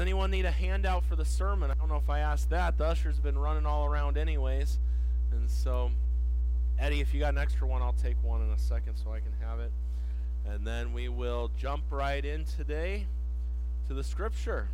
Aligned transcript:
anyone 0.00 0.30
need 0.30 0.44
a 0.44 0.50
handout 0.50 1.04
for 1.04 1.16
the 1.16 1.24
sermon? 1.24 1.70
I 1.70 1.74
don't 1.74 1.88
know 1.88 1.96
if 1.96 2.10
I 2.10 2.20
asked 2.20 2.50
that. 2.50 2.78
The 2.78 2.86
usher's 2.86 3.18
been 3.18 3.38
running 3.38 3.66
all 3.66 3.86
around 3.86 4.16
anyways. 4.16 4.78
And 5.32 5.48
so, 5.48 5.90
Eddie, 6.78 7.00
if 7.00 7.14
you 7.14 7.20
got 7.20 7.34
an 7.34 7.38
extra 7.38 7.66
one, 7.66 7.82
I'll 7.82 7.92
take 7.92 8.16
one 8.22 8.42
in 8.42 8.50
a 8.50 8.58
second 8.58 8.96
so 8.96 9.12
I 9.12 9.20
can 9.20 9.32
have 9.40 9.60
it. 9.60 9.72
And 10.46 10.66
then 10.66 10.92
we 10.92 11.08
will 11.08 11.50
jump 11.56 11.84
right 11.90 12.24
in 12.24 12.44
today 12.44 13.06
to 13.88 13.94
the 13.94 14.02
scripture. 14.02 14.68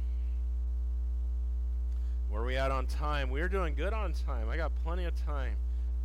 Where 2.28 2.42
are 2.42 2.46
we 2.46 2.56
at 2.56 2.70
on 2.70 2.86
time? 2.86 3.30
We're 3.30 3.48
doing 3.48 3.74
good 3.74 3.92
on 3.92 4.12
time. 4.12 4.48
I 4.48 4.56
got 4.56 4.72
plenty 4.84 5.04
of 5.04 5.14
time. 5.24 5.56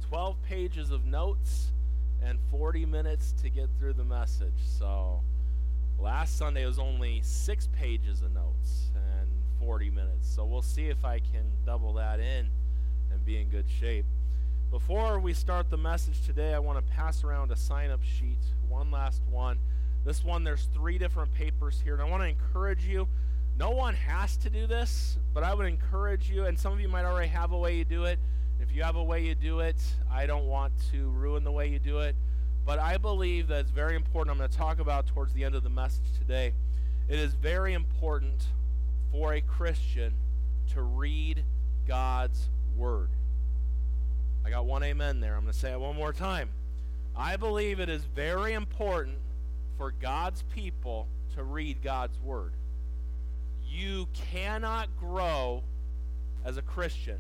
12 0.10 0.42
pages 0.44 0.92
of 0.92 1.06
notes 1.06 1.72
and 2.24 2.40
40 2.52 2.86
minutes 2.86 3.34
to 3.42 3.50
get 3.50 3.70
through 3.80 3.94
the 3.94 4.04
message. 4.04 4.54
So 4.78 5.22
last 6.00 6.38
Sunday 6.38 6.66
was 6.66 6.80
only 6.80 7.22
six 7.24 7.68
pages 7.72 8.22
of 8.22 8.34
notes 8.34 8.92
and 8.96 9.30
40 9.60 9.90
minutes. 9.90 10.28
So 10.28 10.46
we'll 10.46 10.62
see 10.62 10.88
if 10.88 11.06
I 11.06 11.20
can 11.20 11.46
double 11.66 11.94
that 11.94 12.20
in 12.20 12.50
and 13.12 13.26
be 13.26 13.38
in 13.38 13.50
good 13.50 13.70
shape. 13.70 14.06
Before 14.72 15.20
we 15.20 15.34
start 15.34 15.70
the 15.70 15.78
message 15.78 16.26
today, 16.26 16.54
I 16.54 16.60
want 16.60 16.86
to 16.86 16.94
pass 16.94 17.24
around 17.24 17.52
a 17.52 17.56
sign 17.56 17.90
up 17.90 18.02
sheet, 18.02 18.40
one 18.68 18.90
last 18.90 19.22
one. 19.30 19.60
This 20.06 20.24
one, 20.24 20.44
there's 20.44 20.70
three 20.74 20.98
different 20.98 21.34
papers 21.34 21.80
here, 21.84 21.94
and 21.94 22.02
I 22.02 22.10
want 22.10 22.24
to 22.24 22.30
encourage 22.30 22.86
you. 22.86 23.08
No 23.58 23.72
one 23.72 23.94
has 23.94 24.38
to 24.38 24.50
do 24.50 24.66
this, 24.66 25.20
but 25.34 25.44
I 25.44 25.54
would 25.54 25.68
encourage 25.68 26.30
you, 26.30 26.46
and 26.46 26.58
some 26.58 26.74
of 26.74 26.80
you 26.80 26.88
might 26.88 27.06
already 27.06 27.28
have 27.28 27.52
a 27.52 27.58
way 27.58 27.76
you 27.76 27.86
do 27.86 28.06
it. 28.06 28.18
If 28.60 28.74
you 28.74 28.82
have 28.84 28.96
a 28.96 29.04
way 29.04 29.24
you 29.24 29.36
do 29.36 29.60
it, 29.60 29.76
I 30.10 30.26
don't 30.26 30.46
want 30.46 30.74
to 30.92 31.10
ruin 31.10 31.44
the 31.44 31.52
way 31.52 31.68
you 31.68 31.78
do 31.78 32.00
it. 32.00 32.16
But 32.66 32.80
I 32.80 32.98
believe 32.98 33.48
that 33.48 33.62
it's 33.62 33.72
very 33.72 33.96
important. 33.96 34.32
I'm 34.32 34.38
going 34.38 34.50
to 34.50 34.58
talk 34.58 34.80
about 34.80 35.08
towards 35.08 35.34
the 35.34 35.44
end 35.44 35.56
of 35.56 35.64
the 35.64 35.70
message 35.70 36.06
today. 36.18 36.54
It 37.10 37.20
is 37.20 37.34
very 37.34 37.74
important 37.74 38.44
for 39.12 39.34
a 39.34 39.42
Christian 39.42 40.14
to 40.74 40.82
read 40.82 41.44
God's 41.88 42.50
Word. 42.78 43.10
I 44.46 44.50
got 44.50 44.66
one 44.66 44.84
amen 44.84 45.20
there. 45.20 45.36
I'm 45.36 45.42
going 45.42 45.54
to 45.54 45.60
say 45.60 45.72
it 45.72 45.80
one 45.80 45.96
more 45.96 46.14
time. 46.14 46.50
I 47.16 47.36
believe 47.36 47.80
it 47.80 47.90
is 47.90 48.04
very 48.06 48.54
important 48.54 49.18
for 49.78 49.92
God's 49.92 50.44
people 50.54 51.08
to 51.36 51.44
read 51.44 51.82
God's 51.82 52.20
Word. 52.20 52.54
You 53.68 54.08
cannot 54.32 54.90
grow 55.00 55.64
as 56.46 56.58
a 56.58 56.62
Christian 56.62 57.20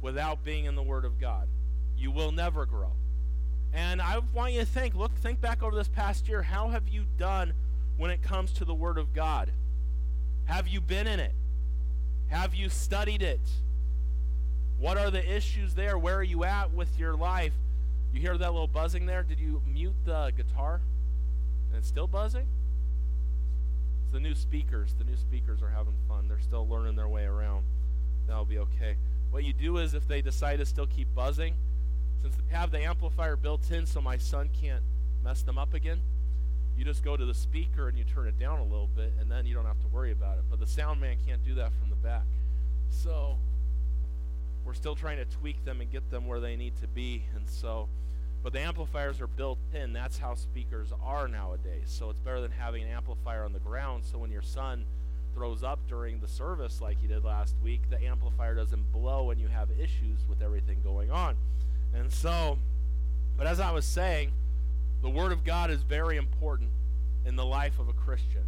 without 0.00 0.44
being 0.44 0.64
in 0.64 0.74
the 0.74 0.82
Word 0.82 1.04
of 1.04 1.18
God. 1.18 1.48
You 1.96 2.10
will 2.10 2.32
never 2.32 2.66
grow. 2.66 2.92
And 3.74 4.00
I 4.00 4.20
want 4.32 4.52
you 4.52 4.60
to 4.60 4.66
think, 4.66 4.94
look, 4.94 5.14
think 5.16 5.40
back 5.40 5.62
over 5.62 5.74
this 5.74 5.88
past 5.88 6.28
year. 6.28 6.42
How 6.42 6.68
have 6.68 6.88
you 6.88 7.04
done 7.18 7.52
when 7.96 8.12
it 8.12 8.22
comes 8.22 8.52
to 8.52 8.64
the 8.64 8.74
Word 8.74 8.98
of 8.98 9.12
God? 9.12 9.50
Have 10.44 10.68
you 10.68 10.80
been 10.80 11.08
in 11.08 11.18
it? 11.18 11.34
Have 12.28 12.54
you 12.54 12.68
studied 12.68 13.20
it? 13.20 13.40
What 14.78 14.96
are 14.96 15.10
the 15.10 15.36
issues 15.36 15.74
there? 15.74 15.98
Where 15.98 16.16
are 16.16 16.22
you 16.22 16.44
at 16.44 16.72
with 16.72 16.98
your 16.98 17.16
life? 17.16 17.52
You 18.12 18.20
hear 18.20 18.38
that 18.38 18.52
little 18.52 18.68
buzzing 18.68 19.06
there? 19.06 19.24
Did 19.24 19.40
you 19.40 19.60
mute 19.66 19.94
the 20.04 20.32
guitar? 20.36 20.80
And 21.70 21.78
it's 21.78 21.88
still 21.88 22.06
buzzing? 22.06 22.46
It's 24.04 24.12
the 24.12 24.20
new 24.20 24.36
speakers. 24.36 24.94
The 24.96 25.04
new 25.04 25.16
speakers 25.16 25.62
are 25.62 25.70
having 25.70 25.94
fun. 26.06 26.28
They're 26.28 26.38
still 26.38 26.68
learning 26.68 26.94
their 26.94 27.08
way 27.08 27.24
around. 27.24 27.64
That'll 28.28 28.44
be 28.44 28.58
okay. 28.58 28.96
What 29.32 29.42
you 29.42 29.52
do 29.52 29.78
is 29.78 29.94
if 29.94 30.06
they 30.06 30.22
decide 30.22 30.60
to 30.60 30.66
still 30.66 30.86
keep 30.86 31.12
buzzing, 31.12 31.56
since 32.24 32.36
they 32.36 32.56
have 32.56 32.70
the 32.70 32.82
amplifier 32.82 33.36
built 33.36 33.70
in 33.70 33.84
so 33.84 34.00
my 34.00 34.16
son 34.16 34.48
can't 34.58 34.82
mess 35.22 35.42
them 35.42 35.58
up 35.58 35.74
again, 35.74 36.00
you 36.74 36.82
just 36.82 37.04
go 37.04 37.18
to 37.18 37.26
the 37.26 37.34
speaker 37.34 37.86
and 37.86 37.98
you 37.98 38.04
turn 38.04 38.26
it 38.26 38.38
down 38.38 38.60
a 38.60 38.62
little 38.62 38.88
bit, 38.96 39.12
and 39.20 39.30
then 39.30 39.44
you 39.44 39.54
don't 39.54 39.66
have 39.66 39.78
to 39.80 39.88
worry 39.88 40.10
about 40.10 40.38
it. 40.38 40.44
But 40.48 40.58
the 40.58 40.66
sound 40.66 41.02
man 41.02 41.16
can't 41.26 41.44
do 41.44 41.54
that 41.56 41.72
from 41.78 41.90
the 41.90 41.96
back. 41.96 42.24
So 42.88 43.36
we're 44.64 44.72
still 44.72 44.94
trying 44.94 45.18
to 45.18 45.26
tweak 45.26 45.66
them 45.66 45.82
and 45.82 45.92
get 45.92 46.10
them 46.10 46.26
where 46.26 46.40
they 46.40 46.56
need 46.56 46.74
to 46.80 46.88
be. 46.88 47.26
And 47.36 47.46
so, 47.46 47.90
but 48.42 48.54
the 48.54 48.60
amplifiers 48.60 49.20
are 49.20 49.26
built 49.26 49.58
in. 49.74 49.92
That's 49.92 50.16
how 50.16 50.34
speakers 50.34 50.94
are 51.04 51.28
nowadays. 51.28 51.88
So 51.88 52.08
it's 52.08 52.20
better 52.20 52.40
than 52.40 52.52
having 52.52 52.84
an 52.84 52.88
amplifier 52.88 53.44
on 53.44 53.52
the 53.52 53.60
ground. 53.60 54.02
So 54.10 54.16
when 54.16 54.30
your 54.30 54.40
son 54.40 54.86
throws 55.34 55.62
up 55.62 55.80
during 55.88 56.20
the 56.20 56.28
service 56.28 56.80
like 56.80 57.02
he 57.02 57.06
did 57.06 57.22
last 57.22 57.54
week, 57.62 57.82
the 57.90 58.02
amplifier 58.02 58.54
doesn't 58.54 58.92
blow 58.92 59.30
and 59.30 59.38
you 59.38 59.48
have 59.48 59.68
issues 59.72 60.20
with 60.26 60.40
everything 60.40 60.78
going 60.82 61.10
on. 61.10 61.36
And 61.94 62.12
so, 62.12 62.58
but 63.36 63.46
as 63.46 63.60
I 63.60 63.70
was 63.70 63.84
saying, 63.84 64.32
the 65.02 65.10
Word 65.10 65.32
of 65.32 65.44
God 65.44 65.70
is 65.70 65.82
very 65.82 66.16
important 66.16 66.70
in 67.24 67.36
the 67.36 67.44
life 67.44 67.78
of 67.78 67.88
a 67.88 67.92
Christian. 67.92 68.44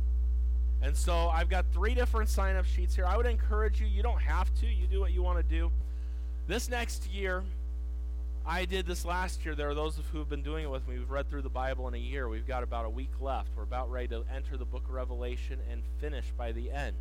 And 0.82 0.96
so 0.96 1.28
I've 1.28 1.48
got 1.48 1.64
three 1.72 1.94
different 1.94 2.28
sign 2.28 2.56
up 2.56 2.66
sheets 2.66 2.94
here. 2.94 3.06
I 3.06 3.16
would 3.16 3.26
encourage 3.26 3.80
you, 3.80 3.86
you 3.86 4.02
don't 4.02 4.20
have 4.20 4.52
to, 4.60 4.66
you 4.66 4.86
do 4.86 5.00
what 5.00 5.12
you 5.12 5.22
want 5.22 5.38
to 5.38 5.42
do. 5.42 5.70
This 6.46 6.68
next 6.68 7.08
year, 7.08 7.42
I 8.44 8.64
did 8.64 8.86
this 8.86 9.04
last 9.04 9.44
year. 9.44 9.54
There 9.54 9.68
are 9.68 9.74
those 9.74 9.98
who 10.12 10.18
have 10.18 10.28
been 10.28 10.42
doing 10.42 10.64
it 10.64 10.70
with 10.70 10.86
me. 10.86 10.98
We've 10.98 11.10
read 11.10 11.28
through 11.28 11.42
the 11.42 11.48
Bible 11.48 11.88
in 11.88 11.94
a 11.94 11.98
year. 11.98 12.28
We've 12.28 12.46
got 12.46 12.62
about 12.62 12.84
a 12.84 12.90
week 12.90 13.10
left. 13.20 13.48
We're 13.56 13.64
about 13.64 13.90
ready 13.90 14.08
to 14.08 14.24
enter 14.32 14.56
the 14.56 14.64
book 14.64 14.84
of 14.84 14.94
Revelation 14.94 15.58
and 15.70 15.82
finish 15.98 16.26
by 16.36 16.52
the 16.52 16.70
end. 16.70 16.94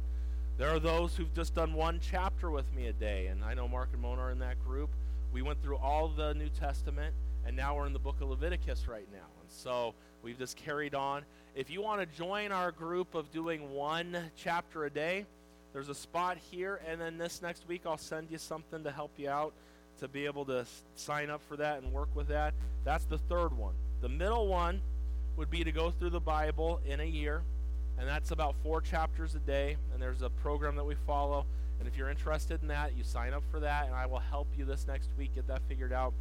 There 0.57 0.69
are 0.69 0.79
those 0.79 1.15
who've 1.15 1.33
just 1.35 1.53
done 1.53 1.73
one 1.73 1.99
chapter 2.01 2.49
with 2.49 2.73
me 2.73 2.87
a 2.87 2.93
day, 2.93 3.27
and 3.27 3.43
I 3.43 3.53
know 3.53 3.67
Mark 3.67 3.89
and 3.93 4.01
Mona 4.01 4.21
are 4.21 4.31
in 4.31 4.39
that 4.39 4.63
group. 4.65 4.89
We 5.35 5.41
went 5.41 5.61
through 5.61 5.75
all 5.79 6.07
the 6.07 6.33
New 6.33 6.47
Testament, 6.47 7.13
and 7.45 7.57
now 7.57 7.75
we're 7.75 7.87
in 7.87 7.91
the 7.91 7.99
book 7.99 8.21
of 8.21 8.29
Leviticus 8.29 8.87
right 8.87 9.05
now. 9.11 9.27
And 9.41 9.51
so 9.51 9.93
we've 10.23 10.39
just 10.39 10.55
carried 10.55 10.95
on. 10.95 11.23
If 11.55 11.69
you 11.69 11.81
want 11.81 11.99
to 11.99 12.17
join 12.17 12.53
our 12.53 12.71
group 12.71 13.15
of 13.15 13.29
doing 13.33 13.73
one 13.73 14.17
chapter 14.37 14.85
a 14.85 14.89
day, 14.89 15.25
there's 15.73 15.89
a 15.89 15.93
spot 15.93 16.37
here, 16.37 16.79
and 16.87 17.01
then 17.01 17.17
this 17.17 17.41
next 17.41 17.67
week 17.67 17.81
I'll 17.85 17.97
send 17.97 18.31
you 18.31 18.37
something 18.37 18.85
to 18.85 18.91
help 18.91 19.11
you 19.17 19.29
out 19.29 19.51
to 19.99 20.07
be 20.07 20.25
able 20.25 20.45
to 20.45 20.65
sign 20.95 21.29
up 21.29 21.41
for 21.49 21.57
that 21.57 21.83
and 21.83 21.91
work 21.91 22.15
with 22.15 22.29
that. 22.29 22.53
That's 22.85 23.03
the 23.03 23.17
third 23.17 23.57
one. 23.57 23.73
The 23.99 24.07
middle 24.07 24.47
one 24.47 24.79
would 25.35 25.49
be 25.49 25.65
to 25.65 25.71
go 25.73 25.91
through 25.91 26.11
the 26.11 26.21
Bible 26.21 26.79
in 26.85 27.01
a 27.01 27.05
year, 27.05 27.41
and 27.97 28.07
that's 28.07 28.31
about 28.31 28.55
four 28.63 28.81
chapters 28.81 29.35
a 29.35 29.39
day, 29.39 29.77
and 29.93 30.01
there's 30.01 30.21
a 30.21 30.29
program 30.29 30.75
that 30.75 30.83
we 30.83 30.95
follow. 31.07 31.45
And 31.79 31.87
if 31.87 31.97
you're 31.97 32.09
interested 32.09 32.61
in 32.61 32.67
that, 32.69 32.97
you 32.97 33.03
sign 33.03 33.33
up 33.33 33.43
for 33.51 33.59
that, 33.59 33.85
and 33.85 33.95
I 33.95 34.05
will 34.05 34.19
help 34.19 34.47
you 34.57 34.65
this 34.65 34.87
next 34.87 35.09
week 35.17 35.35
get 35.35 35.47
that 35.47 35.61
figured 35.67 35.93
out. 35.93 36.13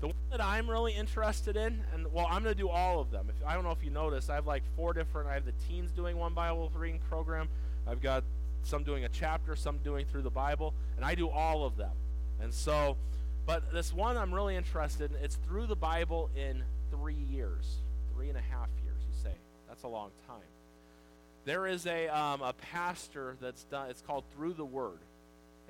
The 0.00 0.08
one 0.08 0.16
that 0.30 0.42
I'm 0.42 0.70
really 0.70 0.92
interested 0.92 1.56
in, 1.56 1.82
and 1.92 2.12
well, 2.12 2.26
I'm 2.30 2.42
going 2.42 2.54
to 2.54 2.60
do 2.60 2.68
all 2.68 3.00
of 3.00 3.10
them. 3.10 3.26
If, 3.28 3.46
I 3.46 3.54
don't 3.54 3.64
know 3.64 3.72
if 3.72 3.82
you 3.82 3.90
noticed, 3.90 4.30
I 4.30 4.36
have 4.36 4.46
like 4.46 4.62
four 4.76 4.92
different. 4.92 5.28
I 5.28 5.34
have 5.34 5.44
the 5.44 5.54
teens 5.68 5.90
doing 5.90 6.16
one 6.16 6.34
Bible 6.34 6.70
reading 6.74 7.00
program. 7.08 7.48
I've 7.86 8.00
got 8.00 8.22
some 8.62 8.84
doing 8.84 9.04
a 9.04 9.08
chapter, 9.08 9.56
some 9.56 9.78
doing 9.78 10.06
through 10.06 10.22
the 10.22 10.30
Bible, 10.30 10.72
and 10.96 11.04
I 11.04 11.14
do 11.14 11.28
all 11.28 11.64
of 11.64 11.76
them. 11.76 11.92
And 12.40 12.54
so, 12.54 12.96
but 13.44 13.72
this 13.72 13.92
one 13.92 14.16
I'm 14.16 14.32
really 14.32 14.54
interested 14.54 15.10
in. 15.10 15.16
It's 15.22 15.36
through 15.36 15.66
the 15.66 15.76
Bible 15.76 16.30
in 16.36 16.62
three 16.90 17.14
years, 17.14 17.78
three 18.14 18.28
and 18.28 18.36
a 18.36 18.42
half 18.42 18.68
years. 18.84 19.00
You 19.00 19.20
say 19.20 19.34
that's 19.66 19.82
a 19.82 19.88
long 19.88 20.10
time. 20.26 20.36
There 21.48 21.66
is 21.66 21.86
a, 21.86 22.08
um, 22.08 22.42
a 22.42 22.52
pastor 22.52 23.34
that's 23.40 23.64
done, 23.64 23.88
it's 23.88 24.02
called 24.02 24.24
Through 24.34 24.52
the 24.52 24.66
Word. 24.66 24.98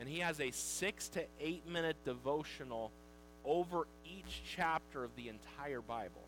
And 0.00 0.08
he 0.08 0.18
has 0.18 0.40
a 0.40 0.50
six 0.50 1.08
to 1.10 1.24
eight 1.40 1.68
minute 1.68 1.94
devotional 2.04 2.90
over 3.44 3.86
each 4.04 4.42
chapter 4.56 5.04
of 5.04 5.14
the 5.14 5.28
entire 5.28 5.80
Bible. 5.80 6.24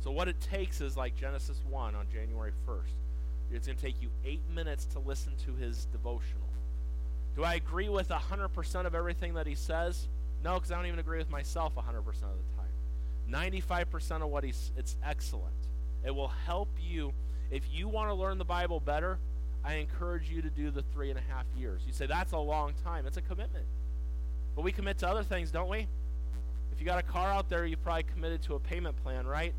So 0.00 0.10
what 0.10 0.26
it 0.26 0.40
takes 0.40 0.80
is 0.80 0.96
like 0.96 1.14
Genesis 1.16 1.60
1 1.68 1.94
on 1.94 2.06
January 2.10 2.52
1st. 2.66 3.52
It's 3.52 3.66
going 3.66 3.76
to 3.76 3.82
take 3.84 4.00
you 4.00 4.08
eight 4.24 4.48
minutes 4.54 4.86
to 4.86 5.00
listen 5.00 5.34
to 5.44 5.52
his 5.52 5.84
devotional. 5.92 6.48
Do 7.36 7.44
I 7.44 7.56
agree 7.56 7.90
with 7.90 8.08
100% 8.08 8.86
of 8.86 8.94
everything 8.94 9.34
that 9.34 9.46
he 9.46 9.54
says? 9.54 10.08
No, 10.42 10.54
because 10.54 10.72
I 10.72 10.76
don't 10.76 10.86
even 10.86 10.98
agree 10.98 11.18
with 11.18 11.28
myself 11.28 11.74
100% 11.74 11.82
of 11.98 12.04
the 12.06 12.56
time. 12.56 13.52
95% 13.52 14.22
of 14.22 14.30
what 14.30 14.44
he's, 14.44 14.72
it's 14.78 14.96
excellent. 15.04 15.52
It 16.06 16.14
will 16.14 16.32
help 16.46 16.70
you 16.80 17.12
if 17.50 17.62
you 17.72 17.88
want 17.88 18.10
to 18.10 18.14
learn 18.14 18.38
the 18.38 18.44
Bible 18.44 18.80
better, 18.80 19.18
I 19.64 19.74
encourage 19.74 20.30
you 20.30 20.42
to 20.42 20.50
do 20.50 20.70
the 20.70 20.82
three 20.94 21.10
and 21.10 21.18
a 21.18 21.22
half 21.32 21.44
years. 21.56 21.82
You 21.86 21.92
say, 21.92 22.06
that's 22.06 22.32
a 22.32 22.38
long 22.38 22.74
time. 22.84 23.06
It's 23.06 23.16
a 23.16 23.22
commitment. 23.22 23.64
But 24.54 24.62
we 24.62 24.72
commit 24.72 24.98
to 24.98 25.08
other 25.08 25.22
things, 25.22 25.50
don't 25.50 25.68
we? 25.68 25.86
If 26.72 26.80
you 26.80 26.86
got 26.86 26.98
a 26.98 27.02
car 27.02 27.30
out 27.30 27.48
there, 27.48 27.64
you 27.64 27.76
probably 27.76 28.04
committed 28.04 28.42
to 28.42 28.54
a 28.54 28.60
payment 28.60 28.96
plan, 29.02 29.26
right? 29.26 29.52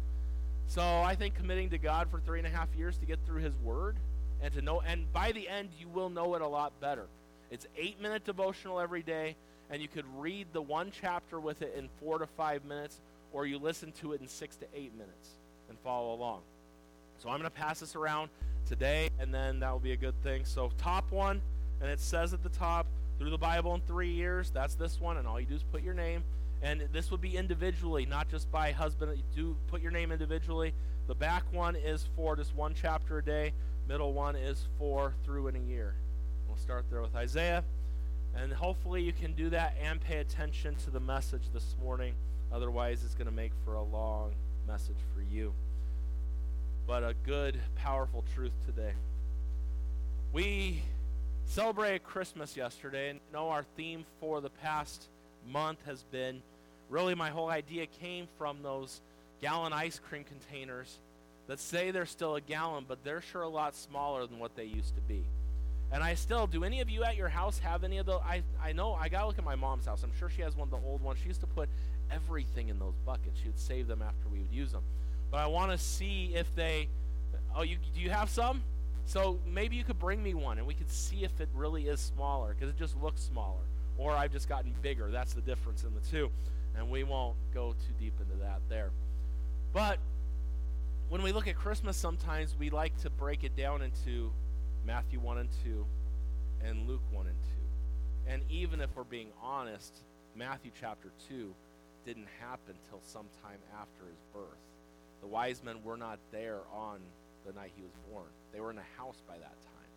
So 0.68 0.81
I 0.81 1.15
think 1.15 1.36
committing 1.36 1.69
to 1.71 1.77
God 1.77 2.09
for 2.09 2.19
three 2.19 2.39
and 2.39 2.47
a 2.47 2.50
half 2.50 2.68
years 2.77 2.97
to 3.00 3.06
get 3.06 3.19
through 3.25 3.41
His 3.41 3.56
Word 3.63 3.97
and 4.42 4.53
to 4.53 4.62
know, 4.62 4.81
and 4.81 5.12
by 5.12 5.31
the 5.31 5.50
end, 5.50 5.69
you 5.80 5.88
will 5.88 6.09
know 6.09 6.35
it 6.35 6.42
a 6.42 6.47
lot 6.47 6.80
better. 6.80 7.07
It's 7.51 7.65
eight 7.77 8.00
minute 8.01 8.24
devotional 8.24 8.80
every 8.80 9.01
day, 9.01 9.35
and 9.69 9.81
you 9.81 9.88
could 9.88 10.06
read 10.18 10.47
the 10.53 10.62
one 10.62 10.92
chapter 10.92 11.39
with 11.39 11.62
it 11.62 11.74
in 11.75 11.89
four 12.00 12.19
to 12.19 12.27
five 12.27 12.63
minutes, 12.65 13.01
or 13.33 13.45
you 13.45 13.57
listen 13.57 13.92
to 13.94 14.13
it 14.13 14.21
in 14.21 14.27
six 14.27 14.56
to 14.57 14.65
eight 14.74 14.94
minutes 14.94 15.30
and 15.69 15.77
follow 15.80 16.13
along. 16.13 16.42
So 17.19 17.30
I'm 17.30 17.38
going 17.38 17.44
to 17.44 17.50
pass 17.50 17.81
this 17.81 17.95
around 17.95 18.30
today, 18.66 19.10
and 19.19 19.33
then 19.33 19.60
that 19.60 19.71
will 19.71 19.80
be 19.80 19.92
a 19.92 19.98
good 19.98 20.19
thing. 20.24 20.45
So, 20.45 20.71
top 20.77 21.12
one, 21.12 21.42
and 21.81 21.89
it 21.89 22.00
says 22.00 22.33
at 22.33 22.44
the 22.44 22.50
top, 22.50 22.88
through 23.19 23.30
the 23.30 23.38
Bible 23.38 23.75
in 23.75 23.81
three 23.81 24.10
years. 24.10 24.50
That's 24.50 24.75
this 24.75 25.00
one, 25.00 25.18
and 25.18 25.27
all 25.27 25.39
you 25.39 25.45
do 25.45 25.56
is 25.56 25.63
put 25.63 25.83
your 25.83 25.94
name. 25.94 26.24
And 26.62 26.88
this 26.92 27.12
would 27.12 27.21
be 27.21 27.36
individually, 27.38 28.06
not 28.06 28.30
just 28.30 28.50
by 28.51 28.71
husband. 28.71 29.16
You 29.18 29.24
do 29.36 29.57
put 29.68 29.81
your 29.81 29.92
name 29.92 30.12
individually. 30.12 30.74
The 31.07 31.16
back 31.16 31.44
one 31.51 31.75
is 31.75 32.07
for 32.16 32.36
just 32.36 32.56
one 32.56 32.74
chapter 32.74 33.18
a 33.18 33.24
day. 33.24 33.54
Middle 33.88 34.13
one 34.13 34.36
is 34.36 34.68
for 34.77 35.13
through 35.25 35.48
in 35.48 35.56
a 35.56 35.60
year. 35.60 35.95
We'll 36.48 36.57
start 36.57 36.86
there 36.89 37.01
with 37.01 37.16
Isaiah. 37.16 37.63
And 38.36 38.54
hopefully 38.54 39.01
you 39.01 39.12
can 39.12 39.33
do 39.33 39.50
that 39.50 39.75
and 39.81 40.00
pay 40.00 40.18
attention 40.18 40.75
to 40.83 40.89
the 40.89 41.00
message 41.00 41.50
this 41.54 41.75
morning. 41.81 42.13
Otherwise, 42.51 43.04
it's 43.04 43.16
going 43.16 43.27
to 43.27 43.33
make 43.33 43.51
for 43.66 43.75
a 43.75 43.83
long 43.83 44.33
message 44.68 44.98
for 45.13 45.21
you. 45.21 45.54
But 46.89 47.03
a 47.03 47.13
good, 47.24 47.59
powerful 47.75 48.24
truth 48.33 48.51
today. 48.65 48.94
We 50.33 50.81
celebrated 51.45 52.03
Christmas 52.03 52.57
yesterday, 52.57 53.12
and 53.12 53.19
know 53.31 53.50
our 53.50 53.63
theme 53.77 54.06
for 54.19 54.41
the 54.41 54.50
past 54.50 55.06
month 55.47 55.77
has 55.86 56.01
been 56.12 56.41
really 56.89 57.13
my 57.13 57.30
whole 57.30 57.47
idea 57.47 57.86
came 57.86 58.27
from 58.39 58.63
those 58.63 59.01
gallon 59.39 59.71
ice 59.71 60.00
cream 60.00 60.24
containers 60.24 60.97
that 61.45 61.59
say 61.59 61.91
they're 61.91 62.07
still 62.07 62.36
a 62.36 62.41
gallon, 62.41 62.86
but 62.88 63.03
they're 63.03 63.21
sure 63.21 63.44
a 63.44 63.47
lot 63.47 63.75
smaller 63.75 64.25
than 64.25 64.39
what 64.39 64.56
they 64.56 64.65
used 64.65 64.95
to 64.95 65.01
be. 65.01 65.24
And 65.92 66.03
I 66.03 66.15
still, 66.15 66.47
do 66.47 66.63
any 66.63 66.81
of 66.81 66.89
you 66.89 67.03
at 67.03 67.15
your 67.15 67.30
house 67.30 67.59
have 67.59 67.83
any 67.83 68.00
of 68.00 68.07
those? 68.07 68.21
I, 68.25 68.42
I 68.59 68.71
know, 68.71 68.94
I 68.94 69.09
got 69.09 69.21
to 69.21 69.27
look 69.27 69.38
at 69.38 69.45
my 69.45 69.56
mom's 69.56 69.85
house. 69.85 70.01
I'm 70.01 70.13
sure 70.18 70.31
she 70.31 70.42
has 70.42 70.57
one 70.57 70.68
of 70.68 70.71
the 70.71 70.88
old 70.88 71.03
ones. 71.03 71.19
She 71.19 71.27
used 71.27 71.42
to 71.42 71.47
put 71.47 71.69
everything 72.09 72.69
in 72.69 72.80
those 72.80 72.95
buckets. 73.06 73.39
She 73.39 73.47
would 73.47 73.59
save 73.59 73.85
them 73.85 74.01
after 74.01 74.27
we 74.27 74.39
would 74.39 74.51
use 74.51 74.71
them. 74.71 74.81
But 75.31 75.39
I 75.39 75.47
want 75.47 75.71
to 75.71 75.77
see 75.77 76.31
if 76.35 76.53
they, 76.55 76.89
oh, 77.55 77.61
you, 77.61 77.77
do 77.93 78.01
you 78.01 78.09
have 78.09 78.29
some? 78.29 78.63
So 79.05 79.39
maybe 79.45 79.75
you 79.75 79.83
could 79.83 79.99
bring 79.99 80.21
me 80.21 80.33
one 80.33 80.57
and 80.57 80.67
we 80.67 80.73
could 80.73 80.89
see 80.89 81.23
if 81.23 81.41
it 81.41 81.49
really 81.53 81.87
is 81.87 81.99
smaller 81.99 82.53
because 82.53 82.69
it 82.69 82.77
just 82.77 82.95
looks 83.01 83.21
smaller. 83.21 83.61
Or 83.97 84.11
I've 84.11 84.31
just 84.31 84.47
gotten 84.47 84.73
bigger. 84.81 85.09
That's 85.11 85.33
the 85.33 85.41
difference 85.41 85.83
in 85.83 85.93
the 85.93 86.01
two. 86.01 86.29
And 86.77 86.89
we 86.89 87.03
won't 87.03 87.35
go 87.53 87.71
too 87.71 87.93
deep 87.99 88.13
into 88.19 88.35
that 88.43 88.61
there. 88.69 88.91
But 89.73 89.99
when 91.09 91.23
we 91.23 91.31
look 91.31 91.47
at 91.47 91.55
Christmas, 91.55 91.97
sometimes 91.97 92.55
we 92.57 92.69
like 92.69 92.95
to 93.01 93.09
break 93.09 93.43
it 93.43 93.55
down 93.55 93.81
into 93.81 94.31
Matthew 94.85 95.19
1 95.19 95.37
and 95.39 95.49
2 95.63 95.85
and 96.63 96.87
Luke 96.87 97.01
1 97.11 97.25
and 97.25 97.35
2. 98.27 98.31
And 98.31 98.43
even 98.49 98.79
if 98.79 98.95
we're 98.95 99.03
being 99.03 99.29
honest, 99.41 99.95
Matthew 100.35 100.71
chapter 100.79 101.09
2 101.27 101.53
didn't 102.05 102.27
happen 102.39 102.75
till 102.89 103.01
sometime 103.03 103.59
after 103.73 104.05
his 104.05 104.21
birth. 104.33 104.69
The 105.21 105.27
wise 105.27 105.63
men 105.63 105.83
were 105.83 105.98
not 105.98 106.19
there 106.31 106.60
on 106.74 107.00
the 107.45 107.54
night 107.54 107.71
he 107.75 107.81
was 107.81 107.92
born. 108.12 108.27
They 108.54 108.60
were 108.60 108.71
in 108.71 108.77
a 108.77 108.98
house 108.98 109.21
by 109.27 109.36
that 109.36 109.44
time. 109.62 109.89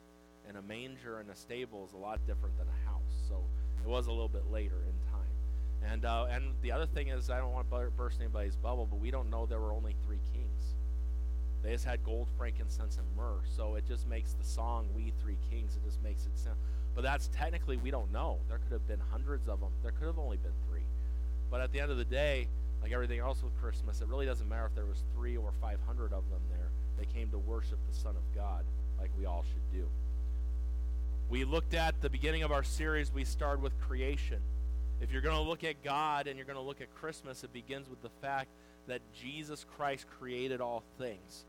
And 0.49 0.57
a 0.57 0.63
manger 0.63 1.21
and 1.21 1.31
a 1.31 1.37
stable 1.37 1.85
is 1.87 1.93
a 1.93 1.97
lot 1.97 2.19
different 2.27 2.57
than 2.59 2.67
a 2.67 2.89
house. 2.89 3.29
So 3.29 3.45
it 3.85 3.89
was 3.89 4.07
a 4.07 4.11
little 4.11 4.29
bit 4.29 4.51
later 4.51 4.77
in 4.87 5.11
time. 5.13 5.93
And 5.93 6.05
uh, 6.05 6.27
and 6.31 6.55
the 6.63 6.73
other 6.73 6.87
thing 6.87 7.09
is, 7.09 7.31
I 7.31 7.39
don't 7.39 7.53
want 7.53 7.69
to 7.71 7.91
burst 7.97 8.21
anybody's 8.21 8.57
bubble, 8.57 8.87
but 8.87 9.01
we 9.01 9.11
don't 9.11 9.31
know 9.31 9.47
there 9.47 9.61
were 9.61 9.73
only 9.73 9.97
three 10.05 10.21
kings. 10.33 10.75
They 11.63 11.73
just 11.73 11.85
had 11.85 12.05
gold, 12.05 12.29
frankincense, 12.37 12.99
and 12.99 13.07
myrrh. 13.17 13.41
So 13.45 13.77
it 13.77 13.87
just 13.87 14.09
makes 14.09 14.33
the 14.33 14.45
song 14.45 14.89
"We 14.95 15.13
Three 15.23 15.39
Kings." 15.51 15.77
It 15.77 15.85
just 15.85 16.03
makes 16.03 16.27
it 16.27 16.37
sound. 16.37 16.57
But 16.95 17.03
that's 17.03 17.29
technically 17.29 17.77
we 17.77 17.91
don't 17.91 18.13
know. 18.13 18.39
There 18.49 18.59
could 18.59 18.73
have 18.73 18.87
been 18.87 19.01
hundreds 19.11 19.49
of 19.49 19.61
them. 19.61 19.71
There 19.83 19.93
could 19.93 20.07
have 20.07 20.19
only 20.19 20.37
been 20.37 20.53
three. 20.69 20.85
But 21.51 21.61
at 21.61 21.73
the 21.73 21.81
end 21.81 21.91
of 21.91 21.99
the 21.99 22.05
day, 22.05 22.49
like 22.83 22.93
everything 22.93 23.21
else 23.21 23.43
with 23.43 23.57
Christmas, 23.61 24.01
it 24.01 24.09
really 24.09 24.27
doesn't 24.27 24.49
matter 24.49 24.67
if 24.67 24.75
there 24.75 24.87
was 24.87 25.05
three 25.15 25.37
or 25.37 25.53
five 25.61 25.79
hundred 25.87 26.13
of 26.13 26.29
them 26.31 26.41
there. 26.51 26.71
They 26.99 27.05
came 27.05 27.31
to 27.31 27.39
worship 27.39 27.79
the 27.89 27.95
Son 27.95 28.17
of 28.17 28.35
God, 28.35 28.65
like 28.99 29.11
we 29.19 29.27
all 29.27 29.45
should 29.53 29.79
do. 29.79 29.87
We 31.29 31.45
looked 31.45 31.75
at 31.75 32.01
the 32.03 32.11
beginning 32.11 32.43
of 32.43 32.53
our 32.53 32.63
series. 32.63 33.13
We 33.13 33.25
started 33.25 33.63
with 33.63 33.79
creation. 33.81 34.41
If 35.01 35.11
you're 35.11 35.23
going 35.23 35.37
to 35.37 35.43
look 35.43 35.65
at 35.65 35.83
God 35.83 36.27
and 36.27 36.37
you're 36.37 36.47
going 36.47 36.59
to 36.59 36.63
look 36.63 36.81
at 36.81 36.95
Christmas, 36.95 37.43
it 37.43 37.53
begins 37.53 37.89
with 37.89 38.03
the 38.03 38.11
fact 38.21 38.51
that 38.87 39.01
Jesus 39.15 39.65
Christ 39.77 40.07
created 40.19 40.61
all 40.61 40.83
things. 40.99 41.45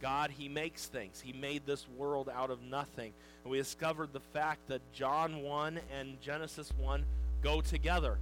God, 0.00 0.30
He 0.30 0.48
makes 0.48 0.86
things. 0.86 1.20
He 1.20 1.32
made 1.32 1.66
this 1.66 1.86
world 1.96 2.30
out 2.32 2.50
of 2.50 2.62
nothing. 2.62 3.12
And 3.42 3.50
we 3.50 3.58
discovered 3.58 4.12
the 4.12 4.20
fact 4.20 4.68
that 4.68 4.80
John 4.92 5.42
1 5.42 5.80
and 5.98 6.20
Genesis 6.20 6.72
1 6.78 7.04
go 7.42 7.60
together. 7.60 8.18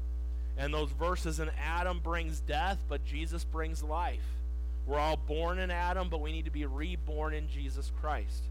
And 0.56 0.72
those 0.72 0.90
verses 0.90 1.40
in 1.40 1.50
Adam 1.58 2.00
brings 2.00 2.40
death, 2.40 2.84
but 2.88 3.04
Jesus 3.04 3.44
brings 3.44 3.82
life. 3.82 4.24
We're 4.86 4.98
all 4.98 5.16
born 5.16 5.58
in 5.58 5.70
Adam, 5.70 6.08
but 6.08 6.20
we 6.20 6.32
need 6.32 6.44
to 6.44 6.50
be 6.50 6.66
reborn 6.66 7.34
in 7.34 7.48
Jesus 7.48 7.92
Christ. 8.00 8.44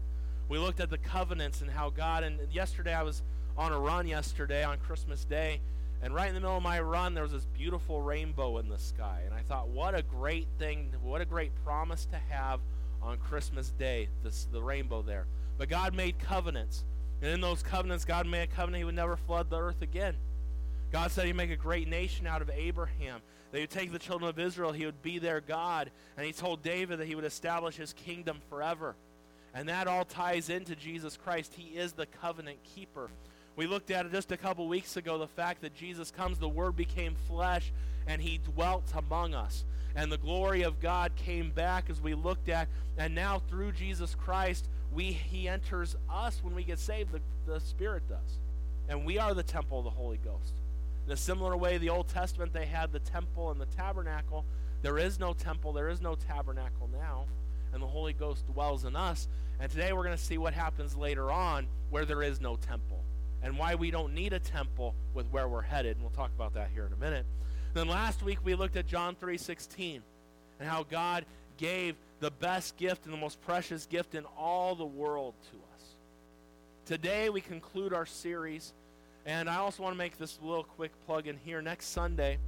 We 0.48 0.58
looked 0.58 0.80
at 0.80 0.90
the 0.90 0.98
covenants 0.98 1.60
and 1.60 1.70
how 1.70 1.90
God, 1.90 2.24
and 2.24 2.38
yesterday 2.52 2.94
I 2.94 3.02
was 3.02 3.22
on 3.56 3.72
a 3.72 3.78
run 3.78 4.06
yesterday 4.06 4.64
on 4.64 4.78
Christmas 4.78 5.24
Day, 5.24 5.60
and 6.02 6.14
right 6.14 6.28
in 6.28 6.34
the 6.34 6.40
middle 6.40 6.56
of 6.56 6.62
my 6.62 6.80
run, 6.80 7.14
there 7.14 7.22
was 7.22 7.32
this 7.32 7.46
beautiful 7.56 8.00
rainbow 8.00 8.58
in 8.58 8.68
the 8.68 8.78
sky. 8.78 9.20
And 9.24 9.32
I 9.32 9.42
thought, 9.42 9.68
what 9.68 9.94
a 9.94 10.02
great 10.02 10.48
thing, 10.58 10.90
what 11.02 11.20
a 11.20 11.24
great 11.24 11.52
promise 11.64 12.06
to 12.06 12.18
have 12.28 12.60
on 13.00 13.18
Christmas 13.18 13.70
Day, 13.70 14.08
this, 14.24 14.48
the 14.50 14.62
rainbow 14.62 15.02
there. 15.02 15.26
But 15.58 15.68
God 15.68 15.94
made 15.94 16.18
covenants. 16.18 16.84
And 17.20 17.30
in 17.30 17.40
those 17.40 17.62
covenants, 17.62 18.04
God 18.04 18.26
made 18.26 18.42
a 18.42 18.46
covenant 18.48 18.78
he 18.80 18.84
would 18.84 18.96
never 18.96 19.16
flood 19.16 19.48
the 19.48 19.60
earth 19.60 19.80
again. 19.80 20.16
God 20.92 21.10
said 21.10 21.26
he'd 21.26 21.36
make 21.36 21.50
a 21.50 21.56
great 21.56 21.88
nation 21.88 22.26
out 22.26 22.42
of 22.42 22.50
Abraham. 22.50 23.20
That 23.50 23.58
he 23.58 23.62
would 23.62 23.70
take 23.70 23.92
the 23.92 23.98
children 23.98 24.28
of 24.28 24.38
Israel, 24.38 24.72
he 24.72 24.86
would 24.86 25.02
be 25.02 25.18
their 25.18 25.40
God. 25.40 25.90
And 26.16 26.26
he 26.26 26.32
told 26.32 26.62
David 26.62 27.00
that 27.00 27.06
he 27.06 27.14
would 27.14 27.24
establish 27.24 27.76
his 27.76 27.92
kingdom 27.92 28.38
forever. 28.48 28.94
And 29.54 29.68
that 29.68 29.88
all 29.88 30.04
ties 30.04 30.48
into 30.48 30.76
Jesus 30.76 31.16
Christ. 31.16 31.54
He 31.56 31.76
is 31.76 31.92
the 31.92 32.06
covenant 32.06 32.58
keeper. 32.74 33.10
We 33.56 33.66
looked 33.66 33.90
at 33.90 34.06
it 34.06 34.12
just 34.12 34.32
a 34.32 34.36
couple 34.36 34.66
weeks 34.68 34.96
ago 34.96 35.18
the 35.18 35.26
fact 35.26 35.60
that 35.62 35.74
Jesus 35.74 36.10
comes, 36.10 36.38
the 36.38 36.48
Word 36.48 36.76
became 36.76 37.14
flesh, 37.28 37.70
and 38.06 38.20
He 38.20 38.38
dwelt 38.38 38.90
among 38.96 39.34
us. 39.34 39.64
And 39.94 40.10
the 40.10 40.16
glory 40.16 40.62
of 40.62 40.80
God 40.80 41.12
came 41.16 41.50
back 41.50 41.90
as 41.90 42.00
we 42.00 42.14
looked 42.14 42.48
at. 42.48 42.68
And 42.96 43.14
now 43.14 43.42
through 43.50 43.72
Jesus 43.72 44.14
Christ, 44.14 44.68
we, 44.90 45.12
He 45.12 45.48
enters 45.48 45.96
us 46.10 46.40
when 46.42 46.54
we 46.54 46.64
get 46.64 46.78
saved. 46.78 47.12
The, 47.12 47.20
the 47.46 47.60
Spirit 47.60 48.08
does. 48.08 48.38
And 48.88 49.04
we 49.04 49.18
are 49.18 49.34
the 49.34 49.42
temple 49.42 49.78
of 49.78 49.84
the 49.84 49.90
Holy 49.90 50.18
Ghost. 50.18 50.61
In 51.06 51.12
a 51.12 51.16
similar 51.16 51.56
way, 51.56 51.78
the 51.78 51.90
Old 51.90 52.08
Testament, 52.08 52.52
they 52.52 52.66
had 52.66 52.92
the 52.92 53.00
temple 53.00 53.50
and 53.50 53.60
the 53.60 53.66
tabernacle. 53.66 54.44
There 54.82 54.98
is 54.98 55.18
no 55.18 55.32
temple, 55.32 55.72
there 55.72 55.88
is 55.88 56.00
no 56.00 56.14
tabernacle 56.14 56.88
now. 56.92 57.26
And 57.72 57.82
the 57.82 57.86
Holy 57.86 58.12
Ghost 58.12 58.46
dwells 58.46 58.84
in 58.84 58.94
us. 58.94 59.28
And 59.58 59.70
today 59.70 59.92
we're 59.92 60.04
going 60.04 60.16
to 60.16 60.22
see 60.22 60.38
what 60.38 60.54
happens 60.54 60.96
later 60.96 61.30
on 61.30 61.66
where 61.90 62.04
there 62.04 62.22
is 62.22 62.40
no 62.40 62.56
temple 62.56 63.02
and 63.42 63.58
why 63.58 63.74
we 63.74 63.90
don't 63.90 64.14
need 64.14 64.32
a 64.32 64.38
temple 64.38 64.94
with 65.14 65.26
where 65.28 65.48
we're 65.48 65.62
headed. 65.62 65.96
And 65.96 66.02
we'll 66.02 66.10
talk 66.10 66.30
about 66.34 66.54
that 66.54 66.70
here 66.72 66.86
in 66.86 66.92
a 66.92 66.96
minute. 66.96 67.26
Then 67.74 67.88
last 67.88 68.22
week 68.22 68.38
we 68.44 68.54
looked 68.54 68.76
at 68.76 68.86
John 68.86 69.16
3:16 69.16 70.02
and 70.60 70.68
how 70.68 70.84
God 70.84 71.24
gave 71.56 71.96
the 72.20 72.30
best 72.30 72.76
gift 72.76 73.04
and 73.04 73.12
the 73.12 73.18
most 73.18 73.40
precious 73.42 73.86
gift 73.86 74.14
in 74.14 74.24
all 74.36 74.74
the 74.74 74.86
world 74.86 75.34
to 75.50 75.56
us. 75.74 75.82
Today 76.86 77.30
we 77.30 77.40
conclude 77.40 77.92
our 77.92 78.06
series 78.06 78.72
and 79.26 79.48
I 79.48 79.56
also 79.56 79.82
want 79.82 79.94
to 79.94 79.98
make 79.98 80.18
this 80.18 80.38
little 80.42 80.64
quick 80.64 80.90
plug 81.06 81.26
in 81.26 81.38
here 81.44 81.62
next 81.62 81.86
Sunday. 81.88 82.38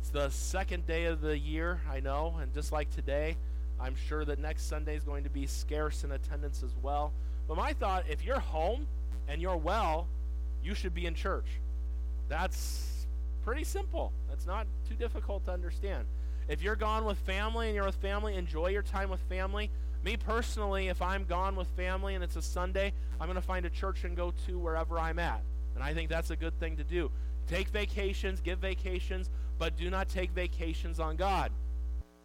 It's 0.00 0.10
the 0.10 0.28
second 0.30 0.86
day 0.86 1.04
of 1.04 1.20
the 1.20 1.38
year, 1.38 1.80
I 1.90 2.00
know, 2.00 2.36
and 2.40 2.52
just 2.52 2.72
like 2.72 2.90
today, 2.90 3.36
I'm 3.80 3.94
sure 3.94 4.24
that 4.24 4.38
next 4.38 4.68
Sunday 4.68 4.96
is 4.96 5.04
going 5.04 5.24
to 5.24 5.30
be 5.30 5.46
scarce 5.46 6.04
in 6.04 6.12
attendance 6.12 6.62
as 6.62 6.74
well. 6.82 7.12
But 7.48 7.56
my 7.56 7.72
thought, 7.72 8.04
if 8.08 8.24
you're 8.24 8.40
home 8.40 8.86
and 9.28 9.40
you're 9.40 9.56
well, 9.56 10.08
you 10.62 10.74
should 10.74 10.94
be 10.94 11.06
in 11.06 11.14
church. 11.14 11.46
That's 12.28 13.06
pretty 13.44 13.64
simple. 13.64 14.12
That's 14.28 14.46
not 14.46 14.66
too 14.88 14.94
difficult 14.94 15.44
to 15.44 15.52
understand. 15.52 16.06
If 16.48 16.62
you're 16.62 16.76
gone 16.76 17.04
with 17.04 17.18
family 17.18 17.66
and 17.66 17.74
you're 17.74 17.86
with 17.86 17.96
family, 17.96 18.36
enjoy 18.36 18.68
your 18.68 18.82
time 18.82 19.10
with 19.10 19.20
family. 19.28 19.70
Me 20.04 20.16
personally, 20.16 20.88
if 20.88 21.02
I'm 21.02 21.24
gone 21.24 21.56
with 21.56 21.68
family 21.68 22.14
and 22.14 22.22
it's 22.22 22.36
a 22.36 22.42
Sunday, 22.42 22.92
I'm 23.20 23.26
going 23.26 23.36
to 23.36 23.42
find 23.42 23.66
a 23.66 23.70
church 23.70 24.04
and 24.04 24.16
go 24.16 24.32
to 24.46 24.58
wherever 24.58 24.98
I'm 24.98 25.18
at. 25.18 25.42
And 25.76 25.84
I 25.84 25.94
think 25.94 26.08
that's 26.08 26.30
a 26.30 26.36
good 26.36 26.58
thing 26.58 26.78
to 26.78 26.84
do. 26.84 27.10
Take 27.46 27.68
vacations, 27.68 28.40
give 28.40 28.58
vacations, 28.58 29.30
but 29.58 29.76
do 29.76 29.90
not 29.90 30.08
take 30.08 30.32
vacations 30.32 30.98
on 30.98 31.16
God. 31.16 31.52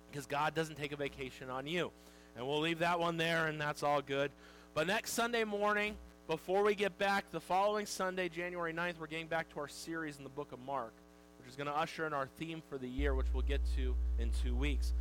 Because 0.09 0.25
God 0.25 0.55
doesn't 0.55 0.77
take 0.77 0.93
a 0.93 0.95
vacation 0.95 1.49
on 1.49 1.67
you. 1.67 1.91
And 2.35 2.47
we'll 2.47 2.61
leave 2.61 2.79
that 2.79 2.99
one 2.99 3.17
there, 3.17 3.47
and 3.47 3.59
that's 3.59 3.83
all 3.83 4.01
good. 4.01 4.31
But 4.73 4.87
next 4.87 5.11
Sunday 5.11 5.43
morning, 5.43 5.97
before 6.27 6.63
we 6.63 6.75
get 6.75 6.97
back, 6.97 7.29
the 7.31 7.41
following 7.41 7.85
Sunday, 7.85 8.29
January 8.29 8.73
9th, 8.73 8.99
we're 8.99 9.07
getting 9.07 9.27
back 9.27 9.49
to 9.53 9.59
our 9.59 9.67
series 9.67 10.17
in 10.17 10.23
the 10.23 10.29
book 10.29 10.53
of 10.53 10.59
Mark, 10.59 10.93
which 11.37 11.49
is 11.49 11.57
going 11.57 11.67
to 11.67 11.77
usher 11.77 12.07
in 12.07 12.13
our 12.13 12.27
theme 12.37 12.63
for 12.69 12.77
the 12.77 12.87
year, 12.87 13.13
which 13.13 13.27
we'll 13.33 13.43
get 13.43 13.59
to 13.75 13.93
in 14.17 14.31
two 14.43 14.55
weeks. 14.55 14.93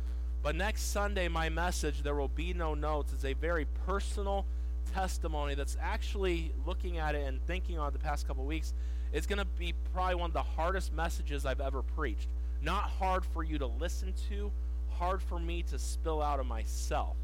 But 0.43 0.55
next 0.55 0.91
Sunday, 0.91 1.29
my 1.29 1.47
message, 1.47 2.03
There 2.03 2.15
Will 2.15 2.27
Be 2.27 2.53
No 2.53 2.73
Notes, 2.73 3.13
is 3.13 3.23
a 3.23 3.33
very 3.33 3.65
personal 3.85 4.45
testimony 4.93 5.55
that's 5.55 5.77
actually 5.81 6.53
looking 6.65 6.97
at 6.97 7.15
it 7.15 7.25
and 7.25 7.41
thinking 7.45 7.79
on 7.79 7.93
the 7.93 7.99
past 7.99 8.27
couple 8.27 8.45
weeks. 8.45 8.73
It's 9.13 9.27
going 9.27 9.39
to 9.39 9.45
be 9.45 9.73
probably 9.93 10.15
one 10.15 10.29
of 10.29 10.33
the 10.33 10.41
hardest 10.41 10.93
messages 10.93 11.45
I've 11.45 11.61
ever 11.61 11.81
preached. 11.81 12.29
Not 12.61 12.83
hard 12.83 13.25
for 13.25 13.43
you 13.43 13.57
to 13.57 13.65
listen 13.65 14.13
to, 14.29 14.51
hard 14.89 15.21
for 15.21 15.39
me 15.39 15.63
to 15.63 15.79
spill 15.79 16.21
out 16.21 16.39
of 16.39 16.45
myself 16.45 17.17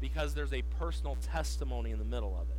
because 0.00 0.34
there's 0.34 0.52
a 0.52 0.62
personal 0.78 1.16
testimony 1.16 1.90
in 1.90 1.98
the 1.98 2.04
middle 2.04 2.36
of 2.40 2.48
it. 2.50 2.56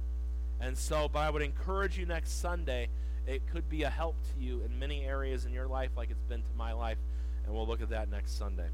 And 0.62 0.78
so, 0.78 1.10
but 1.12 1.20
I 1.20 1.30
would 1.30 1.42
encourage 1.42 1.98
you 1.98 2.06
next 2.06 2.42
Sunday. 2.42 2.90
It 3.26 3.42
could 3.52 3.70
be 3.70 3.84
a 3.84 3.90
help 3.90 4.16
to 4.34 4.44
you 4.44 4.62
in 4.62 4.78
many 4.78 5.06
areas 5.06 5.46
in 5.46 5.54
your 5.54 5.68
life, 5.68 5.92
like 5.96 6.12
it's 6.12 6.24
been 6.24 6.42
to 6.42 6.54
my 6.58 6.74
life. 6.74 6.98
And 7.46 7.54
we'll 7.54 7.68
look 7.68 7.82
at 7.82 7.90
that 7.90 8.10
next 8.10 8.38
Sunday. 8.38 8.68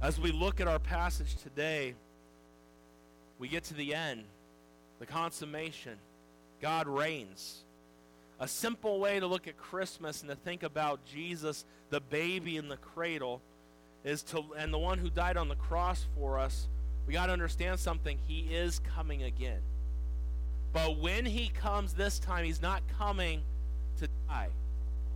As 0.00 0.20
we 0.20 0.32
look 0.32 0.60
at 0.60 0.68
our 0.68 0.78
passage 0.78 1.36
today, 1.36 1.94
we 3.38 3.48
get 3.48 3.64
to 3.64 3.74
the 3.74 3.94
end, 3.94 4.24
the 5.02 5.06
consummation. 5.06 5.98
God 6.60 6.86
reigns. 6.86 7.64
A 8.38 8.46
simple 8.46 9.00
way 9.00 9.18
to 9.18 9.26
look 9.26 9.48
at 9.48 9.56
Christmas 9.56 10.20
and 10.20 10.30
to 10.30 10.36
think 10.36 10.62
about 10.62 11.04
Jesus, 11.04 11.64
the 11.90 12.00
baby 12.00 12.56
in 12.56 12.68
the 12.68 12.76
cradle, 12.76 13.42
is 14.04 14.22
to 14.22 14.44
and 14.56 14.72
the 14.72 14.78
one 14.78 14.98
who 14.98 15.10
died 15.10 15.36
on 15.36 15.48
the 15.48 15.56
cross 15.56 16.06
for 16.16 16.38
us. 16.38 16.68
We 17.08 17.14
got 17.14 17.26
to 17.26 17.32
understand 17.32 17.80
something. 17.80 18.16
He 18.28 18.54
is 18.54 18.78
coming 18.94 19.24
again. 19.24 19.58
But 20.72 20.98
when 20.98 21.26
he 21.26 21.48
comes 21.48 21.94
this 21.94 22.20
time, 22.20 22.44
he's 22.44 22.62
not 22.62 22.82
coming 22.96 23.42
to 23.98 24.08
die. 24.28 24.50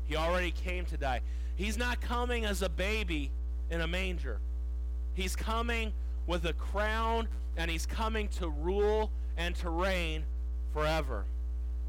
He 0.06 0.16
already 0.16 0.50
came 0.50 0.84
to 0.86 0.96
die. 0.96 1.20
He's 1.54 1.78
not 1.78 2.00
coming 2.00 2.44
as 2.44 2.60
a 2.60 2.68
baby 2.68 3.30
in 3.70 3.80
a 3.80 3.86
manger. 3.86 4.40
He's 5.14 5.36
coming 5.36 5.92
with 6.26 6.44
a 6.44 6.54
crown 6.54 7.28
and 7.56 7.70
he's 7.70 7.86
coming 7.86 8.26
to 8.40 8.48
rule 8.48 9.12
and 9.36 9.54
to 9.56 9.70
reign 9.70 10.24
forever. 10.72 11.24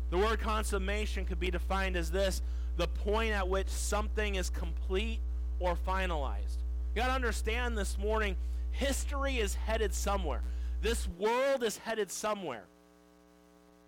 The 0.09 0.17
word 0.17 0.39
consummation 0.39 1.25
could 1.25 1.39
be 1.39 1.51
defined 1.51 1.95
as 1.95 2.11
this 2.11 2.41
the 2.77 2.87
point 2.87 3.33
at 3.33 3.47
which 3.49 3.67
something 3.67 4.35
is 4.35 4.49
complete 4.49 5.19
or 5.59 5.75
finalized. 5.75 6.59
You 6.93 7.01
got 7.01 7.07
to 7.07 7.13
understand 7.13 7.77
this 7.77 7.97
morning 7.97 8.35
history 8.71 9.37
is 9.37 9.55
headed 9.55 9.93
somewhere. 9.93 10.41
This 10.81 11.07
world 11.17 11.63
is 11.63 11.77
headed 11.79 12.11
somewhere. 12.11 12.63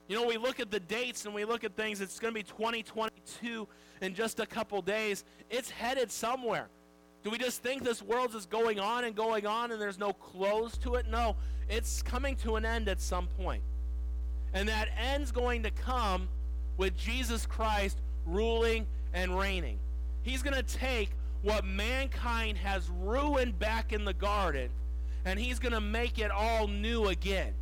You 0.08 0.16
know, 0.16 0.26
we 0.26 0.38
look 0.38 0.60
at 0.60 0.72
the 0.72 0.80
dates 0.80 1.26
and 1.26 1.36
we 1.36 1.46
look 1.46 1.64
at 1.64 1.76
things, 1.76 2.02
it's 2.02 2.20
going 2.20 2.34
to 2.34 2.40
be 2.40 2.44
2022 2.44 3.68
in 4.02 4.16
just 4.16 4.40
a 4.40 4.46
couple 4.46 4.82
days. 4.82 5.24
It's 5.52 5.70
headed 5.70 6.12
somewhere. 6.12 6.68
Do 7.24 7.30
we 7.30 7.38
just 7.38 7.62
think 7.62 7.84
this 7.84 8.02
world 8.02 8.34
is 8.34 8.46
going 8.46 8.80
on 8.80 9.04
and 9.04 9.16
going 9.16 9.46
on 9.46 9.72
and 9.72 9.82
there's 9.82 10.00
no 10.00 10.14
close 10.14 10.78
to 10.80 10.96
it? 10.96 11.08
No, 11.08 11.36
it's 11.68 12.02
coming 12.02 12.36
to 12.38 12.56
an 12.56 12.66
end 12.66 12.88
at 12.88 13.02
some 13.02 13.28
point. 13.28 13.62
And 14.54 14.70
that 14.70 14.90
end's 14.98 15.32
going 15.32 15.64
to 15.64 15.72
come 15.72 16.30
with 16.78 16.96
Jesus 16.96 17.46
Christ 17.46 17.98
ruling 18.26 18.88
and 19.14 19.38
reigning. 19.38 19.80
He's 20.22 20.42
going 20.42 20.56
to 20.56 20.64
take 20.64 21.12
what 21.42 21.66
mankind 21.66 22.58
has 22.58 22.90
ruined 22.90 23.60
back 23.60 23.94
in 23.94 24.06
the 24.06 24.14
garden 24.14 24.70
and 25.26 25.40
he's 25.40 25.60
going 25.60 25.74
to 25.74 25.82
make 25.82 26.20
it 26.20 26.32
all 26.32 26.68
new 26.68 27.08
again. 27.08 27.54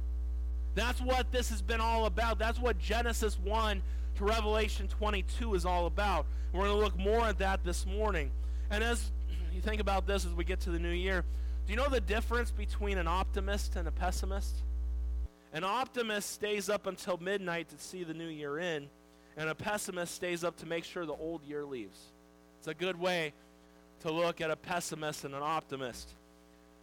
That's 0.75 1.01
what 1.01 1.31
this 1.31 1.49
has 1.49 1.61
been 1.61 1.81
all 1.81 2.05
about. 2.05 2.37
That's 2.37 2.59
what 2.59 2.77
Genesis 2.77 3.39
1 3.39 3.81
to 4.15 4.23
Revelation 4.23 4.87
22 4.87 5.55
is 5.55 5.65
all 5.65 5.87
about. 5.87 6.27
We're 6.53 6.65
going 6.65 6.75
to 6.75 6.83
look 6.83 6.97
more 6.97 7.25
at 7.25 7.39
that 7.39 7.63
this 7.63 7.85
morning. 7.85 8.29
And 8.69 8.83
as 8.83 9.11
you 9.57 9.63
think 9.63 9.81
about 9.81 10.05
this 10.05 10.23
as 10.23 10.33
we 10.33 10.43
get 10.43 10.61
to 10.61 10.69
the 10.69 10.79
new 10.79 10.91
year, 10.91 11.25
do 11.65 11.73
you 11.73 11.77
know 11.77 11.89
the 11.89 11.99
difference 11.99 12.51
between 12.51 12.99
an 12.99 13.07
optimist 13.07 13.75
and 13.75 13.87
a 13.87 13.91
pessimist? 13.91 14.55
An 15.51 15.63
optimist 15.63 16.31
stays 16.31 16.69
up 16.69 16.85
until 16.85 17.17
midnight 17.17 17.69
to 17.69 17.77
see 17.79 18.03
the 18.03 18.13
new 18.13 18.27
year 18.27 18.59
in, 18.59 18.87
and 19.35 19.49
a 19.49 19.55
pessimist 19.55 20.13
stays 20.13 20.43
up 20.43 20.57
to 20.57 20.67
make 20.67 20.83
sure 20.83 21.05
the 21.05 21.13
old 21.13 21.43
year 21.43 21.65
leaves. 21.65 21.99
It's 22.59 22.67
a 22.67 22.75
good 22.75 22.99
way 22.99 23.33
to 24.01 24.11
look 24.11 24.41
at 24.41 24.51
a 24.51 24.55
pessimist 24.55 25.25
and 25.25 25.33
an 25.33 25.41
optimist. 25.41 26.07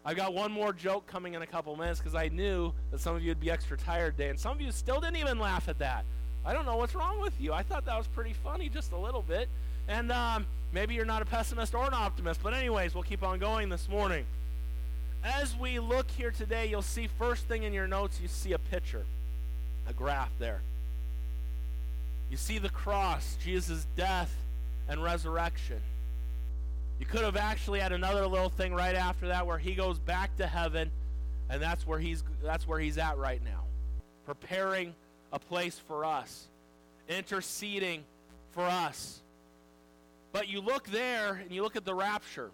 I've 0.04 0.16
got 0.16 0.34
one 0.34 0.50
more 0.50 0.72
joke 0.72 1.06
coming 1.06 1.34
in 1.34 1.42
a 1.42 1.46
couple 1.46 1.74
minutes 1.76 2.00
because 2.00 2.16
I 2.16 2.28
knew 2.28 2.72
that 2.90 2.98
some 2.98 3.14
of 3.14 3.22
you 3.22 3.30
would 3.30 3.40
be 3.40 3.52
extra 3.52 3.78
tired 3.78 4.16
today, 4.16 4.30
and 4.30 4.38
some 4.38 4.52
of 4.52 4.60
you 4.60 4.72
still 4.72 5.00
didn't 5.00 5.16
even 5.16 5.38
laugh 5.38 5.68
at 5.68 5.78
that. 5.78 6.04
I 6.44 6.52
don't 6.52 6.66
know 6.66 6.76
what's 6.76 6.96
wrong 6.96 7.20
with 7.20 7.40
you. 7.40 7.52
I 7.52 7.62
thought 7.62 7.86
that 7.86 7.96
was 7.96 8.08
pretty 8.08 8.32
funny, 8.32 8.68
just 8.68 8.90
a 8.90 8.98
little 8.98 9.22
bit. 9.22 9.48
And 9.88 10.10
um, 10.10 10.46
maybe 10.72 10.94
you're 10.94 11.04
not 11.04 11.22
a 11.22 11.26
pessimist 11.26 11.74
or 11.74 11.86
an 11.86 11.94
optimist, 11.94 12.42
but 12.42 12.54
anyways, 12.54 12.94
we'll 12.94 13.02
keep 13.02 13.22
on 13.22 13.38
going 13.38 13.68
this 13.68 13.88
morning. 13.88 14.24
As 15.22 15.56
we 15.56 15.78
look 15.78 16.10
here 16.10 16.30
today, 16.30 16.66
you'll 16.66 16.82
see 16.82 17.06
first 17.18 17.44
thing 17.44 17.62
in 17.62 17.72
your 17.72 17.86
notes, 17.86 18.18
you 18.20 18.28
see 18.28 18.52
a 18.52 18.58
picture, 18.58 19.04
a 19.88 19.92
graph 19.92 20.30
there. 20.38 20.60
You 22.30 22.36
see 22.36 22.58
the 22.58 22.68
cross, 22.68 23.36
Jesus' 23.42 23.86
death 23.96 24.34
and 24.88 25.02
resurrection. 25.02 25.80
You 26.98 27.06
could 27.06 27.22
have 27.22 27.36
actually 27.36 27.80
had 27.80 27.92
another 27.92 28.26
little 28.26 28.48
thing 28.48 28.74
right 28.74 28.94
after 28.94 29.28
that 29.28 29.46
where 29.46 29.58
he 29.58 29.74
goes 29.74 29.98
back 29.98 30.36
to 30.36 30.46
heaven, 30.46 30.90
and 31.50 31.60
that's 31.60 31.86
where 31.86 31.98
he's 31.98 32.22
that's 32.42 32.66
where 32.66 32.78
he's 32.78 32.98
at 32.98 33.18
right 33.18 33.42
now, 33.44 33.62
preparing 34.26 34.94
a 35.32 35.38
place 35.38 35.78
for 35.78 36.04
us, 36.04 36.46
interceding 37.08 38.04
for 38.52 38.64
us. 38.64 39.20
But 40.34 40.48
you 40.48 40.60
look 40.60 40.88
there 40.88 41.34
and 41.34 41.52
you 41.52 41.62
look 41.62 41.76
at 41.76 41.84
the 41.84 41.94
rapture. 41.94 42.50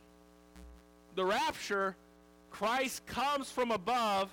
The 1.15 1.25
rapture, 1.25 1.97
Christ 2.51 3.07
comes 3.07 3.51
from 3.51 3.71
above 3.71 4.29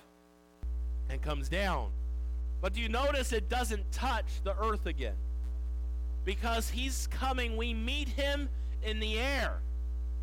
and 1.08 1.22
comes 1.22 1.48
down. 1.48 1.88
But 2.60 2.74
do 2.74 2.82
you 2.82 2.90
notice 2.90 3.32
it 3.32 3.48
doesn't 3.48 3.90
touch 3.90 4.42
the 4.44 4.54
earth 4.62 4.84
again? 4.84 5.16
Because 6.26 6.68
he's 6.68 7.06
coming, 7.06 7.56
we 7.56 7.72
meet 7.72 8.08
him 8.08 8.50
in 8.82 9.00
the 9.00 9.18
air 9.18 9.60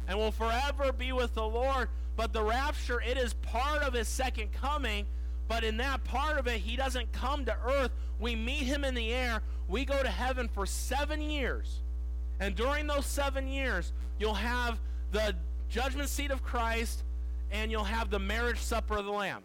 and 0.08 0.20
will 0.20 0.32
forever 0.32 0.92
be 0.92 1.12
with 1.12 1.34
the 1.34 1.48
Lord. 1.48 1.90
But 2.16 2.32
the 2.32 2.44
rapture, 2.44 3.02
it 3.02 3.18
is 3.18 3.34
part 3.34 3.82
of 3.82 3.94
his 3.94 4.08
second 4.08 4.52
coming. 4.54 5.08
But 5.48 5.64
in 5.64 5.78
that 5.78 6.04
part 6.04 6.38
of 6.38 6.46
it, 6.46 6.60
he 6.60 6.76
doesn't 6.76 7.12
come 7.12 7.46
to 7.46 7.58
earth. 7.66 7.92
We 8.20 8.36
meet 8.36 8.66
him 8.66 8.84
in 8.84 8.94
the 8.94 9.12
air. 9.12 9.42
We 9.68 9.84
go 9.84 10.04
to 10.04 10.10
heaven 10.10 10.48
for 10.48 10.68
seven 10.68 11.24
years. 11.24 11.82
And 12.40 12.56
during 12.56 12.88
those 12.88 13.06
seven 13.06 13.48
years, 13.48 13.94
you'll 14.20 14.34
have 14.34 14.80
the 15.12 15.36
judgment 15.70 16.10
seat 16.10 16.32
of 16.32 16.44
Christ 16.44 17.04
and 17.52 17.72
you'll 17.72 17.84
have 17.84 18.10
the 18.10 18.20
marriage 18.20 18.60
supper 18.60 18.98
of 18.98 19.06
the 19.06 19.12
Lamb. 19.12 19.44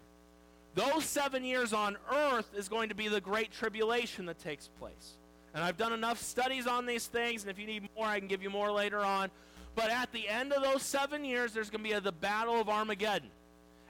Those 0.73 1.03
seven 1.03 1.43
years 1.43 1.73
on 1.73 1.97
earth 2.11 2.49
is 2.55 2.69
going 2.69 2.89
to 2.89 2.95
be 2.95 3.07
the 3.07 3.21
great 3.21 3.51
tribulation 3.51 4.25
that 4.27 4.39
takes 4.39 4.67
place. 4.67 5.17
And 5.53 5.63
I've 5.63 5.77
done 5.77 5.91
enough 5.91 6.21
studies 6.21 6.65
on 6.65 6.85
these 6.85 7.07
things, 7.07 7.43
and 7.43 7.51
if 7.51 7.59
you 7.59 7.65
need 7.65 7.89
more, 7.97 8.05
I 8.05 8.19
can 8.19 8.29
give 8.29 8.41
you 8.41 8.49
more 8.49 8.71
later 8.71 8.99
on. 8.99 9.29
But 9.75 9.89
at 9.89 10.11
the 10.13 10.27
end 10.27 10.53
of 10.53 10.63
those 10.63 10.81
seven 10.81 11.25
years, 11.25 11.53
there's 11.53 11.69
going 11.69 11.83
to 11.83 11.89
be 11.89 11.93
a, 11.93 12.01
the 12.01 12.11
Battle 12.11 12.59
of 12.59 12.69
Armageddon. 12.69 13.29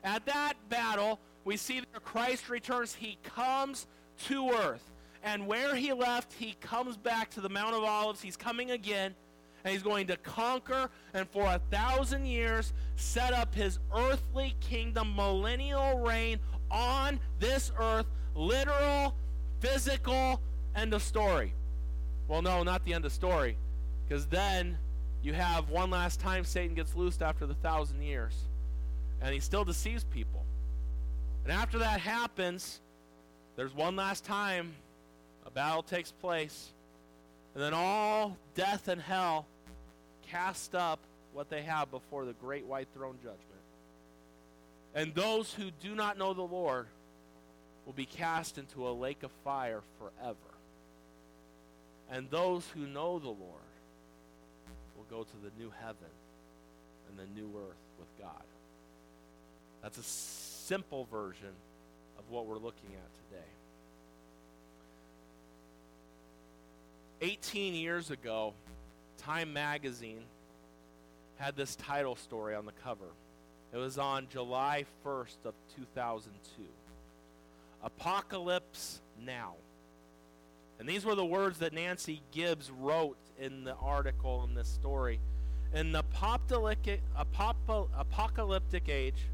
At 0.04 0.26
that 0.26 0.54
battle, 0.70 1.20
we 1.46 1.58
see 1.58 1.80
that 1.80 2.04
Christ 2.04 2.50
returns. 2.50 2.96
He 2.96 3.18
comes 3.24 3.86
to 4.26 4.50
earth. 4.52 4.91
And 5.24 5.48
where 5.48 5.76
he 5.76 5.94
left, 5.94 6.34
he 6.34 6.56
comes 6.62 6.98
back 6.98 7.30
to 7.32 7.42
the 7.42 7.50
Mount 7.50 7.76
of 7.76 7.84
Olives. 7.84 8.22
He's 8.22 8.38
coming 8.38 8.72
again. 8.72 9.14
And 9.64 9.72
he's 9.72 9.84
going 9.84 10.08
to 10.08 10.18
conquer 10.18 10.90
and 11.14 11.30
for 11.30 11.44
a 11.44 11.62
thousand 11.70 12.26
years 12.26 12.74
set 12.96 13.32
up 13.32 13.54
his 13.54 13.78
earthly 13.96 14.56
kingdom, 14.60 15.16
millennial 15.16 16.00
reign 16.00 16.40
on 16.72 17.20
this 17.40 17.72
earth. 17.78 18.08
Literal, 18.34 19.14
physical, 19.60 20.42
end 20.76 20.94
of 20.96 21.04
story. 21.04 21.54
Well, 22.28 22.42
no, 22.42 22.64
not 22.64 22.84
the 22.86 22.94
end 22.94 23.06
of 23.06 23.12
story. 23.12 23.58
Because 24.08 24.26
then 24.26 24.78
you 25.22 25.34
have 25.34 25.70
one 25.70 25.90
last 25.90 26.20
time 26.20 26.44
Satan 26.44 26.76
gets 26.76 26.96
loosed 26.96 27.22
after 27.22 27.46
the 27.46 27.54
thousand 27.54 28.02
years, 28.02 28.36
and 29.22 29.34
he 29.34 29.40
still 29.40 29.64
deceives 29.64 30.04
people. 30.04 30.44
And 31.44 31.52
after 31.54 31.78
that 31.80 32.00
happens, 32.00 32.82
there's 33.56 33.74
one 33.74 33.96
last 33.96 34.26
time 34.26 34.74
a 35.46 35.50
battle 35.50 35.84
takes 35.84 36.12
place, 36.12 36.70
and 37.54 37.64
then 37.64 37.74
all 37.74 38.38
death 38.56 38.88
and 38.88 39.02
hell 39.02 39.46
cast 40.30 40.76
up 40.76 41.00
what 41.34 41.50
they 41.50 41.62
have 41.62 41.92
before 41.92 42.26
the 42.26 42.34
great 42.34 42.66
white 42.66 42.88
throne 42.94 43.18
judgment. 43.18 43.40
And 44.94 45.14
those 45.16 45.54
who 45.54 45.72
do 45.82 45.96
not 45.96 46.18
know 46.18 46.34
the 46.34 46.42
Lord 46.42 46.88
will 47.86 47.94
be 47.94 48.06
cast 48.06 48.58
into 48.58 48.88
a 48.88 48.92
lake 48.92 49.24
of 49.24 49.32
fire 49.44 49.82
forever. 49.98 50.38
And 52.12 52.30
those 52.30 52.68
who 52.76 52.86
know 52.86 53.20
the 53.20 53.28
Lord 53.28 53.72
will 54.98 55.06
go 55.10 55.24
to 55.24 55.38
the 55.44 55.52
new 55.58 55.72
heaven 55.82 55.96
and 57.10 57.18
the 57.18 57.40
new 57.40 57.48
earth 57.58 57.78
with 57.98 58.08
God. 58.20 58.44
That's 59.82 59.98
a 59.98 60.04
simple 60.04 61.08
version 61.12 61.54
of 62.20 62.30
what 62.30 62.46
we're 62.46 62.56
looking 62.56 62.90
at 62.94 63.21
18 67.22 67.76
years 67.76 68.10
ago, 68.12 68.54
Time 69.18 69.54
magazine 69.54 70.24
had 71.38 71.56
this 71.56 71.76
title 71.76 72.16
story 72.16 72.56
on 72.56 72.66
the 72.66 72.72
cover. 72.84 73.06
It 73.72 73.78
was 73.78 74.00
on 74.00 74.28
July 74.30 74.86
1st 75.06 75.46
of 75.46 75.54
2002. 75.76 76.64
Apocalypse 77.84 79.02
Now. 79.24 79.54
And 80.80 80.90
these 80.90 81.06
were 81.06 81.14
the 81.14 81.26
words 81.26 81.60
that 81.60 81.74
Nancy 81.74 82.22
Gibbs 82.32 82.72
wrote 82.72 83.18
in 83.40 83.64
the 83.64 83.76
article 83.76 84.44
in 84.44 84.56
this 84.56 84.68
story. 84.68 85.20
In 85.74 85.92
the 85.92 86.04
apocalyptic 87.16 88.90
age, 88.90 89.28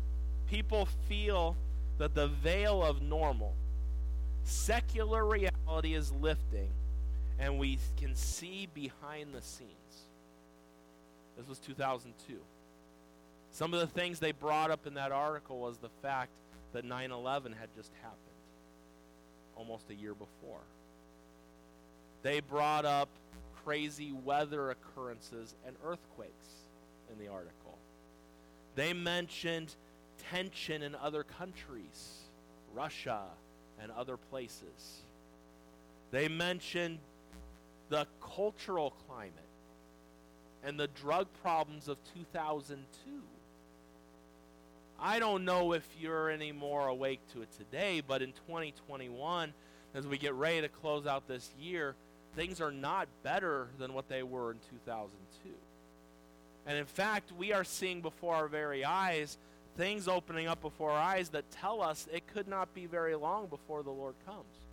people 0.49 0.87
feel 1.07 1.55
that 1.97 2.13
the 2.13 2.27
veil 2.27 2.83
of 2.83 3.01
normal, 3.01 3.55
secular 4.43 5.25
reality 5.25 5.95
is 5.95 6.11
lifting, 6.11 6.69
and 7.39 7.59
we 7.59 7.77
can 7.97 8.15
see 8.15 8.67
behind 8.73 9.33
the 9.33 9.41
scenes. 9.41 9.71
This 11.37 11.47
was 11.47 11.59
2002. 11.59 12.37
Some 13.51 13.73
of 13.73 13.79
the 13.79 13.87
things 13.87 14.19
they 14.19 14.31
brought 14.31 14.71
up 14.71 14.87
in 14.87 14.95
that 14.95 15.11
article 15.11 15.59
was 15.59 15.77
the 15.77 15.89
fact 16.01 16.31
that 16.73 16.83
9 16.83 17.11
11 17.11 17.53
had 17.53 17.69
just 17.75 17.91
happened 18.01 18.21
almost 19.55 19.89
a 19.89 19.95
year 19.95 20.13
before. 20.13 20.61
They 22.23 22.39
brought 22.39 22.85
up 22.85 23.09
crazy 23.63 24.11
weather 24.11 24.71
occurrences 24.71 25.53
and 25.65 25.75
earthquakes 25.85 26.31
in 27.11 27.19
the 27.23 27.31
article. 27.31 27.77
They 28.75 28.93
mentioned 28.93 29.75
tension 30.29 30.83
in 30.83 30.95
other 30.95 31.23
countries, 31.23 32.21
Russia 32.73 33.21
and 33.81 33.91
other 33.91 34.17
places. 34.17 35.01
They 36.11 36.27
mentioned 36.27 36.99
the 37.89 38.07
cultural 38.21 38.91
climate 39.07 39.33
and 40.63 40.79
the 40.79 40.87
drug 40.87 41.27
problems 41.41 41.87
of 41.87 41.97
2002. 42.13 43.11
I 44.99 45.19
don't 45.19 45.45
know 45.45 45.73
if 45.73 45.87
you're 45.99 46.29
any 46.29 46.51
more 46.51 46.87
awake 46.87 47.19
to 47.33 47.43
it 47.43 47.49
today, 47.57 48.01
but 48.05 48.21
in 48.21 48.31
2021, 48.47 49.53
as 49.93 50.07
we 50.07 50.17
get 50.17 50.33
ready 50.33 50.61
to 50.61 50.69
close 50.69 51.05
out 51.05 51.27
this 51.27 51.49
year, 51.59 51.95
things 52.35 52.59
are 52.59 52.71
not 52.71 53.07
better 53.23 53.67
than 53.77 53.93
what 53.93 54.09
they 54.09 54.23
were 54.23 54.51
in 54.51 54.57
2002. 54.71 55.49
And 56.65 56.77
in 56.77 56.85
fact, 56.85 57.31
we 57.31 57.53
are 57.53 57.63
seeing 57.63 58.01
before 58.01 58.35
our 58.35 58.47
very 58.47 58.83
eyes 58.83 59.37
things 59.77 60.07
opening 60.07 60.47
up 60.47 60.59
before 60.59 60.91
our 60.91 60.99
eyes 60.99 61.29
that 61.29 61.49
tell 61.51 61.81
us 61.81 62.07
it 62.11 62.25
could 62.27 62.47
not 62.47 62.73
be 62.73 62.87
very 62.87 63.15
long 63.15 63.45
before 63.45 63.83
the 63.83 63.91
Lord 63.91 64.15
comes. 64.25 64.66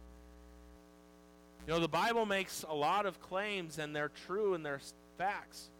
You 1.67 1.73
know, 1.73 1.81
the 1.81 1.89
Bible 1.89 2.27
makes 2.27 2.65
a 2.69 2.75
lot 2.75 3.07
of 3.07 3.21
claims, 3.21 3.79
and 3.79 3.97
they're 3.97 4.11
true 4.27 4.55
and 4.55 4.65
they're 4.65 4.81
facts. 5.17 5.71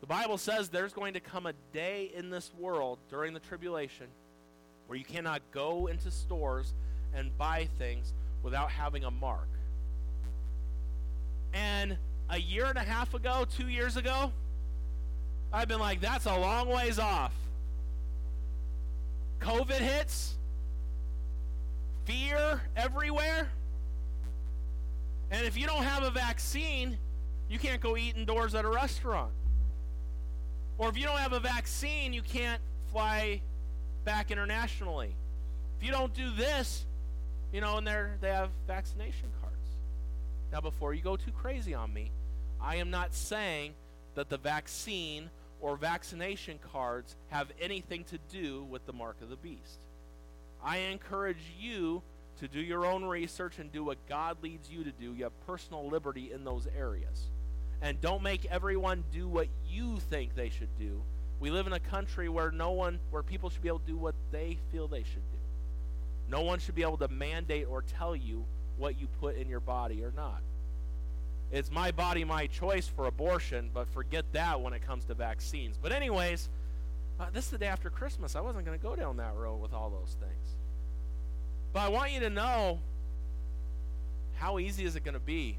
The 0.00 0.06
Bible 0.06 0.38
says 0.38 0.68
there's 0.68 0.92
going 0.92 1.14
to 1.14 1.20
come 1.20 1.46
a 1.46 1.52
day 1.72 2.10
in 2.14 2.30
this 2.30 2.50
world 2.58 2.98
during 3.10 3.34
the 3.34 3.40
tribulation 3.40 4.06
where 4.86 4.98
you 4.98 5.04
cannot 5.04 5.42
go 5.52 5.88
into 5.88 6.10
stores 6.10 6.72
and 7.14 7.36
buy 7.36 7.68
things 7.78 8.14
without 8.42 8.70
having 8.70 9.04
a 9.04 9.10
mark. 9.10 9.48
And 11.52 11.98
a 12.30 12.38
year 12.38 12.66
and 12.66 12.78
a 12.78 12.82
half 12.82 13.12
ago, 13.12 13.44
two 13.56 13.68
years 13.68 13.96
ago, 13.96 14.32
I've 15.52 15.68
been 15.68 15.80
like, 15.80 16.00
that's 16.00 16.26
a 16.26 16.36
long 16.38 16.68
ways 16.68 16.98
off. 16.98 17.34
COVID 19.40 19.78
hits, 19.78 20.36
fear 22.04 22.62
everywhere. 22.76 23.50
And 25.30 25.46
if 25.46 25.56
you 25.56 25.66
don't 25.66 25.82
have 25.82 26.02
a 26.02 26.10
vaccine, 26.10 26.98
you 27.48 27.58
can't 27.58 27.80
go 27.80 27.96
eat 27.96 28.16
indoors 28.16 28.54
at 28.54 28.64
a 28.64 28.68
restaurant. 28.68 29.32
Or 30.78 30.88
if 30.88 30.96
you 30.96 31.04
don't 31.04 31.18
have 31.18 31.32
a 31.32 31.40
vaccine, 31.40 32.12
you 32.12 32.22
can't 32.22 32.62
fly 32.92 33.40
back 34.04 34.30
internationally. 34.30 35.14
If 35.78 35.86
you 35.86 35.92
don't 35.92 36.14
do 36.14 36.30
this, 36.30 36.86
you 37.52 37.60
know, 37.60 37.78
and 37.78 37.86
they 37.86 38.04
they 38.20 38.28
have 38.28 38.50
vaccination 38.66 39.28
cards. 39.40 39.56
Now, 40.52 40.60
before 40.60 40.94
you 40.94 41.02
go 41.02 41.16
too 41.16 41.32
crazy 41.32 41.74
on 41.74 41.92
me, 41.92 42.10
I 42.60 42.76
am 42.76 42.90
not 42.90 43.14
saying 43.14 43.74
that 44.14 44.28
the 44.28 44.38
vaccine 44.38 45.30
or 45.60 45.76
vaccination 45.76 46.58
cards 46.72 47.16
have 47.28 47.48
anything 47.60 48.04
to 48.04 48.18
do 48.30 48.64
with 48.64 48.86
the 48.86 48.92
mark 48.92 49.16
of 49.20 49.28
the 49.28 49.36
beast. 49.36 49.80
I 50.62 50.78
encourage 50.78 51.52
you 51.58 52.02
to 52.40 52.48
do 52.48 52.60
your 52.60 52.86
own 52.86 53.04
research 53.04 53.58
and 53.58 53.72
do 53.72 53.84
what 53.84 53.98
God 54.08 54.38
leads 54.42 54.70
you 54.70 54.84
to 54.84 54.92
do. 54.92 55.14
You 55.14 55.24
have 55.24 55.46
personal 55.46 55.88
liberty 55.88 56.32
in 56.32 56.44
those 56.44 56.66
areas 56.76 57.30
and 57.80 58.00
don't 58.00 58.22
make 58.22 58.44
everyone 58.46 59.04
do 59.12 59.28
what 59.28 59.48
you 59.66 59.98
think 60.10 60.34
they 60.34 60.48
should 60.48 60.76
do. 60.78 61.02
We 61.40 61.50
live 61.50 61.66
in 61.66 61.72
a 61.72 61.80
country 61.80 62.28
where 62.28 62.50
no 62.50 62.72
one 62.72 62.98
where 63.10 63.22
people 63.22 63.50
should 63.50 63.62
be 63.62 63.68
able 63.68 63.78
to 63.80 63.86
do 63.86 63.96
what 63.96 64.14
they 64.32 64.58
feel 64.72 64.88
they 64.88 65.04
should 65.04 65.30
do. 65.30 65.38
No 66.28 66.42
one 66.42 66.58
should 66.58 66.74
be 66.74 66.82
able 66.82 66.98
to 66.98 67.08
mandate 67.08 67.66
or 67.68 67.82
tell 67.82 68.14
you 68.16 68.44
what 68.76 69.00
you 69.00 69.06
put 69.20 69.36
in 69.36 69.48
your 69.48 69.60
body 69.60 70.04
or 70.04 70.12
not. 70.16 70.42
It's 71.50 71.70
my 71.70 71.92
body, 71.92 72.24
my 72.24 72.46
choice 72.46 72.86
for 72.88 73.06
abortion, 73.06 73.70
but 73.72 73.88
forget 73.88 74.24
that 74.32 74.60
when 74.60 74.74
it 74.74 74.86
comes 74.86 75.06
to 75.06 75.14
vaccines. 75.14 75.78
But, 75.80 75.92
anyways, 75.92 76.48
uh, 77.18 77.26
this 77.32 77.46
is 77.46 77.50
the 77.50 77.58
day 77.58 77.66
after 77.66 77.88
Christmas. 77.88 78.36
I 78.36 78.40
wasn't 78.40 78.66
going 78.66 78.78
to 78.78 78.82
go 78.82 78.94
down 78.94 79.16
that 79.16 79.34
road 79.34 79.56
with 79.56 79.72
all 79.72 79.88
those 79.88 80.14
things. 80.20 80.57
But 81.78 81.84
I 81.84 81.88
want 81.90 82.10
you 82.10 82.18
to 82.18 82.30
know 82.30 82.80
how 84.34 84.58
easy 84.58 84.84
is 84.84 84.96
it 84.96 85.04
going 85.04 85.14
to 85.14 85.20
be 85.20 85.58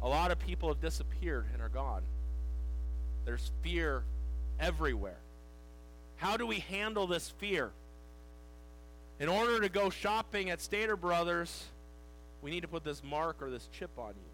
a 0.00 0.08
lot 0.08 0.30
of 0.30 0.38
people 0.38 0.68
have 0.68 0.80
disappeared 0.80 1.46
and 1.52 1.60
are 1.60 1.68
gone. 1.68 2.02
There's 3.24 3.50
fear 3.62 4.04
everywhere. 4.60 5.18
How 6.18 6.36
do 6.36 6.46
we 6.46 6.60
handle 6.60 7.08
this 7.08 7.30
fear? 7.30 7.72
In 9.18 9.28
order 9.28 9.60
to 9.60 9.68
go 9.68 9.90
shopping 9.90 10.50
at 10.50 10.60
Stater 10.60 10.96
Brothers, 10.96 11.64
we 12.40 12.52
need 12.52 12.60
to 12.60 12.68
put 12.68 12.84
this 12.84 13.02
mark 13.02 13.42
or 13.42 13.50
this 13.50 13.68
chip 13.72 13.90
on 13.98 14.10
you. 14.10 14.30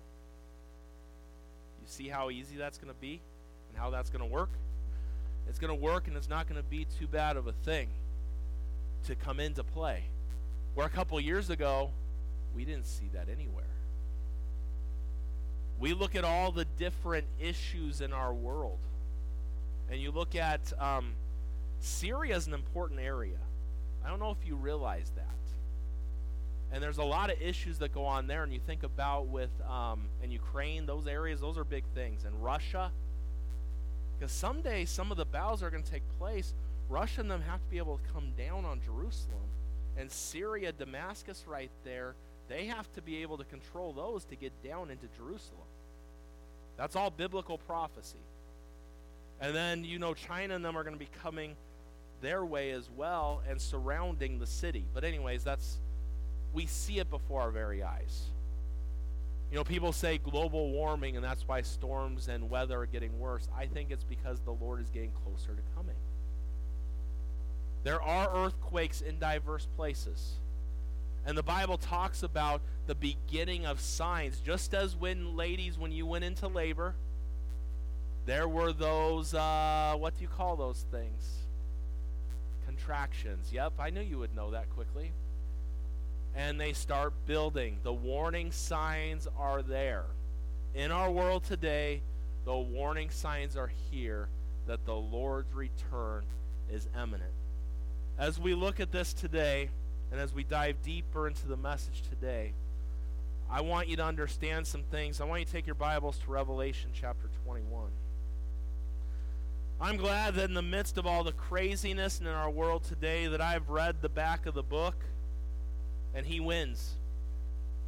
You 1.81 1.87
see 1.87 2.09
how 2.09 2.29
easy 2.29 2.57
that's 2.57 2.77
going 2.77 2.93
to 2.93 3.01
be 3.01 3.23
and 3.71 3.79
how 3.79 3.89
that's 3.89 4.11
going 4.11 4.21
to 4.21 4.31
work? 4.31 4.51
It's 5.49 5.59
going 5.59 5.75
to 5.75 5.83
work 5.83 6.09
and 6.09 6.17
it's 6.19 6.29
not 6.29 6.47
going 6.47 6.61
to 6.63 6.69
be 6.69 6.87
too 6.99 7.07
bad 7.07 7.39
of 7.39 7.47
a 7.47 7.53
thing 7.53 7.89
to 9.07 9.15
come 9.15 9.41
into 9.41 9.65
play. 9.65 10.05
Where 10.75 10.87
a 10.87 10.91
couple 10.91 11.21
years 11.21 11.51
ago, 11.51 11.91
we 12.55 12.65
didn't 12.65 12.87
see 12.87 13.11
that 13.15 13.29
anywhere. 13.29 13.65
We 15.79 15.93
look 15.93 16.15
at 16.15 16.25
all 16.25 16.53
the 16.53 16.65
different 16.65 17.27
issues 17.39 18.01
in 18.01 18.13
our 18.13 18.33
world. 18.33 18.79
And 19.91 20.01
you 20.01 20.11
look 20.11 20.35
at 20.35 20.73
um, 20.81 21.13
Syria 21.81 22.37
is 22.37 22.47
an 22.47 22.55
important 22.55 23.01
area. 23.01 23.39
I 24.05 24.09
don't 24.09 24.21
know 24.21 24.31
if 24.31 24.47
you 24.47 24.57
realize 24.57 25.11
that. 25.17 25.29
And 26.73 26.83
there's 26.83 26.99
a 26.99 27.05
lot 27.05 27.31
of 27.31 27.41
issues 27.41 27.79
that 27.79 27.93
go 27.93 28.05
on 28.05 28.27
there. 28.27 28.43
And 28.43 28.53
you 28.53 28.59
think 28.59 28.83
about 28.83 29.29
with 29.29 29.51
um, 29.69 30.07
and 30.23 30.33
Ukraine, 30.33 30.87
those 30.87 31.07
areas, 31.07 31.41
those 31.41 31.57
are 31.57 31.65
big 31.65 31.85
things. 31.95 32.25
And 32.25 32.43
Russia, 32.43 32.91
because 34.19 34.33
someday 34.33 34.85
some 34.85 35.11
of 35.11 35.17
the 35.17 35.25
battles 35.25 35.63
are 35.63 35.71
going 35.71 35.83
to 35.83 35.91
take 35.91 36.03
place. 36.19 36.55
Russia 36.89 37.21
and 37.21 37.31
them 37.31 37.43
have 37.43 37.63
to 37.63 37.71
be 37.71 37.79
able 37.79 37.99
to 37.99 38.13
come 38.13 38.33
down 38.37 38.65
on 38.65 38.81
Jerusalem. 38.85 39.49
And 39.97 40.11
Syria, 40.11 40.73
Damascus, 40.73 41.45
right 41.47 41.71
there, 41.85 42.15
they 42.49 42.67
have 42.67 42.91
to 42.95 43.03
be 43.03 43.23
able 43.23 43.39
to 43.39 43.45
control 43.45 43.93
those 43.93 44.25
to 44.27 44.37
get 44.37 44.53
down 44.63 44.91
into 44.91 45.07
Jerusalem. 45.17 45.67
That's 46.77 46.97
all 46.97 47.11
biblical 47.11 47.59
prophecy. 47.59 48.19
And 49.41 49.55
then, 49.55 49.85
you 49.85 49.99
know, 49.99 50.15
China 50.15 50.55
and 50.55 50.65
them 50.65 50.77
are 50.77 50.83
going 50.83 50.95
to 50.95 50.99
be 50.99 51.11
coming 51.23 51.57
their 52.21 52.45
way 52.45 52.71
as 52.71 52.89
well 52.91 53.43
and 53.49 53.61
surrounding 53.61 54.39
the 54.39 54.47
city. 54.47 54.85
But, 54.93 55.05
anyways, 55.05 55.45
that's, 55.45 55.79
we 56.53 56.67
see 56.67 56.99
it 56.99 57.11
before 57.11 57.43
our 57.43 57.51
very 57.51 57.83
eyes. 57.83 58.25
You 59.51 59.57
know, 59.57 59.65
people 59.65 59.93
say 59.93 60.19
global 60.19 60.71
warming 60.73 61.17
and 61.17 61.25
that's 61.25 61.47
why 61.47 61.63
storms 61.63 62.29
and 62.29 62.51
weather 62.51 62.81
are 62.81 62.87
getting 62.87 63.19
worse. 63.21 63.49
I 63.57 63.67
think 63.67 63.91
it's 63.91 64.03
because 64.03 64.41
the 64.41 64.53
Lord 64.53 64.81
is 64.81 64.91
getting 64.91 65.13
closer 65.13 65.55
to 65.55 65.63
coming. 65.77 65.97
There 67.85 68.03
are 68.03 68.47
earthquakes 68.47 69.03
in 69.03 69.19
diverse 69.19 69.69
places. 69.77 70.41
And 71.27 71.39
the 71.39 71.43
Bible 71.43 71.79
talks 71.79 72.23
about 72.23 72.63
the 72.87 72.95
beginning 72.95 73.67
of 73.67 73.81
signs. 73.81 74.41
Just 74.41 74.75
as 74.75 74.97
when, 74.97 75.37
ladies, 75.37 75.79
when 75.79 75.93
you 75.93 76.07
went 76.07 76.25
into 76.25 76.49
labor, 76.49 76.95
there 78.27 78.49
were 78.49 78.73
those, 78.73 79.35
uh, 79.35 79.95
what 79.99 80.17
do 80.17 80.23
you 80.23 80.29
call 80.29 80.57
those 80.57 80.87
things? 80.91 81.47
Contractions. 82.67 83.53
Yep, 83.53 83.75
I 83.79 83.91
knew 83.91 84.01
you 84.01 84.19
would 84.19 84.35
know 84.35 84.51
that 84.51 84.71
quickly. 84.71 85.13
And 86.35 86.59
they 86.59 86.73
start 86.73 87.13
building. 87.27 87.79
The 87.83 87.93
warning 87.93 88.51
signs 88.51 89.29
are 89.39 89.63
there. 89.63 90.07
In 90.75 90.91
our 90.91 91.11
world 91.11 91.45
today, 91.45 92.03
the 92.45 92.57
warning 92.57 93.11
signs 93.11 93.57
are 93.57 93.71
here 93.91 94.29
that 94.67 94.85
the 94.87 94.95
Lord's 94.95 95.53
return 95.55 96.25
is 96.71 96.89
imminent. 96.95 97.33
As 98.19 98.39
we 98.39 98.55
look 98.55 98.79
at 98.79 98.93
this 98.93 99.13
today, 99.13 99.71
and 100.13 100.21
as 100.21 100.33
we 100.33 100.45
dive 100.45 100.77
deeper 100.83 101.27
into 101.27 101.49
the 101.49 101.57
message 101.57 102.03
today, 102.09 102.53
I 103.51 103.61
want 103.61 103.89
you 103.89 103.97
to 103.97 104.05
understand 104.05 104.67
some 104.69 104.85
things. 104.85 105.21
I 105.21 105.25
want 105.25 105.41
you 105.41 105.47
to 105.47 105.53
take 105.53 105.67
your 105.67 105.75
Bibles 105.75 106.19
to 106.19 106.31
Revelation 106.31 106.91
chapter 106.95 107.29
21. 107.45 107.91
I'm 109.81 109.97
glad 109.97 110.37
that 110.37 110.45
in 110.45 110.55
the 110.55 110.63
midst 110.63 110.97
of 110.97 111.07
all 111.07 111.25
the 111.25 111.33
craziness 111.33 112.21
in 112.21 112.29
our 112.29 112.49
world 112.49 112.85
today 112.85 113.27
that 113.27 113.41
I've 113.41 113.69
read 113.69 113.97
the 114.01 114.09
back 114.09 114.47
of 114.47 114.55
the 114.55 114.63
book 114.63 114.95
and 116.15 116.25
he 116.25 116.39
wins. 116.39 116.95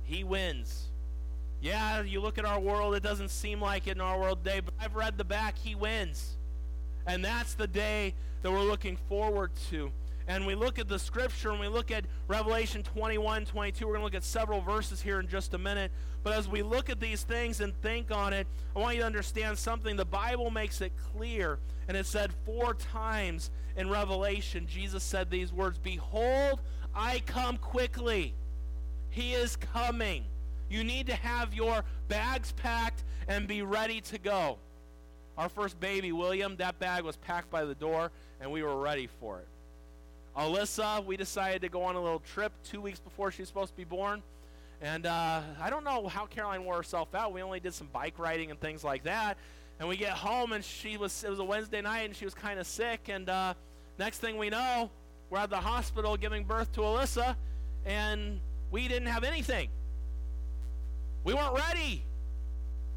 He 0.02 0.24
wins. 0.24 0.88
Yeah, 1.60 2.02
you 2.02 2.20
look 2.20 2.36
at 2.36 2.44
our 2.44 2.58
world, 2.58 2.96
it 2.96 3.02
doesn't 3.02 3.30
seem 3.30 3.60
like 3.60 3.86
it 3.86 3.92
in 3.92 4.00
our 4.00 4.18
world 4.18 4.42
today, 4.42 4.58
but 4.58 4.74
I've 4.80 4.96
read 4.96 5.18
the 5.18 5.24
back, 5.24 5.56
he 5.56 5.76
wins. 5.76 6.36
And 7.06 7.24
that's 7.24 7.54
the 7.54 7.68
day 7.68 8.14
that 8.42 8.50
we're 8.50 8.64
looking 8.64 8.96
forward 9.08 9.52
to 9.70 9.92
and 10.28 10.46
we 10.46 10.54
look 10.54 10.78
at 10.78 10.88
the 10.88 10.98
scripture 10.98 11.50
and 11.50 11.60
we 11.60 11.68
look 11.68 11.90
at 11.90 12.04
Revelation 12.26 12.82
21, 12.82 13.44
22, 13.44 13.86
we're 13.86 13.92
going 13.92 14.00
to 14.00 14.04
look 14.04 14.14
at 14.14 14.24
several 14.24 14.60
verses 14.60 15.00
here 15.00 15.20
in 15.20 15.28
just 15.28 15.54
a 15.54 15.58
minute. 15.58 15.92
But 16.24 16.32
as 16.32 16.48
we 16.48 16.62
look 16.62 16.90
at 16.90 16.98
these 16.98 17.22
things 17.22 17.60
and 17.60 17.74
think 17.80 18.10
on 18.10 18.32
it, 18.32 18.48
I 18.74 18.80
want 18.80 18.96
you 18.96 19.02
to 19.02 19.06
understand 19.06 19.56
something. 19.56 19.94
The 19.94 20.04
Bible 20.04 20.50
makes 20.50 20.80
it 20.80 20.92
clear, 21.12 21.60
and 21.86 21.96
it 21.96 22.06
said 22.06 22.32
four 22.44 22.74
times 22.74 23.50
in 23.76 23.88
Revelation, 23.88 24.66
Jesus 24.66 25.04
said 25.04 25.30
these 25.30 25.52
words 25.52 25.78
Behold, 25.78 26.60
I 26.94 27.22
come 27.26 27.56
quickly. 27.58 28.34
He 29.10 29.32
is 29.32 29.54
coming. 29.56 30.24
You 30.68 30.82
need 30.82 31.06
to 31.06 31.14
have 31.14 31.54
your 31.54 31.84
bags 32.08 32.52
packed 32.52 33.04
and 33.28 33.46
be 33.46 33.62
ready 33.62 34.00
to 34.02 34.18
go. 34.18 34.58
Our 35.38 35.48
first 35.48 35.78
baby, 35.78 36.10
William, 36.10 36.56
that 36.56 36.80
bag 36.80 37.04
was 37.04 37.16
packed 37.16 37.50
by 37.50 37.64
the 37.64 37.74
door, 37.74 38.10
and 38.40 38.50
we 38.50 38.62
were 38.62 38.76
ready 38.76 39.06
for 39.20 39.38
it. 39.38 39.46
Alyssa, 40.36 41.04
we 41.04 41.16
decided 41.16 41.62
to 41.62 41.68
go 41.68 41.82
on 41.82 41.96
a 41.96 42.02
little 42.02 42.20
trip 42.20 42.52
two 42.62 42.80
weeks 42.80 43.00
before 43.00 43.30
she 43.30 43.42
was 43.42 43.48
supposed 43.48 43.70
to 43.70 43.76
be 43.76 43.84
born. 43.84 44.22
And 44.82 45.06
uh, 45.06 45.40
I 45.60 45.70
don't 45.70 45.84
know 45.84 46.08
how 46.08 46.26
Caroline 46.26 46.64
wore 46.64 46.76
herself 46.76 47.14
out. 47.14 47.32
We 47.32 47.42
only 47.42 47.60
did 47.60 47.72
some 47.72 47.88
bike 47.92 48.18
riding 48.18 48.50
and 48.50 48.60
things 48.60 48.84
like 48.84 49.04
that. 49.04 49.38
And 49.80 49.88
we 49.88 49.96
get 49.96 50.12
home, 50.12 50.52
and 50.52 50.62
she 50.64 50.96
was 50.96 51.24
it 51.24 51.30
was 51.30 51.38
a 51.38 51.44
Wednesday 51.44 51.80
night, 51.80 52.00
and 52.00 52.14
she 52.14 52.24
was 52.24 52.34
kind 52.34 52.58
of 52.60 52.66
sick. 52.66 53.08
And 53.08 53.28
uh, 53.28 53.54
next 53.98 54.18
thing 54.18 54.36
we 54.36 54.50
know, 54.50 54.90
we're 55.30 55.38
at 55.38 55.50
the 55.50 55.56
hospital 55.56 56.16
giving 56.16 56.44
birth 56.44 56.72
to 56.72 56.80
Alyssa, 56.80 57.36
and 57.84 58.40
we 58.70 58.88
didn't 58.88 59.08
have 59.08 59.24
anything. 59.24 59.70
We 61.24 61.34
weren't 61.34 61.54
ready. 61.54 62.04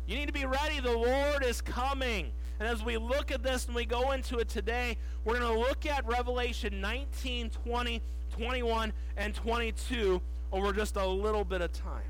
You 0.08 0.16
need 0.16 0.28
to 0.28 0.34
be 0.34 0.46
ready. 0.46 0.80
The 0.80 0.92
Lord 0.92 1.44
is 1.44 1.62
coming. 1.62 2.32
And 2.60 2.68
as 2.68 2.84
we 2.84 2.98
look 2.98 3.32
at 3.32 3.42
this 3.42 3.68
and 3.68 3.76
we 3.76 3.86
go 3.86 4.12
into 4.12 4.38
it 4.40 4.50
today, 4.50 4.98
we're 5.24 5.40
going 5.40 5.54
to 5.54 5.60
look 5.60 5.86
at 5.86 6.06
Revelation 6.06 6.82
19, 6.82 7.52
20, 7.52 8.02
21, 8.32 8.94
and 9.16 9.34
22 9.34 10.22
over 10.52 10.74
just 10.74 10.98
a 10.98 11.08
little 11.08 11.46
bit 11.46 11.62
of 11.62 11.72
time. 11.72 12.02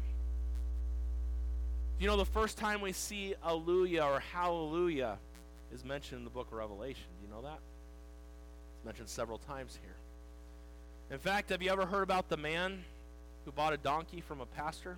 You 2.00 2.08
know, 2.08 2.18
the 2.18 2.26
first 2.26 2.58
time 2.58 2.82
we 2.82 2.94
see 2.94 3.36
Alleluia 3.46 4.04
or 4.04 4.22
Hallelujah 4.22 5.20
is 5.72 5.84
mentioned 5.84 6.20
in 6.20 6.24
the 6.24 6.32
book 6.32 6.48
of 6.48 6.54
Revelation. 6.54 7.04
Do 7.20 7.28
you 7.28 7.34
know 7.34 7.42
that? 7.42 7.60
It's 8.76 8.86
mentioned 8.86 9.10
several 9.10 9.38
times 9.38 9.78
here. 9.84 9.96
In 11.12 11.20
fact, 11.20 11.50
have 11.50 11.62
you 11.62 11.70
ever 11.72 11.86
heard 11.86 12.04
about 12.04 12.30
the 12.30 12.38
man 12.38 12.84
who 13.46 13.52
bought 13.52 13.74
a 13.74 13.78
donkey 13.78 14.22
from 14.22 14.42
a 14.42 14.46
pastor? 14.46 14.98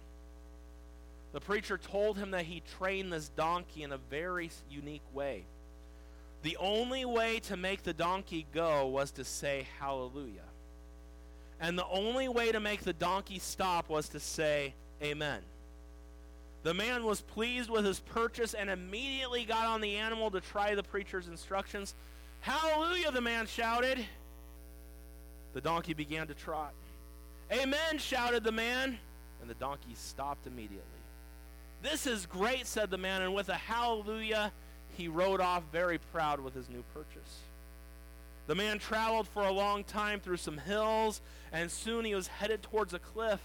The 1.33 1.39
preacher 1.39 1.77
told 1.77 2.17
him 2.17 2.31
that 2.31 2.45
he 2.45 2.61
trained 2.77 3.13
this 3.13 3.29
donkey 3.29 3.83
in 3.83 3.91
a 3.91 3.97
very 3.97 4.51
unique 4.69 5.03
way. 5.13 5.45
The 6.43 6.57
only 6.57 7.05
way 7.05 7.39
to 7.41 7.55
make 7.55 7.83
the 7.83 7.93
donkey 7.93 8.45
go 8.53 8.87
was 8.87 9.11
to 9.11 9.23
say 9.23 9.67
hallelujah. 9.79 10.41
And 11.59 11.77
the 11.77 11.87
only 11.87 12.27
way 12.27 12.51
to 12.51 12.59
make 12.59 12.81
the 12.81 12.93
donkey 12.93 13.39
stop 13.39 13.87
was 13.87 14.09
to 14.09 14.19
say 14.19 14.73
amen. 15.01 15.41
The 16.63 16.73
man 16.73 17.03
was 17.03 17.21
pleased 17.21 17.69
with 17.69 17.85
his 17.85 17.99
purchase 17.99 18.53
and 18.53 18.69
immediately 18.69 19.45
got 19.45 19.65
on 19.67 19.81
the 19.81 19.95
animal 19.95 20.31
to 20.31 20.41
try 20.41 20.75
the 20.75 20.83
preacher's 20.83 21.27
instructions. 21.27 21.95
Hallelujah, 22.41 23.11
the 23.11 23.21
man 23.21 23.47
shouted. 23.47 24.03
The 25.53 25.61
donkey 25.61 25.93
began 25.93 26.27
to 26.27 26.33
trot. 26.33 26.73
Amen, 27.51 27.97
shouted 27.97 28.43
the 28.43 28.51
man, 28.51 28.97
and 29.41 29.49
the 29.49 29.55
donkey 29.55 29.93
stopped 29.95 30.47
immediately. 30.47 31.00
This 31.81 32.05
is 32.05 32.25
great, 32.25 32.67
said 32.67 32.91
the 32.91 32.97
man, 32.97 33.21
and 33.21 33.33
with 33.33 33.49
a 33.49 33.55
hallelujah, 33.55 34.51
he 34.97 35.07
rode 35.07 35.41
off 35.41 35.63
very 35.71 35.97
proud 35.97 36.39
with 36.39 36.53
his 36.53 36.69
new 36.69 36.83
purchase. 36.93 37.39
The 38.47 38.55
man 38.55 38.79
traveled 38.79 39.27
for 39.27 39.43
a 39.43 39.51
long 39.51 39.83
time 39.83 40.19
through 40.19 40.37
some 40.37 40.57
hills, 40.57 41.21
and 41.51 41.71
soon 41.71 42.05
he 42.05 42.13
was 42.13 42.27
headed 42.27 42.61
towards 42.61 42.93
a 42.93 42.99
cliff. 42.99 43.39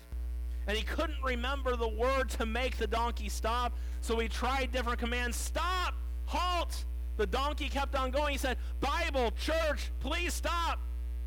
And 0.67 0.77
he 0.77 0.83
couldn't 0.83 1.23
remember 1.23 1.77
the 1.77 1.89
word 1.89 2.29
to 2.31 2.47
make 2.47 2.77
the 2.77 2.87
donkey 2.87 3.29
stop, 3.29 3.73
so 4.01 4.19
he 4.19 4.29
tried 4.29 4.73
different 4.73 4.99
commands. 4.99 5.37
Stop! 5.37 5.95
Halt! 6.25 6.85
The 7.17 7.27
donkey 7.27 7.69
kept 7.69 7.95
on 7.95 8.11
going. 8.11 8.33
He 8.33 8.39
said, 8.39 8.59
Bible, 8.81 9.31
church, 9.41 9.91
please 10.01 10.35
stop. 10.35 10.81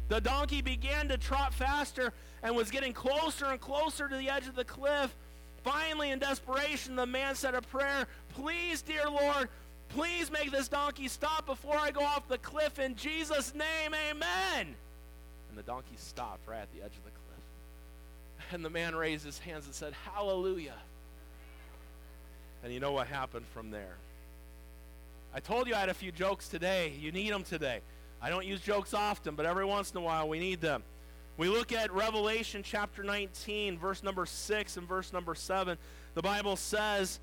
The 0.10 0.20
donkey 0.20 0.62
began 0.62 1.08
to 1.08 1.18
trot 1.18 1.54
faster 1.54 2.14
and 2.44 2.56
was 2.56 2.70
getting 2.70 2.94
closer 2.94 3.46
and 3.46 3.60
closer 3.60 4.08
to 4.10 4.18
the 4.18 4.30
edge 4.30 4.48
of 4.48 4.56
the 4.56 4.66
cliff. 4.66 5.16
Finally, 5.64 6.12
in 6.12 6.20
desperation, 6.20 6.96
the 6.96 7.06
man 7.06 7.36
said 7.36 7.56
a 7.56 7.62
prayer 7.62 8.08
Please, 8.36 8.82
dear 8.82 9.10
Lord, 9.10 9.50
please 9.90 10.32
make 10.32 10.52
this 10.52 10.68
donkey 10.68 11.08
stop 11.08 11.46
before 11.46 11.78
I 11.78 11.92
go 11.92 12.02
off 12.02 12.28
the 12.28 12.38
cliff. 12.38 12.80
In 12.80 12.96
Jesus' 12.96 13.54
name, 13.54 13.94
amen. 14.10 14.76
And 15.50 15.58
the 15.58 15.64
donkey 15.64 15.96
stopped 15.98 16.48
right 16.48 16.62
at 16.62 16.72
the 16.74 16.82
edge 16.82 16.96
of 16.96 17.04
the 17.04 17.12
cliff. 17.12 18.54
And 18.54 18.64
the 18.64 18.70
man 18.70 18.96
raised 18.96 19.26
his 19.26 19.40
hands 19.40 19.66
and 19.66 19.76
said, 19.76 19.94
Hallelujah. 20.14 20.78
And 22.64 22.74
you 22.74 22.80
know 22.80 22.92
what 22.92 23.08
happened 23.08 23.46
from 23.54 23.72
there? 23.72 23.96
I 25.34 25.40
told 25.40 25.68
you 25.68 25.76
I 25.76 25.80
had 25.80 25.90
a 25.90 25.94
few 25.94 26.12
jokes 26.12 26.48
today. 26.48 26.94
You 27.00 27.12
need 27.12 27.32
them 27.32 27.44
today. 27.44 27.82
I 28.22 28.30
don't 28.30 28.46
use 28.46 28.62
jokes 28.62 28.94
often, 28.94 29.36
but 29.36 29.46
every 29.46 29.66
once 29.66 29.92
in 29.92 29.98
a 29.98 30.02
while 30.02 30.28
we 30.28 30.40
need 30.40 30.60
them. 30.60 30.84
We 31.40 31.48
look 31.48 31.72
at 31.72 31.94
Revelation 31.94 32.64
chapter 32.64 33.02
19, 33.02 33.78
verse 33.78 34.04
number 34.04 34.26
6 34.26 34.76
and 34.76 34.86
verse 34.86 35.14
number 35.14 35.34
7. 35.34 35.78
The 36.14 36.22
Bible 36.22 36.58
says, 36.58 37.22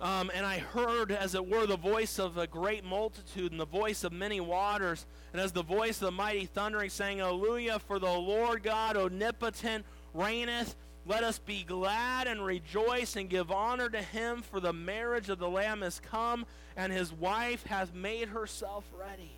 um, 0.00 0.32
And 0.34 0.44
I 0.44 0.58
heard, 0.58 1.12
as 1.12 1.36
it 1.36 1.46
were, 1.46 1.64
the 1.64 1.76
voice 1.76 2.18
of 2.18 2.38
a 2.38 2.48
great 2.48 2.84
multitude 2.84 3.52
and 3.52 3.60
the 3.60 3.66
voice 3.66 4.02
of 4.02 4.10
many 4.10 4.40
waters, 4.40 5.06
and 5.32 5.40
as 5.40 5.52
the 5.52 5.62
voice 5.62 6.02
of 6.02 6.06
the 6.06 6.10
mighty 6.10 6.46
thundering, 6.46 6.90
saying, 6.90 7.20
Alleluia, 7.20 7.78
for 7.78 8.00
the 8.00 8.10
Lord 8.10 8.64
God 8.64 8.96
omnipotent 8.96 9.84
reigneth. 10.12 10.74
Let 11.06 11.22
us 11.22 11.38
be 11.38 11.62
glad 11.62 12.26
and 12.26 12.44
rejoice 12.44 13.14
and 13.14 13.30
give 13.30 13.52
honor 13.52 13.88
to 13.90 14.02
him, 14.02 14.42
for 14.42 14.58
the 14.58 14.72
marriage 14.72 15.28
of 15.28 15.38
the 15.38 15.48
Lamb 15.48 15.84
is 15.84 16.00
come, 16.00 16.46
and 16.76 16.92
his 16.92 17.12
wife 17.12 17.64
hath 17.66 17.94
made 17.94 18.30
herself 18.30 18.84
ready. 18.98 19.30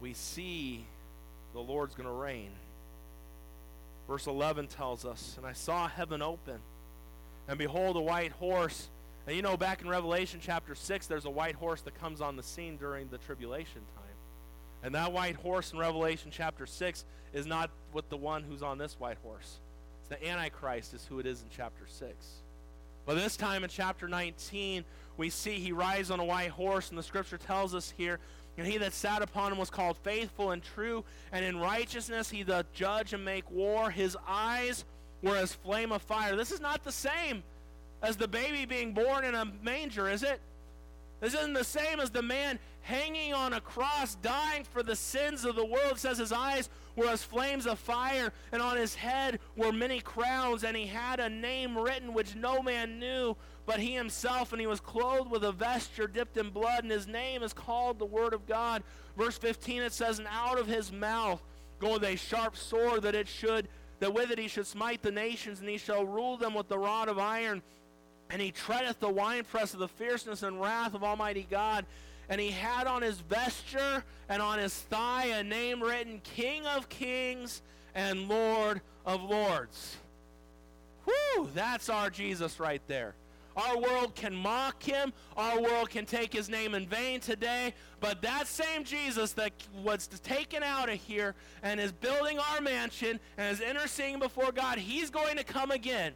We 0.00 0.14
see 0.14 0.86
the 1.52 1.60
Lord's 1.60 1.94
going 1.94 2.08
to 2.08 2.14
reign. 2.14 2.50
Verse 4.08 4.26
11 4.26 4.68
tells 4.68 5.04
us, 5.04 5.34
And 5.36 5.46
I 5.46 5.52
saw 5.52 5.88
heaven 5.88 6.22
open, 6.22 6.58
and 7.48 7.58
behold, 7.58 7.96
a 7.96 8.00
white 8.00 8.32
horse. 8.32 8.88
And 9.26 9.36
you 9.36 9.42
know, 9.42 9.56
back 9.56 9.82
in 9.82 9.88
Revelation 9.88 10.40
chapter 10.42 10.74
6, 10.74 11.06
there's 11.06 11.24
a 11.24 11.30
white 11.30 11.54
horse 11.54 11.82
that 11.82 11.98
comes 12.00 12.20
on 12.20 12.36
the 12.36 12.42
scene 12.42 12.76
during 12.76 13.08
the 13.08 13.18
tribulation 13.18 13.82
time. 13.94 14.02
And 14.82 14.94
that 14.94 15.12
white 15.12 15.36
horse 15.36 15.72
in 15.72 15.78
Revelation 15.78 16.30
chapter 16.32 16.66
6 16.66 17.04
is 17.32 17.46
not 17.46 17.70
with 17.92 18.08
the 18.08 18.16
one 18.16 18.42
who's 18.42 18.62
on 18.62 18.78
this 18.78 18.98
white 18.98 19.18
horse. 19.22 19.60
It's 20.00 20.08
the 20.08 20.28
Antichrist, 20.28 20.92
is 20.92 21.06
who 21.06 21.20
it 21.20 21.26
is 21.26 21.42
in 21.42 21.48
chapter 21.54 21.84
6. 21.86 22.14
But 23.06 23.14
this 23.14 23.36
time 23.36 23.64
in 23.64 23.70
chapter 23.70 24.08
19, 24.08 24.84
we 25.16 25.30
see 25.30 25.54
he 25.54 25.72
rides 25.72 26.10
on 26.10 26.20
a 26.20 26.24
white 26.24 26.50
horse, 26.50 26.90
and 26.90 26.98
the 26.98 27.02
scripture 27.02 27.38
tells 27.38 27.74
us 27.74 27.92
here 27.96 28.18
and 28.58 28.66
he 28.66 28.78
that 28.78 28.92
sat 28.92 29.22
upon 29.22 29.52
him 29.52 29.58
was 29.58 29.70
called 29.70 29.96
faithful 29.98 30.50
and 30.50 30.62
true, 30.62 31.04
and 31.32 31.44
in 31.44 31.58
righteousness 31.58 32.30
he 32.30 32.42
doth 32.42 32.72
judge 32.72 33.12
and 33.12 33.24
make 33.24 33.50
war. 33.50 33.90
His 33.90 34.16
eyes 34.26 34.84
were 35.22 35.36
as 35.36 35.54
flame 35.54 35.92
of 35.92 36.02
fire. 36.02 36.36
This 36.36 36.52
is 36.52 36.60
not 36.60 36.84
the 36.84 36.92
same 36.92 37.42
as 38.02 38.16
the 38.16 38.28
baby 38.28 38.64
being 38.66 38.92
born 38.92 39.24
in 39.24 39.34
a 39.34 39.44
manger, 39.62 40.08
is 40.08 40.22
it? 40.22 40.40
This 41.20 41.34
isn't 41.34 41.54
the 41.54 41.62
same 41.62 42.00
as 42.00 42.10
the 42.10 42.22
man 42.22 42.58
hanging 42.80 43.32
on 43.32 43.52
a 43.52 43.60
cross, 43.60 44.16
dying 44.16 44.64
for 44.64 44.82
the 44.82 44.96
sins 44.96 45.44
of 45.44 45.54
the 45.54 45.64
world. 45.64 45.92
It 45.92 45.98
says 45.98 46.18
his 46.18 46.32
eyes 46.32 46.68
were 46.96 47.06
as 47.06 47.22
flames 47.22 47.64
of 47.64 47.78
fire, 47.78 48.32
and 48.50 48.60
on 48.60 48.76
his 48.76 48.96
head 48.96 49.38
were 49.56 49.72
many 49.72 50.00
crowns, 50.00 50.64
and 50.64 50.76
he 50.76 50.86
had 50.86 51.20
a 51.20 51.28
name 51.28 51.78
written 51.78 52.12
which 52.12 52.34
no 52.34 52.60
man 52.60 52.98
knew 52.98 53.36
but 53.64 53.80
he 53.80 53.94
himself, 53.94 54.52
and 54.52 54.60
he 54.60 54.66
was 54.66 54.80
clothed 54.80 55.30
with 55.30 55.44
a 55.44 55.52
vesture 55.52 56.06
dipped 56.06 56.36
in 56.36 56.50
blood, 56.50 56.82
and 56.82 56.90
his 56.90 57.06
name 57.06 57.42
is 57.42 57.52
called 57.52 57.98
the 57.98 58.04
Word 58.04 58.32
of 58.32 58.46
God. 58.46 58.82
Verse 59.16 59.38
15 59.38 59.82
it 59.82 59.92
says, 59.92 60.18
And 60.18 60.28
out 60.28 60.58
of 60.58 60.66
his 60.66 60.90
mouth 60.90 61.42
goeth 61.78 62.02
a 62.02 62.16
sharp 62.16 62.56
sword, 62.56 63.02
that 63.02 63.14
it 63.14 63.28
should, 63.28 63.68
that 64.00 64.12
with 64.12 64.30
it 64.30 64.38
he 64.38 64.48
should 64.48 64.66
smite 64.66 65.02
the 65.02 65.12
nations, 65.12 65.60
and 65.60 65.68
he 65.68 65.78
shall 65.78 66.04
rule 66.04 66.36
them 66.36 66.54
with 66.54 66.68
the 66.68 66.78
rod 66.78 67.08
of 67.08 67.18
iron. 67.18 67.62
And 68.30 68.40
he 68.40 68.50
treadeth 68.50 68.98
the 68.98 69.10
winepress 69.10 69.74
of 69.74 69.80
the 69.80 69.88
fierceness 69.88 70.42
and 70.42 70.60
wrath 70.60 70.94
of 70.94 71.04
Almighty 71.04 71.46
God. 71.48 71.84
And 72.28 72.40
he 72.40 72.50
had 72.50 72.86
on 72.86 73.02
his 73.02 73.20
vesture 73.20 74.02
and 74.28 74.40
on 74.40 74.58
his 74.58 74.74
thigh 74.74 75.26
a 75.26 75.44
name 75.44 75.82
written, 75.82 76.20
King 76.24 76.66
of 76.66 76.88
Kings 76.88 77.62
and 77.94 78.28
Lord 78.28 78.80
of 79.04 79.22
Lords. 79.22 79.98
Whew, 81.04 81.48
that's 81.54 81.88
our 81.88 82.08
Jesus 82.10 82.58
right 82.58 82.80
there. 82.86 83.14
Our 83.56 83.78
world 83.78 84.14
can 84.14 84.34
mock 84.34 84.82
him. 84.82 85.12
Our 85.36 85.60
world 85.60 85.90
can 85.90 86.06
take 86.06 86.32
his 86.32 86.48
name 86.48 86.74
in 86.74 86.86
vain 86.86 87.20
today. 87.20 87.74
But 88.00 88.22
that 88.22 88.46
same 88.46 88.84
Jesus 88.84 89.32
that 89.32 89.52
was 89.82 90.08
taken 90.08 90.62
out 90.62 90.88
of 90.88 90.96
here 90.96 91.34
and 91.62 91.80
is 91.80 91.92
building 91.92 92.38
our 92.38 92.60
mansion 92.60 93.20
and 93.36 93.52
is 93.52 93.60
interceding 93.60 94.18
before 94.18 94.52
God, 94.52 94.78
he's 94.78 95.10
going 95.10 95.36
to 95.36 95.44
come 95.44 95.70
again. 95.70 96.14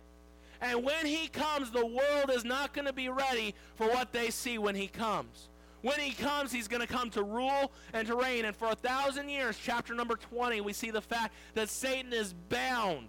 And 0.60 0.84
when 0.84 1.04
he 1.04 1.28
comes, 1.28 1.70
the 1.70 1.84
world 1.84 2.30
is 2.32 2.44
not 2.44 2.72
going 2.72 2.86
to 2.86 2.92
be 2.92 3.08
ready 3.08 3.54
for 3.74 3.88
what 3.88 4.12
they 4.12 4.30
see 4.30 4.58
when 4.58 4.74
he 4.74 4.88
comes. 4.88 5.48
When 5.82 6.00
he 6.00 6.12
comes, 6.12 6.50
he's 6.50 6.68
going 6.68 6.80
to 6.80 6.86
come 6.86 7.10
to 7.10 7.22
rule 7.22 7.70
and 7.92 8.08
to 8.08 8.16
reign. 8.16 8.44
And 8.46 8.56
for 8.56 8.68
a 8.68 8.74
thousand 8.74 9.28
years, 9.28 9.58
chapter 9.62 9.94
number 9.94 10.16
20, 10.16 10.60
we 10.62 10.72
see 10.72 10.90
the 10.90 11.02
fact 11.02 11.34
that 11.54 11.68
Satan 11.68 12.12
is 12.12 12.32
bound 12.48 13.08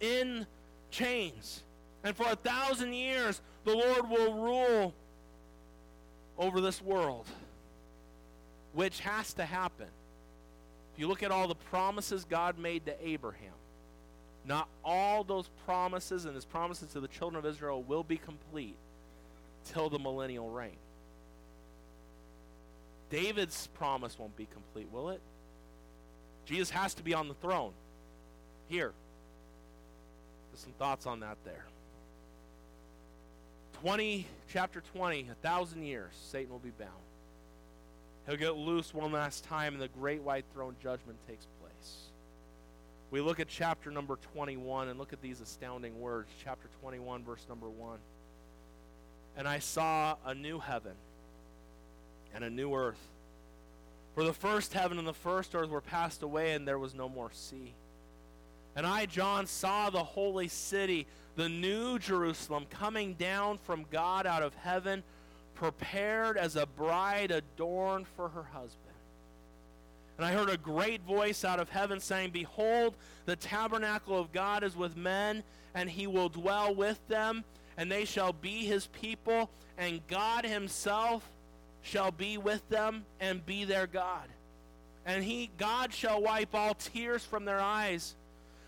in 0.00 0.46
chains. 0.90 1.62
And 2.02 2.16
for 2.16 2.26
a 2.26 2.36
thousand 2.36 2.94
years, 2.94 3.40
the 3.66 3.74
Lord 3.74 4.08
will 4.08 4.34
rule 4.34 4.94
over 6.38 6.60
this 6.62 6.80
world, 6.80 7.26
which 8.72 9.00
has 9.00 9.34
to 9.34 9.44
happen. 9.44 9.88
If 10.94 11.00
you 11.00 11.08
look 11.08 11.22
at 11.22 11.30
all 11.30 11.48
the 11.48 11.54
promises 11.56 12.24
God 12.24 12.58
made 12.58 12.86
to 12.86 13.06
Abraham, 13.06 13.52
Not 14.46 14.68
all 14.84 15.24
those 15.24 15.50
promises 15.66 16.24
and 16.24 16.34
his 16.34 16.44
promises 16.44 16.92
to 16.92 17.00
the 17.00 17.08
children 17.08 17.38
of 17.38 17.50
Israel 17.50 17.82
will 17.82 18.04
be 18.04 18.16
complete 18.16 18.76
till 19.64 19.90
the 19.90 19.98
millennial 19.98 20.48
reign. 20.48 20.76
David's 23.10 23.66
promise 23.74 24.16
won't 24.18 24.36
be 24.36 24.46
complete, 24.46 24.88
will 24.92 25.10
it? 25.10 25.20
Jesus 26.44 26.70
has 26.70 26.94
to 26.94 27.02
be 27.02 27.12
on 27.12 27.26
the 27.26 27.34
throne. 27.34 27.72
Here. 28.68 28.92
Just 30.52 30.62
some 30.64 30.72
thoughts 30.78 31.06
on 31.06 31.20
that 31.20 31.38
there. 31.44 31.64
20, 33.80 34.26
chapter 34.52 34.82
20, 34.94 35.28
a 35.30 35.34
thousand 35.46 35.82
years, 35.82 36.12
Satan 36.30 36.50
will 36.50 36.58
be 36.58 36.70
bound. 36.70 36.90
He'll 38.26 38.36
get 38.36 38.56
loose 38.56 38.92
one 38.92 39.12
last 39.12 39.44
time, 39.44 39.74
and 39.74 39.82
the 39.82 39.88
great 39.88 40.22
white 40.22 40.44
throne 40.52 40.74
judgment 40.82 41.18
takes 41.28 41.46
place. 41.60 41.96
We 43.10 43.20
look 43.20 43.38
at 43.38 43.48
chapter 43.48 43.90
number 43.90 44.18
21 44.34 44.88
and 44.88 44.98
look 44.98 45.12
at 45.12 45.22
these 45.22 45.40
astounding 45.40 46.00
words. 46.00 46.28
Chapter 46.42 46.68
21, 46.80 47.22
verse 47.22 47.44
number 47.48 47.68
1. 47.68 47.98
And 49.36 49.46
I 49.46 49.60
saw 49.60 50.16
a 50.24 50.34
new 50.34 50.58
heaven 50.58 50.94
and 52.34 52.42
a 52.42 52.50
new 52.50 52.74
earth. 52.74 53.00
For 54.14 54.24
the 54.24 54.32
first 54.32 54.72
heaven 54.72 54.98
and 54.98 55.06
the 55.06 55.12
first 55.12 55.54
earth 55.54 55.68
were 55.68 55.80
passed 55.80 56.22
away, 56.22 56.54
and 56.54 56.66
there 56.66 56.78
was 56.78 56.94
no 56.94 57.08
more 57.08 57.30
sea. 57.32 57.74
And 58.74 58.86
I, 58.86 59.06
John, 59.06 59.46
saw 59.46 59.90
the 59.90 60.02
holy 60.02 60.48
city, 60.48 61.06
the 61.36 61.48
new 61.48 61.98
Jerusalem, 61.98 62.66
coming 62.70 63.14
down 63.14 63.58
from 63.58 63.84
God 63.90 64.26
out 64.26 64.42
of 64.42 64.54
heaven, 64.54 65.02
prepared 65.54 66.36
as 66.36 66.56
a 66.56 66.66
bride 66.66 67.30
adorned 67.30 68.06
for 68.16 68.28
her 68.28 68.42
husband. 68.42 68.82
And 70.16 70.24
I 70.24 70.32
heard 70.32 70.48
a 70.48 70.56
great 70.56 71.02
voice 71.02 71.44
out 71.44 71.60
of 71.60 71.68
heaven 71.68 72.00
saying, 72.00 72.30
Behold, 72.30 72.94
the 73.26 73.36
tabernacle 73.36 74.18
of 74.18 74.32
God 74.32 74.64
is 74.64 74.74
with 74.74 74.96
men, 74.96 75.42
and 75.74 75.90
he 75.90 76.06
will 76.06 76.30
dwell 76.30 76.74
with 76.74 76.98
them, 77.08 77.44
and 77.76 77.92
they 77.92 78.06
shall 78.06 78.32
be 78.32 78.64
his 78.64 78.86
people, 78.86 79.50
and 79.76 80.06
God 80.08 80.46
himself 80.46 81.28
shall 81.82 82.10
be 82.10 82.38
with 82.38 82.66
them 82.70 83.04
and 83.20 83.44
be 83.44 83.64
their 83.64 83.86
God. 83.86 84.26
And 85.04 85.22
he 85.22 85.50
God 85.58 85.92
shall 85.92 86.22
wipe 86.22 86.54
all 86.54 86.74
tears 86.74 87.24
from 87.24 87.44
their 87.44 87.60
eyes. 87.60 88.16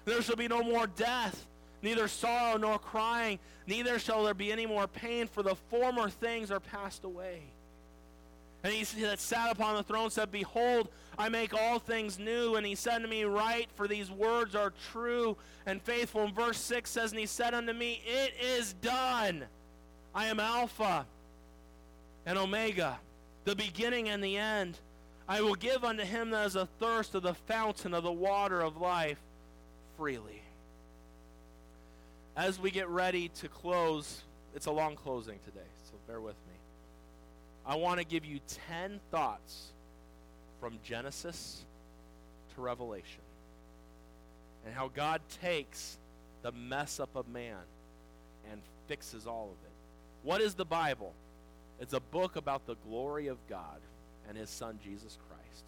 There 0.04 0.22
shall 0.22 0.36
be 0.36 0.48
no 0.48 0.62
more 0.62 0.86
death, 0.86 1.46
neither 1.82 2.08
sorrow 2.08 2.58
nor 2.58 2.78
crying, 2.78 3.38
neither 3.66 3.98
shall 3.98 4.24
there 4.24 4.34
be 4.34 4.52
any 4.52 4.66
more 4.66 4.86
pain, 4.86 5.26
for 5.26 5.42
the 5.42 5.54
former 5.54 6.08
things 6.08 6.50
are 6.50 6.60
passed 6.60 7.04
away. 7.04 7.42
And 8.64 8.72
he 8.72 9.02
that 9.02 9.20
sat 9.20 9.52
upon 9.52 9.76
the 9.76 9.82
throne 9.82 10.10
said, 10.10 10.32
Behold, 10.32 10.88
I 11.16 11.28
make 11.28 11.54
all 11.54 11.78
things 11.78 12.18
new. 12.18 12.56
And 12.56 12.66
he 12.66 12.74
said 12.74 12.98
to 12.98 13.08
me, 13.08 13.24
Write, 13.24 13.68
for 13.76 13.86
these 13.86 14.10
words 14.10 14.54
are 14.54 14.72
true 14.90 15.36
and 15.64 15.80
faithful. 15.80 16.24
And 16.24 16.34
verse 16.34 16.58
6 16.58 16.90
says, 16.90 17.12
And 17.12 17.20
he 17.20 17.26
said 17.26 17.54
unto 17.54 17.72
me, 17.72 18.02
It 18.04 18.34
is 18.42 18.72
done. 18.74 19.44
I 20.14 20.26
am 20.26 20.40
Alpha 20.40 21.06
and 22.26 22.36
Omega, 22.36 22.98
the 23.44 23.54
beginning 23.54 24.08
and 24.08 24.22
the 24.22 24.36
end. 24.36 24.78
I 25.28 25.40
will 25.40 25.54
give 25.54 25.84
unto 25.84 26.02
him 26.02 26.30
that 26.30 26.46
is 26.46 26.56
athirst 26.56 27.14
of 27.14 27.22
the 27.22 27.34
fountain 27.34 27.94
of 27.94 28.02
the 28.02 28.12
water 28.12 28.60
of 28.60 28.78
life 28.78 29.18
freely. 29.96 30.42
As 32.38 32.60
we 32.60 32.70
get 32.70 32.88
ready 32.88 33.30
to 33.40 33.48
close, 33.48 34.22
it's 34.54 34.66
a 34.66 34.70
long 34.70 34.94
closing 34.94 35.40
today, 35.44 35.66
so 35.90 35.94
bear 36.06 36.20
with 36.20 36.36
me. 36.46 36.54
I 37.66 37.74
want 37.74 37.98
to 37.98 38.06
give 38.06 38.24
you 38.24 38.38
10 38.68 39.00
thoughts 39.10 39.72
from 40.60 40.78
Genesis 40.84 41.64
to 42.54 42.60
Revelation 42.60 43.24
and 44.64 44.72
how 44.72 44.86
God 44.86 45.20
takes 45.42 45.98
the 46.42 46.52
mess 46.52 47.00
up 47.00 47.16
of 47.16 47.26
man 47.28 47.56
and 48.52 48.60
fixes 48.86 49.26
all 49.26 49.46
of 49.46 49.66
it. 49.66 49.72
What 50.22 50.40
is 50.40 50.54
the 50.54 50.64
Bible? 50.64 51.14
It's 51.80 51.92
a 51.92 52.00
book 52.00 52.36
about 52.36 52.66
the 52.66 52.76
glory 52.88 53.26
of 53.26 53.38
God 53.48 53.80
and 54.28 54.38
his 54.38 54.48
son 54.48 54.78
Jesus 54.84 55.18
Christ 55.28 55.64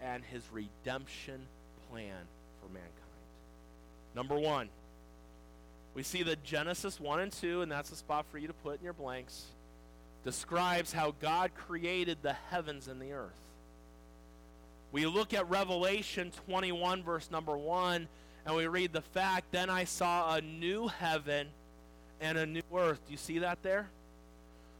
and 0.00 0.24
his 0.24 0.44
redemption 0.50 1.42
plan 1.90 2.24
for 2.58 2.72
mankind. 2.72 2.94
Number 4.14 4.38
1, 4.38 4.70
we 5.94 6.02
see 6.02 6.22
that 6.22 6.42
Genesis 6.44 7.00
1 7.00 7.20
and 7.20 7.32
2 7.32 7.62
and 7.62 7.70
that's 7.70 7.90
a 7.90 7.96
spot 7.96 8.26
for 8.30 8.38
you 8.38 8.46
to 8.46 8.52
put 8.52 8.78
in 8.78 8.84
your 8.84 8.92
blanks 8.92 9.44
describes 10.24 10.92
how 10.92 11.14
God 11.20 11.52
created 11.54 12.18
the 12.22 12.34
heavens 12.50 12.88
and 12.88 13.00
the 13.00 13.12
earth. 13.12 13.40
We 14.92 15.06
look 15.06 15.32
at 15.32 15.48
Revelation 15.48 16.32
21, 16.46 17.02
verse 17.02 17.30
number 17.30 17.56
1, 17.56 18.08
and 18.44 18.56
we 18.56 18.66
read 18.66 18.92
the 18.92 19.00
fact, 19.00 19.52
Then 19.52 19.70
I 19.70 19.84
saw 19.84 20.34
a 20.34 20.40
new 20.40 20.88
heaven 20.88 21.48
and 22.20 22.36
a 22.36 22.46
new 22.46 22.62
earth. 22.74 23.00
Do 23.06 23.12
you 23.12 23.18
see 23.18 23.38
that 23.38 23.62
there? 23.62 23.88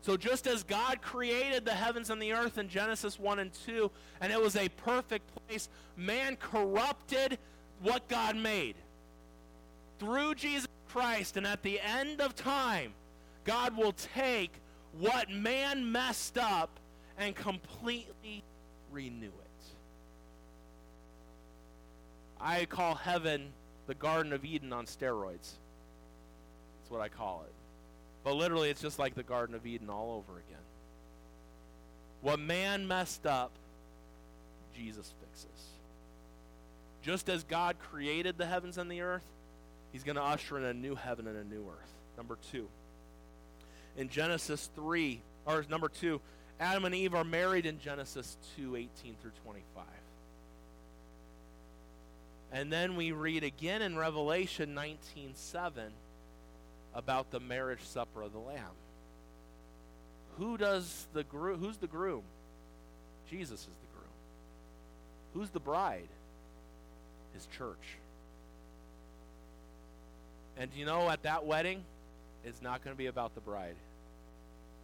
So 0.03 0.17
just 0.17 0.47
as 0.47 0.63
God 0.63 1.03
created 1.03 1.65
the 1.65 1.75
heavens 1.75 2.11
and 2.11 2.21
the 2.21 2.33
earth 2.33 2.59
in 2.59 2.69
Genesis 2.69 3.19
1 3.19 3.39
and 3.39 3.53
2, 3.67 3.91
and 4.21 4.33
it 4.33 4.41
was 4.41 4.57
a 4.57 4.69
perfect 4.69 5.31
place, 5.47 5.69
man 5.97 6.37
corrupted 6.37 7.39
what 7.83 8.09
God 8.09 8.35
made. 8.37 8.77
Through 9.99 10.35
Jesus 10.37 10.67
Christ, 10.93 11.37
and 11.37 11.47
at 11.47 11.63
the 11.63 11.81
end 11.81 12.21
of 12.21 12.35
time, 12.35 12.93
God 13.45 13.77
will 13.77 13.93
take 13.93 14.53
what 14.99 15.31
man 15.31 15.93
messed 15.93 16.37
up 16.37 16.81
and 17.19 17.35
completely 17.35 18.43
renew 18.91 19.27
it. 19.27 19.33
I 22.41 22.65
call 22.65 22.95
heaven 22.95 23.53
the 23.87 23.95
Garden 23.95 24.33
of 24.33 24.45
Eden 24.45 24.73
on 24.73 24.87
steroids. 24.87 25.53
That's 26.79 26.91
what 26.91 27.01
I 27.01 27.09
call 27.09 27.45
it. 27.47 27.53
But 28.25 28.35
literally, 28.35 28.71
it's 28.71 28.81
just 28.81 28.99
like 28.99 29.15
the 29.15 29.23
Garden 29.23 29.55
of 29.55 29.67
Eden 29.67 29.91
all 29.91 30.13
over 30.13 30.39
again. 30.39 30.65
What 32.23 32.41
man 32.41 32.89
messed 32.89 33.27
up, 33.27 33.53
Jesus 34.77 35.13
fixes. 35.21 35.69
Just 37.03 37.29
as 37.29 37.45
God 37.45 37.77
created 37.79 38.37
the 38.39 38.47
heavens 38.47 38.77
and 38.77 38.91
the 38.91 39.01
earth, 39.01 39.25
he's 39.93 40.05
going 40.05 40.17
to 40.17 40.23
usher 40.23 40.59
in 40.59 40.65
a 40.65 40.75
new 40.75 40.95
heaven 40.95 41.27
and 41.27 41.37
a 41.37 41.45
new 41.45 41.65
earth. 41.69 41.93
Number 42.17 42.39
two 42.51 42.69
in 43.97 44.09
Genesis 44.09 44.71
3, 44.77 45.21
or 45.47 45.65
number 45.69 45.89
2, 45.89 46.21
Adam 46.59 46.85
and 46.85 46.95
Eve 46.95 47.15
are 47.15 47.25
married 47.25 47.67
in 47.67 47.79
Genesis 47.79 48.37
2 48.57 48.77
18 48.77 49.17
through 49.21 49.33
25. 49.45 49.85
And 52.53 52.73
then 52.73 52.97
we 52.97 53.13
read 53.13 53.45
again 53.45 53.81
in 53.83 53.97
Revelation 53.97 54.75
19 54.75 55.33
7 55.35 55.93
about 56.95 57.31
the 57.31 57.41
marriage 57.41 57.83
supper 57.83 58.23
of 58.23 58.33
the 58.33 58.39
Lamb. 58.39 58.75
Who 60.39 60.57
does 60.57 61.07
the 61.13 61.23
groom? 61.23 61.61
Who's 61.61 61.77
the 61.77 61.87
groom? 61.87 62.23
Jesus 63.31 63.61
is 63.61 63.67
the 63.67 63.97
groom. 63.97 64.13
Who's 65.35 65.51
the 65.51 65.61
bride? 65.61 66.09
His 67.35 67.47
church. 67.47 67.99
And 70.61 70.71
you 70.77 70.85
know, 70.85 71.09
at 71.09 71.23
that 71.23 71.47
wedding, 71.47 71.83
it's 72.45 72.61
not 72.61 72.85
going 72.85 72.95
to 72.95 72.99
be 72.99 73.07
about 73.07 73.35
the 73.35 73.41
bride. 73.41 73.77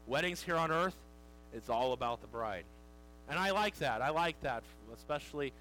Weddings 0.07 0.41
here 0.41 0.57
on 0.57 0.71
earth, 0.71 0.97
it's 1.53 1.69
all 1.69 1.93
about 1.93 2.23
the 2.23 2.27
bride. 2.29 2.65
And 3.29 3.39
I 3.39 3.51
like 3.51 3.77
that. 3.81 4.01
I 4.01 4.09
like 4.09 4.41
that, 4.41 4.63
especially, 4.95 5.53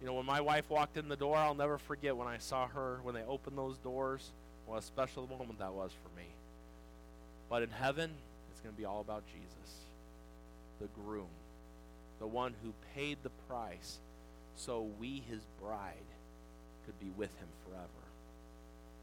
you 0.00 0.06
know, 0.06 0.14
when 0.14 0.26
my 0.26 0.40
wife 0.40 0.70
walked 0.70 0.96
in 0.96 1.08
the 1.08 1.16
door, 1.16 1.36
I'll 1.36 1.56
never 1.56 1.78
forget 1.78 2.16
when 2.16 2.28
I 2.28 2.38
saw 2.38 2.68
her, 2.68 3.00
when 3.02 3.16
they 3.16 3.24
opened 3.24 3.58
those 3.58 3.76
doors. 3.78 4.30
What 4.66 4.78
a 4.78 4.82
special 4.82 5.26
moment 5.26 5.58
that 5.58 5.72
was 5.72 5.90
for 5.90 6.16
me. 6.16 6.28
But 7.50 7.64
in 7.64 7.70
heaven, 7.70 8.12
it's 8.52 8.60
going 8.60 8.76
to 8.76 8.78
be 8.78 8.84
all 8.84 9.00
about 9.00 9.24
Jesus, 9.26 9.74
the 10.80 10.86
groom, 11.02 11.26
the 12.20 12.28
one 12.28 12.54
who 12.62 12.72
paid 12.94 13.18
the 13.24 13.30
price 13.48 13.98
so 14.54 14.88
we, 15.00 15.20
his 15.28 15.40
bride, 15.60 15.94
could 16.86 17.00
be 17.00 17.10
with 17.16 17.36
him 17.38 17.48
forever. 17.66 18.03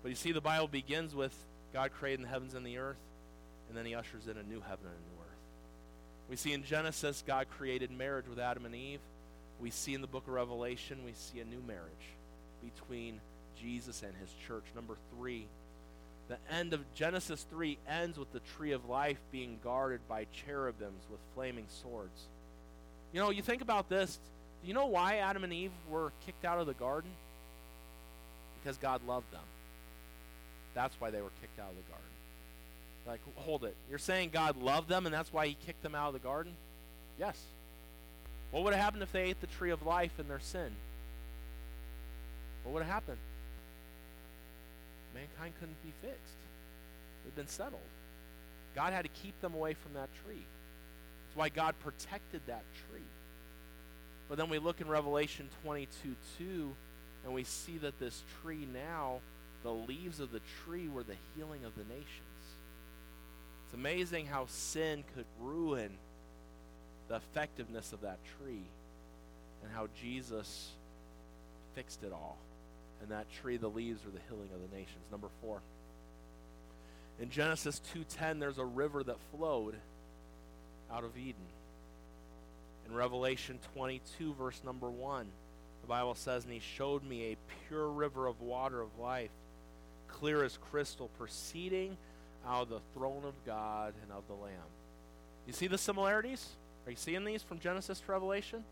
But 0.02 0.10
you 0.10 0.16
see, 0.16 0.32
the 0.32 0.42
Bible 0.42 0.68
begins 0.68 1.14
with 1.14 1.36
God 1.74 1.92
creating 1.98 2.24
the 2.24 2.30
heavens 2.30 2.54
and 2.54 2.66
the 2.66 2.78
earth, 2.78 3.00
and 3.70 3.78
then 3.78 3.86
he 3.86 3.96
ushers 3.96 4.28
in 4.28 4.38
a 4.38 4.44
new 4.44 4.62
heaven 4.62 4.86
and 4.86 4.96
a 4.96 5.16
new 5.16 5.22
earth. 5.22 5.38
We 6.30 6.36
see 6.36 6.54
in 6.54 6.64
Genesis, 6.64 7.24
God 7.26 7.48
created 7.58 7.92
marriage 7.92 8.28
with 8.28 8.40
Adam 8.40 8.66
and 8.66 8.76
Eve. 8.76 9.00
We 9.60 9.70
see 9.70 9.94
in 9.94 10.02
the 10.02 10.08
book 10.08 10.28
of 10.28 10.34
Revelation, 10.34 11.00
we 11.06 11.14
see 11.14 11.40
a 11.40 11.46
new 11.46 11.62
marriage 11.68 11.92
between 12.64 13.20
Jesus 13.62 14.02
and 14.02 14.14
his 14.20 14.30
church. 14.48 14.64
Number 14.76 14.96
three, 15.16 15.46
the 16.28 16.38
end 16.50 16.74
of 16.74 16.82
Genesis 16.96 17.46
3 17.50 17.78
ends 17.88 18.18
with 18.18 18.32
the 18.32 18.40
tree 18.56 18.72
of 18.72 18.88
life 18.88 19.18
being 19.32 19.60
guarded 19.64 20.00
by 20.08 20.26
cherubims 20.32 21.04
with 21.12 21.20
flaming 21.36 21.66
swords. 21.82 22.28
You 23.14 23.20
know, 23.20 23.30
you 23.30 23.42
think 23.42 23.62
about 23.62 23.90
this. 23.90 24.18
Do 24.62 24.68
you 24.68 24.74
know 24.74 24.86
why 24.86 25.18
Adam 25.18 25.44
and 25.44 25.52
Eve 25.52 25.72
were 25.90 26.14
kicked 26.26 26.46
out 26.46 26.60
of 26.60 26.68
the 26.68 26.74
garden? 26.74 27.12
Because 28.62 28.78
God 28.78 29.02
loved 29.06 29.30
them. 29.32 29.42
That's 30.74 30.96
why 31.00 31.12
they 31.12 31.22
were 31.22 31.32
kicked 31.42 31.60
out 31.60 31.70
of 31.70 31.76
the 31.76 31.90
garden. 31.90 32.08
Like, 33.08 33.20
hold 33.36 33.64
it. 33.64 33.76
You're 33.90 34.00
saying 34.00 34.30
God 34.32 34.58
loved 34.58 34.88
them 34.88 35.06
and 35.06 35.14
that's 35.14 35.34
why 35.34 35.48
he 35.48 35.58
kicked 35.66 35.84
them 35.84 35.96
out 35.96 36.08
of 36.08 36.14
the 36.14 36.20
garden? 36.20 36.54
Yes. 37.20 37.38
What 38.52 38.64
would 38.64 38.74
have 38.74 38.84
happened 38.84 39.04
if 39.04 39.12
they 39.12 39.24
ate 39.24 39.42
the 39.42 39.48
tree 39.48 39.72
of 39.72 39.86
life 39.86 40.20
in 40.20 40.28
their 40.28 40.40
sin? 40.40 40.72
What 42.64 42.74
would 42.74 42.84
have 42.84 42.92
happened? 42.92 43.18
mankind 45.14 45.54
couldn't 45.60 45.82
be 45.84 45.92
fixed. 46.02 46.38
Had 47.24 47.36
been 47.36 47.48
settled. 47.48 47.82
God 48.76 48.94
had 48.94 49.04
to 49.04 49.10
keep 49.10 49.40
them 49.42 49.54
away 49.54 49.74
from 49.74 49.94
that 49.94 50.10
tree. 50.26 50.46
That's 51.26 51.38
why 51.38 51.50
God 51.50 51.76
protected 51.80 52.42
that 52.48 52.64
tree. 52.90 53.06
But 54.30 54.38
then 54.38 54.50
we 54.50 54.60
look 54.60 54.82
in 54.82 54.88
Revelation 54.88 55.50
22 55.64 56.16
2, 56.38 56.76
and 57.26 57.34
we 57.34 57.44
see 57.44 57.78
that 57.80 58.00
this 58.00 58.24
tree 58.42 58.68
now, 58.74 59.20
the 59.64 59.72
leaves 59.72 60.20
of 60.20 60.32
the 60.32 60.42
tree 60.64 60.88
were 60.88 61.04
the 61.04 61.16
healing 61.36 61.66
of 61.66 61.76
the 61.76 61.84
nations. 61.84 62.08
It's 63.66 63.74
amazing 63.74 64.26
how 64.26 64.48
sin 64.48 65.04
could 65.16 65.26
ruin 65.40 65.92
the 67.08 67.16
effectiveness 67.16 67.94
of 67.94 68.02
that 68.02 68.20
tree 68.40 68.64
and 69.64 69.72
how 69.72 69.88
Jesus 70.02 70.70
fixed 71.76 72.04
it 72.04 72.12
all. 72.12 72.38
And 73.02 73.10
that 73.12 73.32
tree, 73.42 73.58
the 73.58 73.68
leaves, 73.68 74.04
were 74.06 74.12
the 74.12 74.20
healing 74.30 74.50
of 74.54 74.70
the 74.70 74.76
nations. 74.76 75.04
Number 75.12 75.28
four. 75.42 75.62
In 77.20 77.30
Genesis 77.30 77.80
2:10, 77.94 78.40
there's 78.40 78.58
a 78.58 78.66
river 78.66 79.04
that 79.04 79.18
flowed 79.32 79.76
out 80.92 81.04
of 81.04 81.18
Eden. 81.18 81.48
In 82.86 82.94
Revelation 82.94 83.60
22, 83.74 84.34
verse 84.34 84.62
number 84.64 84.90
1, 84.90 85.28
the 85.82 85.88
Bible 85.88 86.16
says, 86.16 86.44
And 86.44 86.54
he 86.54 86.60
showed 86.60 87.04
me 87.04 87.32
a 87.32 87.38
pure 87.68 87.88
river 87.88 88.28
of 88.28 88.42
water 88.42 88.82
of 88.82 89.00
life, 89.00 89.32
clear 90.12 90.44
as 90.44 90.58
crystal, 90.58 91.10
proceeding 91.18 91.98
out 92.48 92.64
of 92.64 92.70
the 92.70 92.80
throne 92.94 93.24
of 93.26 93.34
God 93.46 93.94
and 94.04 94.12
of 94.12 94.24
the 94.28 94.34
Lamb. 94.34 94.54
You 95.48 95.54
see 95.54 95.68
the 95.68 95.78
similarities? 95.78 96.48
Are 96.86 96.92
you 96.92 96.98
seeing 96.98 97.26
these 97.26 97.44
from 97.44 97.60
Genesis 97.60 98.00
to 98.00 98.12
Revelation? 98.12 98.64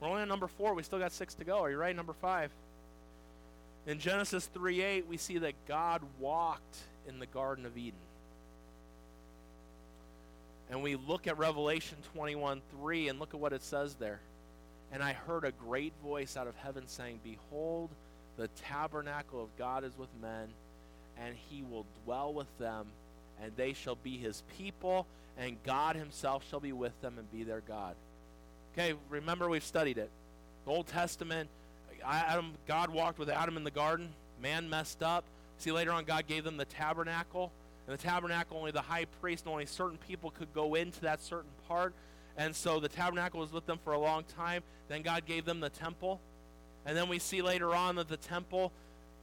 We're 0.00 0.08
only 0.08 0.22
on 0.22 0.28
number 0.28 0.48
four. 0.48 0.74
We 0.74 0.82
still 0.82 0.98
got 0.98 1.12
six 1.12 1.34
to 1.34 1.44
go. 1.44 1.58
Are 1.60 1.70
you 1.70 1.76
ready? 1.76 1.94
Number 1.94 2.14
five. 2.14 2.50
In 3.86 3.98
Genesis 3.98 4.46
3 4.46 4.82
8, 4.82 5.06
we 5.08 5.16
see 5.16 5.38
that 5.38 5.54
God 5.66 6.02
walked 6.18 6.78
in 7.08 7.18
the 7.18 7.26
Garden 7.26 7.66
of 7.66 7.76
Eden. 7.76 7.98
And 10.70 10.82
we 10.82 10.96
look 10.96 11.26
at 11.26 11.38
Revelation 11.38 11.98
21 12.14 12.62
3 12.78 13.08
and 13.08 13.18
look 13.18 13.34
at 13.34 13.40
what 13.40 13.52
it 13.52 13.62
says 13.62 13.94
there. 13.94 14.20
And 14.92 15.02
I 15.02 15.12
heard 15.12 15.44
a 15.44 15.52
great 15.52 15.92
voice 16.02 16.36
out 16.36 16.46
of 16.46 16.56
heaven 16.56 16.86
saying, 16.86 17.20
Behold, 17.24 17.90
the 18.36 18.48
tabernacle 18.48 19.42
of 19.42 19.56
God 19.56 19.84
is 19.84 19.96
with 19.98 20.08
men, 20.20 20.48
and 21.24 21.34
he 21.48 21.62
will 21.62 21.86
dwell 22.04 22.32
with 22.32 22.46
them, 22.58 22.86
and 23.42 23.52
they 23.56 23.72
shall 23.72 23.96
be 23.96 24.16
his 24.16 24.42
people, 24.58 25.06
and 25.38 25.56
God 25.64 25.96
himself 25.96 26.44
shall 26.48 26.60
be 26.60 26.72
with 26.72 26.98
them 27.00 27.18
and 27.18 27.30
be 27.32 27.42
their 27.42 27.60
God. 27.60 27.94
Okay, 28.72 28.94
remember 29.08 29.48
we've 29.48 29.64
studied 29.64 29.98
it. 29.98 30.10
The 30.64 30.70
Old 30.70 30.86
Testament, 30.86 31.48
Adam, 32.04 32.52
God 32.66 32.90
walked 32.90 33.18
with 33.18 33.28
Adam 33.28 33.56
in 33.56 33.64
the 33.64 33.70
garden. 33.70 34.10
Man 34.42 34.68
messed 34.68 35.02
up. 35.02 35.24
See, 35.58 35.72
later 35.72 35.92
on, 35.92 36.04
God 36.04 36.26
gave 36.26 36.44
them 36.44 36.56
the 36.56 36.64
tabernacle. 36.64 37.50
And 37.86 37.98
the 37.98 38.02
tabernacle, 38.02 38.56
only 38.56 38.70
the 38.70 38.80
high 38.80 39.06
priest 39.20 39.44
and 39.44 39.52
only 39.52 39.66
certain 39.66 39.98
people 39.98 40.30
could 40.30 40.52
go 40.54 40.74
into 40.74 41.00
that 41.00 41.20
certain 41.22 41.50
part. 41.66 41.92
And 42.36 42.54
so 42.54 42.80
the 42.80 42.88
tabernacle 42.88 43.40
was 43.40 43.52
with 43.52 43.66
them 43.66 43.78
for 43.82 43.92
a 43.92 43.98
long 43.98 44.24
time. 44.36 44.62
Then 44.88 45.02
God 45.02 45.26
gave 45.26 45.44
them 45.44 45.60
the 45.60 45.70
temple. 45.70 46.20
And 46.86 46.96
then 46.96 47.08
we 47.08 47.18
see 47.18 47.42
later 47.42 47.74
on 47.74 47.96
that 47.96 48.08
the 48.08 48.16
temple, 48.16 48.72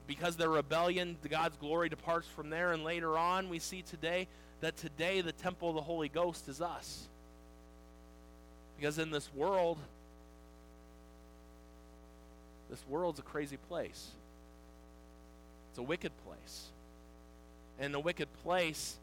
because 0.07 0.37
their 0.37 0.49
rebellion, 0.49 1.17
God's 1.29 1.57
glory 1.57 1.89
departs 1.89 2.27
from 2.27 2.49
there. 2.49 2.71
And 2.71 2.83
later 2.83 3.17
on, 3.17 3.49
we 3.49 3.59
see 3.59 3.81
today 3.81 4.27
that 4.61 4.77
today 4.77 5.21
the 5.21 5.33
temple 5.33 5.69
of 5.69 5.75
the 5.75 5.81
Holy 5.81 6.09
Ghost 6.09 6.47
is 6.47 6.61
us. 6.61 7.07
Because 8.77 8.97
in 8.97 9.11
this 9.11 9.29
world, 9.33 9.77
this 12.69 12.83
world's 12.87 13.19
a 13.19 13.23
crazy 13.23 13.57
place. 13.57 14.07
It's 15.71 15.79
a 15.79 15.83
wicked 15.83 16.11
place. 16.25 16.67
And 17.79 17.87
in 17.87 17.95
a 17.95 17.99
wicked 17.99 18.27
place, 18.43 18.95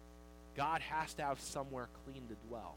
God 0.56 0.80
has 0.80 1.14
to 1.14 1.22
have 1.22 1.40
somewhere 1.40 1.88
clean 2.04 2.22
to 2.28 2.48
dwell. 2.48 2.76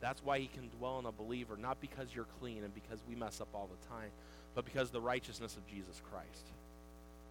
That's 0.00 0.22
why 0.22 0.38
he 0.38 0.46
can 0.46 0.68
dwell 0.78 0.98
in 0.98 1.06
a 1.06 1.12
believer, 1.12 1.56
not 1.56 1.80
because 1.80 2.08
you're 2.14 2.26
clean 2.40 2.62
and 2.64 2.74
because 2.74 3.00
we 3.08 3.14
mess 3.14 3.40
up 3.40 3.48
all 3.54 3.68
the 3.68 3.88
time, 3.88 4.10
but 4.54 4.64
because 4.64 4.90
the 4.90 5.00
righteousness 5.00 5.56
of 5.56 5.66
Jesus 5.66 6.00
Christ. 6.10 6.44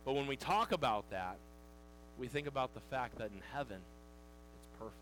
But 0.05 0.13
when 0.13 0.27
we 0.27 0.35
talk 0.37 0.71
about 0.71 1.09
that, 1.09 1.37
we 2.17 2.27
think 2.27 2.47
about 2.47 2.73
the 2.73 2.79
fact 2.79 3.17
that 3.17 3.31
in 3.31 3.41
heaven, 3.53 3.79
it's 4.55 4.79
perfect. 4.79 5.01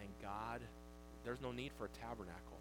And 0.00 0.08
God, 0.22 0.60
there's 1.24 1.40
no 1.42 1.52
need 1.52 1.72
for 1.76 1.84
a 1.84 1.88
tabernacle. 1.88 2.58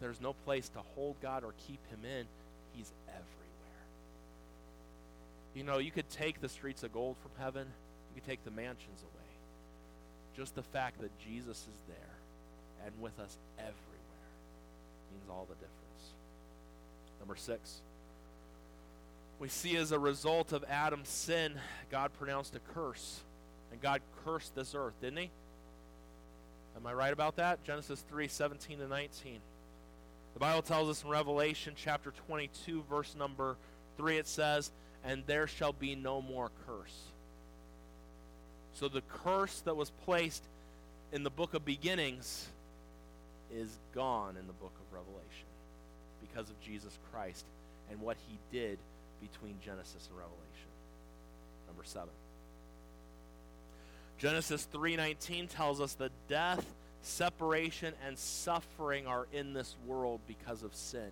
There's 0.00 0.20
no 0.20 0.34
place 0.44 0.68
to 0.70 0.80
hold 0.94 1.16
God 1.20 1.42
or 1.42 1.54
keep 1.66 1.80
him 1.88 2.04
in. 2.04 2.26
He's 2.74 2.92
everywhere. 3.08 3.24
You 5.54 5.64
know, 5.64 5.78
you 5.78 5.90
could 5.90 6.08
take 6.10 6.40
the 6.40 6.48
streets 6.48 6.82
of 6.82 6.92
gold 6.92 7.16
from 7.22 7.32
heaven, 7.42 7.66
you 8.14 8.20
could 8.20 8.28
take 8.28 8.44
the 8.44 8.50
mansions 8.50 9.02
away. 9.02 9.28
Just 10.36 10.54
the 10.54 10.62
fact 10.62 11.00
that 11.00 11.10
Jesus 11.18 11.56
is 11.56 11.82
there 11.88 12.86
and 12.86 12.94
with 13.00 13.18
us 13.18 13.36
everywhere 13.58 13.74
means 15.10 15.28
all 15.28 15.46
the 15.48 15.54
difference. 15.54 16.14
Number 17.18 17.34
six. 17.34 17.80
We 19.38 19.48
see 19.48 19.76
as 19.76 19.92
a 19.92 19.98
result 19.98 20.52
of 20.52 20.64
Adam's 20.68 21.08
sin, 21.08 21.54
God 21.90 22.10
pronounced 22.18 22.56
a 22.56 22.60
curse. 22.74 23.20
And 23.70 23.80
God 23.80 24.00
cursed 24.24 24.54
this 24.54 24.74
earth, 24.74 24.94
didn't 25.00 25.18
he? 25.18 25.30
Am 26.76 26.86
I 26.86 26.92
right 26.92 27.12
about 27.12 27.36
that? 27.36 27.62
Genesis 27.64 28.04
3 28.08 28.28
17 28.28 28.78
to 28.78 28.88
19. 28.88 29.40
The 30.34 30.40
Bible 30.40 30.62
tells 30.62 30.88
us 30.88 31.04
in 31.04 31.10
Revelation 31.10 31.74
chapter 31.76 32.12
22, 32.28 32.84
verse 32.88 33.14
number 33.18 33.56
3, 33.96 34.18
it 34.18 34.28
says, 34.28 34.70
And 35.04 35.22
there 35.26 35.46
shall 35.46 35.72
be 35.72 35.94
no 35.94 36.22
more 36.22 36.50
curse. 36.66 36.96
So 38.74 38.88
the 38.88 39.02
curse 39.02 39.60
that 39.60 39.76
was 39.76 39.90
placed 40.04 40.44
in 41.12 41.24
the 41.24 41.30
book 41.30 41.54
of 41.54 41.64
beginnings 41.64 42.48
is 43.52 43.78
gone 43.94 44.36
in 44.36 44.46
the 44.46 44.52
book 44.52 44.72
of 44.80 44.96
Revelation 44.96 45.46
because 46.20 46.50
of 46.50 46.60
Jesus 46.60 46.96
Christ 47.10 47.44
and 47.90 48.00
what 48.00 48.16
he 48.28 48.38
did 48.52 48.78
between 49.20 49.56
Genesis 49.64 50.08
and 50.08 50.18
Revelation. 50.18 50.70
Number 51.66 51.84
7. 51.84 52.08
Genesis 54.18 54.66
3:19 54.72 55.48
tells 55.48 55.80
us 55.80 55.94
that 55.94 56.10
death 56.28 56.64
separation 57.02 57.94
and 58.04 58.18
suffering 58.18 59.06
are 59.06 59.28
in 59.32 59.52
this 59.52 59.76
world 59.86 60.20
because 60.26 60.62
of 60.62 60.74
sin. 60.74 61.10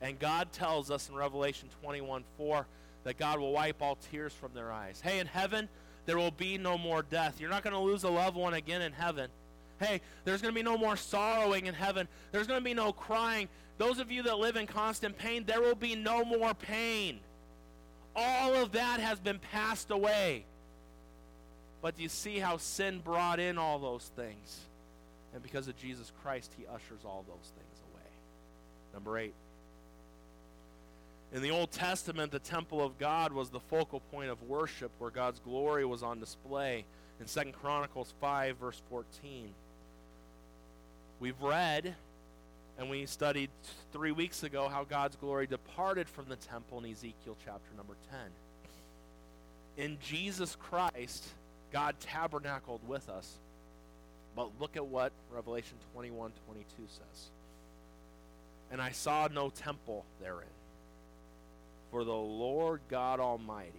And 0.00 0.18
God 0.18 0.52
tells 0.52 0.90
us 0.90 1.08
in 1.08 1.14
Revelation 1.14 1.68
21 1.82 2.24
4 2.36 2.66
that 3.04 3.18
God 3.18 3.38
will 3.40 3.52
wipe 3.52 3.82
all 3.82 3.96
tears 4.10 4.32
from 4.32 4.52
their 4.54 4.72
eyes. 4.72 5.00
Hey, 5.00 5.18
in 5.18 5.26
heaven, 5.26 5.68
there 6.06 6.16
will 6.16 6.30
be 6.30 6.56
no 6.56 6.78
more 6.78 7.02
death. 7.02 7.40
You're 7.40 7.50
not 7.50 7.62
going 7.62 7.74
to 7.74 7.80
lose 7.80 8.04
a 8.04 8.08
loved 8.08 8.36
one 8.36 8.54
again 8.54 8.80
in 8.80 8.92
heaven. 8.92 9.30
Hey, 9.78 10.00
there's 10.24 10.42
going 10.42 10.52
to 10.52 10.58
be 10.58 10.64
no 10.64 10.76
more 10.76 10.96
sorrowing 10.96 11.66
in 11.66 11.74
heaven. 11.74 12.08
There's 12.32 12.46
going 12.46 12.60
to 12.60 12.64
be 12.64 12.74
no 12.74 12.92
crying. 12.92 13.48
Those 13.78 14.00
of 14.00 14.10
you 14.10 14.24
that 14.24 14.38
live 14.38 14.56
in 14.56 14.66
constant 14.66 15.16
pain, 15.16 15.44
there 15.44 15.60
will 15.60 15.76
be 15.76 15.94
no 15.94 16.24
more 16.24 16.52
pain. 16.52 17.20
All 18.14 18.54
of 18.54 18.72
that 18.72 18.98
has 18.98 19.20
been 19.20 19.38
passed 19.38 19.90
away. 19.90 20.44
But 21.80 21.96
do 21.96 22.02
you 22.02 22.08
see 22.08 22.40
how 22.40 22.56
sin 22.56 23.00
brought 23.02 23.38
in 23.38 23.56
all 23.56 23.78
those 23.78 24.10
things? 24.16 24.60
And 25.32 25.42
because 25.42 25.68
of 25.68 25.76
Jesus 25.76 26.10
Christ, 26.22 26.52
he 26.58 26.66
ushers 26.66 27.04
all 27.04 27.24
those 27.28 27.52
things 27.56 27.82
away. 27.92 28.10
Number 28.92 29.16
eight. 29.18 29.34
In 31.32 31.42
the 31.42 31.50
Old 31.50 31.70
Testament, 31.70 32.32
the 32.32 32.38
temple 32.38 32.84
of 32.84 32.98
God 32.98 33.32
was 33.32 33.50
the 33.50 33.60
focal 33.60 34.00
point 34.10 34.30
of 34.30 34.42
worship 34.42 34.90
where 34.98 35.10
God's 35.10 35.38
glory 35.40 35.84
was 35.84 36.02
on 36.02 36.18
display. 36.18 36.84
In 37.20 37.26
2 37.26 37.52
Chronicles 37.52 38.14
5, 38.20 38.56
verse 38.56 38.80
14. 38.88 39.50
We've 41.20 41.40
read 41.40 41.94
and 42.78 42.88
we 42.88 43.04
studied 43.06 43.50
three 43.92 44.12
weeks 44.12 44.44
ago 44.44 44.68
how 44.68 44.84
God's 44.84 45.16
glory 45.16 45.48
departed 45.48 46.08
from 46.08 46.26
the 46.28 46.36
temple 46.36 46.78
in 46.78 46.90
Ezekiel 46.90 47.36
chapter 47.44 47.74
number 47.76 47.96
10. 49.76 49.84
In 49.84 49.98
Jesus 50.00 50.56
Christ, 50.56 51.26
God 51.72 51.96
tabernacled 52.00 52.80
with 52.86 53.08
us. 53.08 53.38
But 54.36 54.50
look 54.60 54.76
at 54.76 54.86
what 54.86 55.12
Revelation 55.34 55.76
21 55.94 56.30
22 56.46 56.66
says. 56.86 57.30
And 58.70 58.80
I 58.80 58.92
saw 58.92 59.28
no 59.32 59.50
temple 59.50 60.04
therein, 60.20 60.46
for 61.90 62.04
the 62.04 62.12
Lord 62.12 62.80
God 62.88 63.18
Almighty 63.18 63.72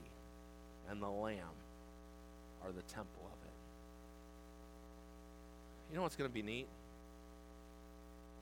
and 0.89 1.01
the 1.01 1.07
Lamb 1.09 1.38
are 2.65 2.71
the 2.71 2.82
temple 2.93 3.21
of 3.23 3.38
it. 3.45 3.53
You 5.91 5.97
know 5.97 6.01
what's 6.01 6.17
going 6.17 6.30
to 6.30 6.34
be 6.34 6.41
neat? 6.41 6.67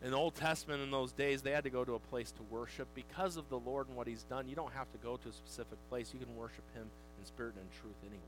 In 0.03 0.11
the 0.11 0.17
Old 0.17 0.35
Testament, 0.35 0.83
in 0.83 0.91
those 0.91 1.11
days, 1.11 1.41
they 1.41 1.51
had 1.51 1.63
to 1.63 1.71
go 1.71 1.83
to 1.83 1.95
a 1.95 1.99
place 1.99 2.31
to 2.31 2.43
worship. 2.51 2.87
Because 2.93 3.35
of 3.35 3.49
the 3.49 3.57
Lord 3.57 3.87
and 3.87 3.97
what 3.97 4.07
He's 4.07 4.23
done, 4.23 4.47
you 4.47 4.55
don't 4.55 4.73
have 4.73 4.91
to 4.91 4.97
go 4.99 5.17
to 5.17 5.29
a 5.29 5.31
specific 5.31 5.77
place. 5.89 6.11
You 6.13 6.19
can 6.19 6.35
worship 6.35 6.63
Him 6.75 6.85
in 7.19 7.25
spirit 7.25 7.55
and 7.55 7.63
in 7.63 7.79
truth 7.81 7.95
anywhere. 8.03 8.21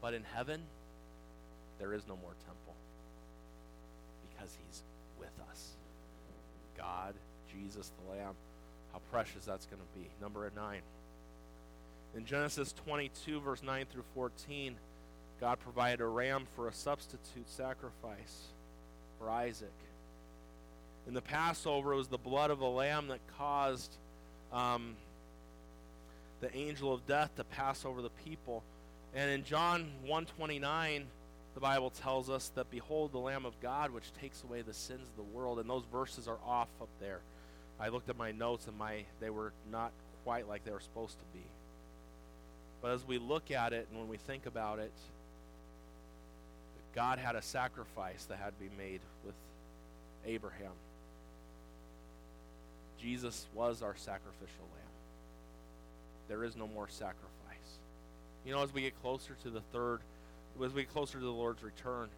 But 0.00 0.14
in 0.14 0.24
heaven, 0.34 0.62
there 1.78 1.92
is 1.92 2.08
no 2.08 2.16
more 2.16 2.32
temple 2.46 2.74
because 4.30 4.56
He's 4.66 4.82
with 5.18 5.32
us. 5.50 5.72
God, 6.76 7.14
Jesus, 7.52 7.92
the 8.02 8.16
Lamb. 8.16 8.34
How 8.92 9.00
precious 9.10 9.44
that's 9.44 9.66
going 9.66 9.80
to 9.80 9.98
be. 9.98 10.06
Number 10.22 10.50
nine. 10.56 10.80
In 12.16 12.24
Genesis 12.24 12.72
22, 12.86 13.40
verse 13.40 13.62
9 13.62 13.86
through 13.92 14.04
14, 14.14 14.76
God 15.40 15.58
provided 15.58 16.00
a 16.00 16.06
ram 16.06 16.46
for 16.54 16.68
a 16.68 16.72
substitute 16.72 17.50
sacrifice 17.50 18.53
for 19.24 19.30
Isaac. 19.30 19.72
In 21.06 21.14
the 21.14 21.22
Passover, 21.22 21.92
it 21.92 21.96
was 21.96 22.08
the 22.08 22.18
blood 22.18 22.50
of 22.50 22.60
a 22.60 22.68
lamb 22.68 23.08
that 23.08 23.20
caused 23.38 23.96
um, 24.52 24.96
the 26.40 26.54
angel 26.56 26.92
of 26.92 27.06
death 27.06 27.34
to 27.36 27.44
pass 27.44 27.84
over 27.84 28.02
the 28.02 28.10
people. 28.24 28.62
And 29.14 29.30
in 29.30 29.44
John 29.44 29.90
129, 30.02 31.06
the 31.54 31.60
Bible 31.60 31.90
tells 31.90 32.28
us 32.30 32.50
that 32.54 32.70
behold 32.70 33.12
the 33.12 33.18
Lamb 33.18 33.46
of 33.46 33.58
God 33.60 33.92
which 33.92 34.12
takes 34.20 34.42
away 34.42 34.62
the 34.62 34.74
sins 34.74 35.08
of 35.08 35.16
the 35.16 35.36
world. 35.36 35.58
And 35.58 35.68
those 35.68 35.84
verses 35.90 36.26
are 36.26 36.38
off 36.44 36.68
up 36.80 36.88
there. 37.00 37.20
I 37.78 37.88
looked 37.88 38.08
at 38.08 38.16
my 38.16 38.32
notes 38.32 38.66
and 38.66 38.76
my 38.76 39.04
they 39.20 39.30
were 39.30 39.52
not 39.70 39.92
quite 40.24 40.48
like 40.48 40.64
they 40.64 40.72
were 40.72 40.80
supposed 40.80 41.18
to 41.18 41.24
be. 41.32 41.44
But 42.82 42.92
as 42.92 43.06
we 43.06 43.18
look 43.18 43.50
at 43.50 43.72
it 43.72 43.86
and 43.90 43.98
when 43.98 44.08
we 44.08 44.16
think 44.16 44.46
about 44.46 44.78
it, 44.78 44.92
God 46.94 47.18
had 47.18 47.34
a 47.34 47.42
sacrifice 47.42 48.24
that 48.26 48.38
had 48.38 48.50
to 48.56 48.60
be 48.60 48.70
made 48.78 49.00
with 49.24 49.34
Abraham. 50.26 50.72
Jesus 53.00 53.46
was 53.54 53.82
our 53.82 53.96
sacrificial 53.96 54.64
lamb. 54.72 54.84
There 56.28 56.44
is 56.44 56.56
no 56.56 56.66
more 56.66 56.88
sacrifice. 56.88 57.28
You 58.46 58.52
know, 58.52 58.62
as 58.62 58.72
we 58.72 58.82
get 58.82 59.00
closer 59.02 59.36
to 59.42 59.50
the 59.50 59.60
third, 59.72 60.00
as 60.62 60.72
we 60.72 60.82
get 60.82 60.92
closer 60.92 61.18
to 61.18 61.24
the 61.24 61.30
Lord's 61.30 61.62
return, 61.62 62.08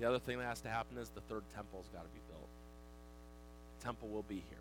the 0.00 0.06
other 0.06 0.18
thing 0.18 0.38
that 0.38 0.44
has 0.44 0.60
to 0.62 0.68
happen 0.68 0.98
is 0.98 1.08
the 1.10 1.20
third 1.22 1.42
temple's 1.54 1.86
got 1.94 2.02
to 2.02 2.08
be 2.08 2.20
built. 2.28 2.48
The 3.78 3.84
temple 3.84 4.08
will 4.08 4.24
be 4.28 4.42
here. 4.48 4.58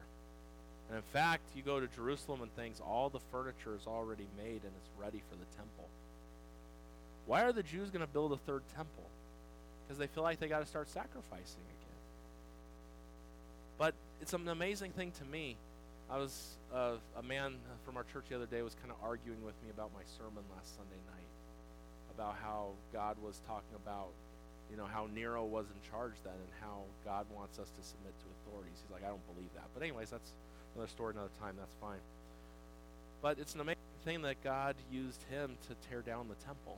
And 0.89 0.97
in 0.97 1.03
fact, 1.03 1.41
you 1.55 1.63
go 1.63 1.79
to 1.79 1.87
Jerusalem 1.87 2.41
and 2.41 2.55
things, 2.55 2.79
all 2.79 3.09
the 3.09 3.19
furniture 3.31 3.75
is 3.75 3.87
already 3.87 4.27
made 4.37 4.61
and 4.63 4.71
it's 4.77 4.89
ready 4.97 5.21
for 5.29 5.35
the 5.35 5.57
temple. 5.57 5.89
Why 7.25 7.43
are 7.43 7.51
the 7.51 7.63
Jews 7.63 7.89
going 7.89 8.05
to 8.05 8.11
build 8.11 8.31
a 8.31 8.37
third 8.37 8.63
temple? 8.75 9.03
Because 9.87 9.97
they 9.97 10.07
feel 10.07 10.23
like 10.23 10.39
they 10.39 10.47
got 10.47 10.59
to 10.59 10.65
start 10.65 10.89
sacrificing 10.89 11.63
again. 11.63 11.97
But 13.77 13.93
it's 14.21 14.33
an 14.33 14.47
amazing 14.47 14.91
thing 14.91 15.11
to 15.19 15.25
me. 15.25 15.55
I 16.09 16.17
was 16.17 16.57
uh, 16.73 16.95
a 17.17 17.23
man 17.23 17.55
from 17.85 17.97
our 17.97 18.03
church 18.03 18.25
the 18.29 18.35
other 18.35 18.45
day 18.45 18.61
was 18.61 18.75
kind 18.75 18.91
of 18.91 18.97
arguing 19.03 19.43
with 19.43 19.55
me 19.63 19.69
about 19.69 19.91
my 19.93 20.03
sermon 20.17 20.43
last 20.55 20.75
Sunday 20.75 20.99
night 21.11 21.27
about 22.13 22.35
how 22.41 22.71
God 22.91 23.17
was 23.21 23.41
talking 23.47 23.75
about 23.75 24.09
you 24.71 24.75
know 24.75 24.85
how 24.85 25.07
Nero 25.13 25.45
was 25.45 25.65
in 25.67 25.89
charge 25.89 26.13
then 26.23 26.33
and 26.33 26.51
how 26.59 26.81
God 27.05 27.25
wants 27.33 27.59
us 27.59 27.69
to 27.69 27.81
submit 27.83 28.13
to 28.19 28.25
authorities. 28.41 28.75
He's 28.83 28.91
like, 28.91 29.03
I 29.03 29.07
don't 29.07 29.25
believe 29.33 29.49
that. 29.55 29.63
But 29.73 29.83
anyways, 29.83 30.09
that's 30.09 30.33
another 30.75 30.89
story, 30.89 31.13
another 31.13 31.31
time. 31.39 31.55
That's 31.57 31.75
fine. 31.79 31.99
But 33.21 33.39
it's 33.39 33.55
an 33.55 33.61
amazing 33.61 33.79
thing 34.03 34.21
that 34.23 34.43
God 34.43 34.75
used 34.91 35.23
him 35.29 35.57
to 35.69 35.89
tear 35.89 36.01
down 36.01 36.27
the 36.27 36.35
temple. 36.45 36.77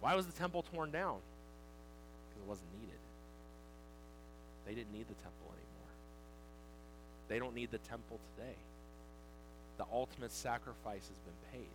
Why 0.00 0.14
was 0.14 0.26
the 0.26 0.32
temple 0.32 0.64
torn 0.74 0.90
down? 0.90 1.18
Because 2.36 2.44
it 2.44 2.48
wasn't 2.48 2.68
needed. 2.80 3.00
They 4.66 4.74
didn't 4.74 4.92
need 4.92 5.08
the 5.08 5.14
temple 5.14 5.48
anymore. 5.48 5.92
They 7.28 7.38
don't 7.38 7.54
need 7.54 7.70
the 7.70 7.78
temple 7.78 8.20
today. 8.36 8.56
The 9.78 9.86
ultimate 9.90 10.32
sacrifice 10.32 11.08
has 11.08 11.18
been 11.24 11.60
paid. 11.60 11.70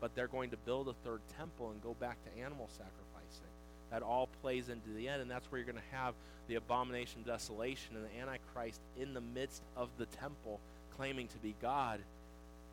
But 0.00 0.14
they're 0.14 0.28
going 0.28 0.50
to 0.50 0.56
build 0.58 0.88
a 0.88 0.94
third 1.04 1.20
temple 1.36 1.70
and 1.70 1.82
go 1.82 1.94
back 1.98 2.16
to 2.24 2.40
animal 2.40 2.68
sacrificing. 2.70 3.50
That 3.90 4.02
all 4.02 4.28
plays 4.42 4.68
into 4.68 4.90
the 4.90 5.08
end, 5.08 5.22
and 5.22 5.30
that's 5.30 5.50
where 5.50 5.58
you're 5.58 5.70
going 5.70 5.82
to 5.82 5.96
have 5.96 6.14
the 6.46 6.56
abomination 6.56 7.20
of 7.20 7.26
desolation 7.26 7.96
and 7.96 8.04
the 8.04 8.20
Antichrist 8.20 8.80
in 8.96 9.14
the 9.14 9.20
midst 9.20 9.62
of 9.76 9.88
the 9.98 10.06
temple 10.06 10.60
claiming 10.96 11.28
to 11.28 11.38
be 11.38 11.54
God 11.60 12.00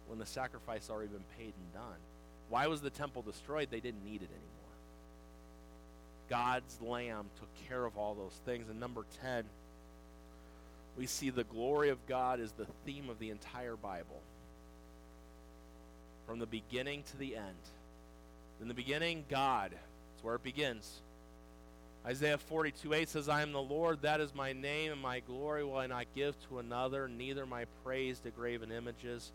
when 0.07 0.19
the 0.19 0.25
sacrifice 0.25 0.89
already 0.89 1.09
been 1.09 1.23
paid 1.37 1.53
and 1.55 1.73
done. 1.73 1.99
Why 2.49 2.67
was 2.67 2.81
the 2.81 2.89
temple 2.89 3.21
destroyed? 3.21 3.69
They 3.71 3.79
didn't 3.79 4.03
need 4.03 4.21
it 4.21 4.29
anymore. 4.29 4.50
God's 6.31 6.79
Lamb 6.81 7.25
took 7.37 7.49
care 7.67 7.83
of 7.85 7.97
all 7.97 8.15
those 8.15 8.39
things. 8.45 8.69
And 8.69 8.79
number 8.79 9.05
10, 9.21 9.43
we 10.97 11.05
see 11.05 11.29
the 11.29 11.43
glory 11.43 11.89
of 11.89 12.07
God 12.07 12.39
is 12.39 12.53
the 12.53 12.67
theme 12.85 13.09
of 13.09 13.19
the 13.19 13.29
entire 13.31 13.75
Bible. 13.75 14.21
From 16.25 16.39
the 16.39 16.45
beginning 16.45 17.03
to 17.11 17.17
the 17.17 17.35
end. 17.35 17.45
In 18.61 18.69
the 18.69 18.73
beginning, 18.73 19.25
God. 19.29 19.71
That's 19.71 20.23
where 20.23 20.35
it 20.35 20.43
begins. 20.43 21.01
Isaiah 22.05 22.37
42 22.37 22.93
8 22.93 23.09
says, 23.09 23.27
I 23.27 23.41
am 23.41 23.51
the 23.51 23.61
Lord, 23.61 24.01
that 24.03 24.21
is 24.21 24.33
my 24.33 24.53
name, 24.53 24.93
and 24.93 25.01
my 25.01 25.19
glory 25.19 25.65
will 25.65 25.77
I 25.77 25.87
not 25.87 26.05
give 26.15 26.35
to 26.47 26.59
another, 26.59 27.09
neither 27.09 27.45
my 27.45 27.65
praise 27.83 28.19
to 28.19 28.31
graven 28.31 28.71
images. 28.71 29.31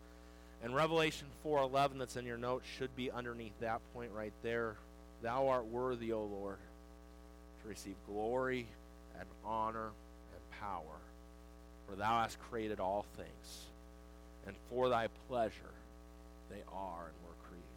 And 0.63 0.75
Revelation 0.75 1.27
4:11 1.45 1.99
that's 1.99 2.15
in 2.15 2.25
your 2.25 2.37
notes 2.37 2.65
should 2.67 2.95
be 2.95 3.11
underneath 3.11 3.57
that 3.59 3.81
point 3.93 4.11
right 4.11 4.33
there. 4.41 4.75
Thou 5.21 5.47
art 5.47 5.65
worthy, 5.65 6.11
O 6.11 6.23
Lord, 6.23 6.57
receive 7.67 7.95
glory 8.07 8.67
and 9.19 9.27
honor 9.45 9.89
and 10.33 10.59
power, 10.59 10.99
for 11.87 11.95
thou 11.95 12.21
hast 12.21 12.39
created 12.49 12.79
all 12.79 13.05
things, 13.15 13.65
and 14.45 14.55
for 14.69 14.89
thy 14.89 15.07
pleasure 15.27 15.73
they 16.49 16.63
are 16.71 17.05
and 17.05 17.15
were 17.25 17.35
created. 17.47 17.67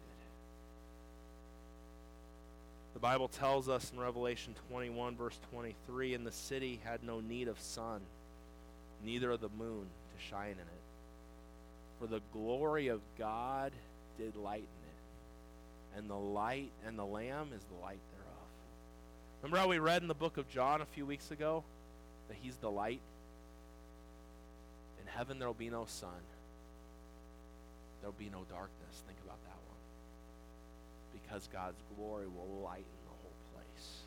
The 2.93 2.99
Bible 2.99 3.27
tells 3.27 3.69
us 3.69 3.91
in 3.93 3.99
Revelation 3.99 4.55
21, 4.69 5.15
verse 5.15 5.37
23, 5.51 6.13
and 6.13 6.25
the 6.25 6.31
city 6.31 6.79
had 6.83 7.03
no 7.03 7.19
need 7.19 7.47
of 7.47 7.59
sun, 7.59 8.01
neither 9.03 9.31
of 9.31 9.41
the 9.41 9.49
moon 9.57 9.85
to 9.85 10.29
shine 10.29 10.51
in 10.51 10.59
it. 10.59 10.81
For 11.99 12.07
the 12.07 12.21
glory 12.33 12.87
of 12.87 13.01
God 13.17 13.71
did 14.17 14.35
lighten 14.35 14.63
it, 14.63 15.97
and 15.97 16.09
the 16.09 16.15
light 16.15 16.71
and 16.85 16.97
the 16.97 17.05
Lamb 17.05 17.49
is 17.55 17.63
the 17.65 17.85
light. 17.85 17.99
Remember 19.41 19.57
how 19.57 19.67
we 19.67 19.79
read 19.79 20.03
in 20.03 20.07
the 20.07 20.13
book 20.13 20.37
of 20.37 20.47
John 20.49 20.81
a 20.81 20.85
few 20.85 21.03
weeks 21.05 21.31
ago 21.31 21.63
that 22.27 22.37
He's 22.41 22.57
the 22.57 22.69
light? 22.69 23.01
In 25.01 25.07
heaven 25.07 25.39
there 25.39 25.47
will 25.47 25.55
be 25.55 25.69
no 25.69 25.85
sun, 25.85 26.09
there 28.01 28.09
will 28.09 28.19
be 28.19 28.29
no 28.29 28.43
darkness. 28.49 29.03
Think 29.07 29.17
about 29.25 29.37
that 29.43 29.57
one. 29.67 29.79
Because 31.13 31.49
God's 31.51 31.81
glory 31.95 32.27
will 32.27 32.61
lighten 32.63 32.85
the 33.05 33.09
whole 33.09 33.33
place. 33.55 33.97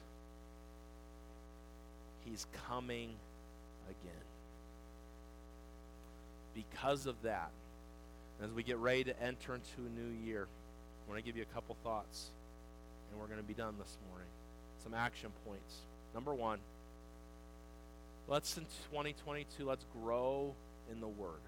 He's 2.25 2.47
coming 2.69 3.11
again. 3.87 4.13
Because 6.55 7.07
of 7.07 7.21
that, 7.23 7.51
as 8.41 8.53
we 8.53 8.63
get 8.63 8.77
ready 8.77 9.03
to 9.05 9.23
enter 9.23 9.57
into 9.57 9.79
a 9.79 10.01
new 10.01 10.15
year, 10.25 10.47
I 11.07 11.11
want 11.11 11.21
to 11.21 11.27
give 11.27 11.37
you 11.37 11.43
a 11.43 11.55
couple 11.55 11.77
thoughts, 11.83 12.31
and 13.11 13.21
we're 13.21 13.27
going 13.27 13.41
to 13.41 13.47
be 13.47 13.55
done 13.55 13.75
this 13.81 13.97
morning. 14.09 14.29
Some 14.85 14.95
action 14.95 15.31
points. 15.47 15.79
Number 16.15 16.35
one, 16.35 16.59
let's 18.29 18.57
in 18.57 18.65
2022, 18.93 19.65
let's 19.65 19.85
grow 20.01 20.55
in 20.93 21.01
the 21.01 21.09
Word. 21.09 21.41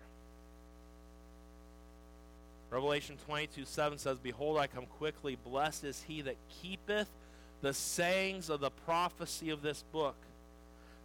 Revelation 2.71 3.17
22 3.27 3.65
7 3.65 3.99
says, 3.99 4.19
Behold, 4.19 4.59
I 4.59 4.67
come 4.67 4.87
quickly. 4.99 5.37
Blessed 5.45 5.85
is 5.85 6.03
he 6.09 6.23
that 6.23 6.37
keepeth 6.63 7.09
the 7.63 7.73
sayings 7.73 8.51
of 8.51 8.61
the 8.61 8.71
prophecy 8.71 9.51
of 9.51 9.63
this 9.63 9.85
book. 9.93 10.17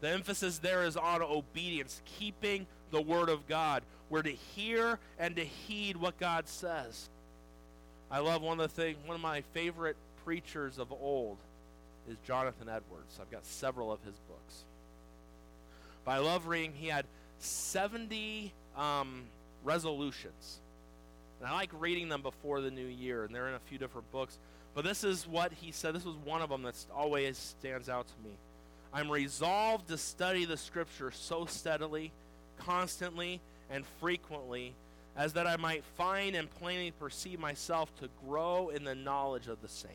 The 0.01 0.09
emphasis 0.09 0.57
there 0.57 0.83
is 0.83 0.97
on 0.97 1.21
obedience, 1.21 2.01
keeping 2.05 2.65
the 2.89 3.01
Word 3.01 3.29
of 3.29 3.47
God. 3.47 3.83
We're 4.09 4.23
to 4.23 4.31
hear 4.31 4.99
and 5.19 5.35
to 5.35 5.43
heed 5.43 5.97
what 5.97 6.19
God 6.19 6.47
says. 6.47 7.09
I 8.09 8.19
love 8.19 8.41
one 8.41 8.59
of 8.59 8.73
the 8.73 8.81
things, 8.81 8.97
one 9.05 9.15
of 9.15 9.21
my 9.21 9.41
favorite 9.53 9.95
preachers 10.25 10.79
of 10.79 10.91
old 10.91 11.37
is 12.09 12.17
Jonathan 12.25 12.69
Edwards. 12.69 13.19
I've 13.21 13.31
got 13.31 13.45
several 13.45 13.91
of 13.91 14.01
his 14.03 14.15
books. 14.27 14.63
But 16.03 16.11
I 16.11 16.17
love 16.19 16.47
reading, 16.47 16.73
he 16.73 16.87
had 16.87 17.05
70 17.39 18.51
um, 18.75 19.23
resolutions. 19.63 20.59
And 21.39 21.49
I 21.49 21.53
like 21.53 21.69
reading 21.79 22.09
them 22.09 22.21
before 22.21 22.61
the 22.61 22.71
new 22.71 22.85
year, 22.85 23.23
and 23.23 23.33
they're 23.33 23.47
in 23.47 23.55
a 23.55 23.59
few 23.59 23.77
different 23.77 24.11
books. 24.11 24.37
But 24.73 24.85
this 24.85 25.03
is 25.03 25.27
what 25.27 25.51
he 25.53 25.71
said. 25.71 25.95
This 25.95 26.05
was 26.05 26.15
one 26.23 26.41
of 26.41 26.49
them 26.49 26.63
that 26.63 26.75
always 26.95 27.37
stands 27.37 27.89
out 27.89 28.07
to 28.07 28.13
me. 28.27 28.35
I'm 28.93 29.09
resolved 29.09 29.87
to 29.87 29.97
study 29.97 30.45
the 30.45 30.57
scripture 30.57 31.11
so 31.11 31.45
steadily, 31.45 32.11
constantly, 32.59 33.41
and 33.69 33.85
frequently 33.99 34.73
as 35.15 35.33
that 35.33 35.47
I 35.47 35.57
might 35.57 35.83
find 35.97 36.35
and 36.35 36.49
plainly 36.49 36.91
perceive 36.91 37.39
myself 37.39 37.93
to 37.99 38.09
grow 38.27 38.69
in 38.69 38.83
the 38.83 38.95
knowledge 38.95 39.47
of 39.47 39.61
the 39.61 39.67
same. 39.67 39.91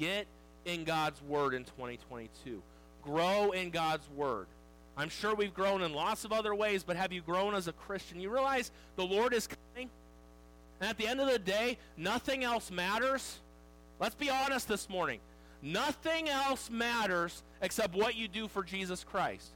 Get 0.00 0.26
in 0.64 0.84
God's 0.84 1.20
Word 1.20 1.52
in 1.52 1.64
2022. 1.64 2.62
Grow 3.02 3.50
in 3.50 3.68
God's 3.68 4.08
Word. 4.16 4.46
I'm 4.96 5.10
sure 5.10 5.34
we've 5.34 5.52
grown 5.52 5.82
in 5.82 5.92
lots 5.92 6.24
of 6.24 6.32
other 6.32 6.54
ways, 6.54 6.82
but 6.82 6.96
have 6.96 7.12
you 7.12 7.20
grown 7.20 7.54
as 7.54 7.68
a 7.68 7.72
Christian? 7.72 8.18
You 8.18 8.30
realize 8.30 8.70
the 8.96 9.04
Lord 9.04 9.34
is 9.34 9.46
coming? 9.46 9.90
And 10.80 10.88
at 10.88 10.96
the 10.96 11.06
end 11.06 11.20
of 11.20 11.30
the 11.30 11.38
day, 11.38 11.76
nothing 11.98 12.44
else 12.44 12.70
matters. 12.70 13.40
Let's 13.98 14.14
be 14.14 14.30
honest 14.30 14.68
this 14.68 14.88
morning. 14.88 15.20
Nothing 15.60 16.30
else 16.30 16.70
matters 16.70 17.42
except 17.60 17.94
what 17.94 18.16
you 18.16 18.26
do 18.26 18.48
for 18.48 18.62
Jesus 18.62 19.04
Christ. 19.04 19.50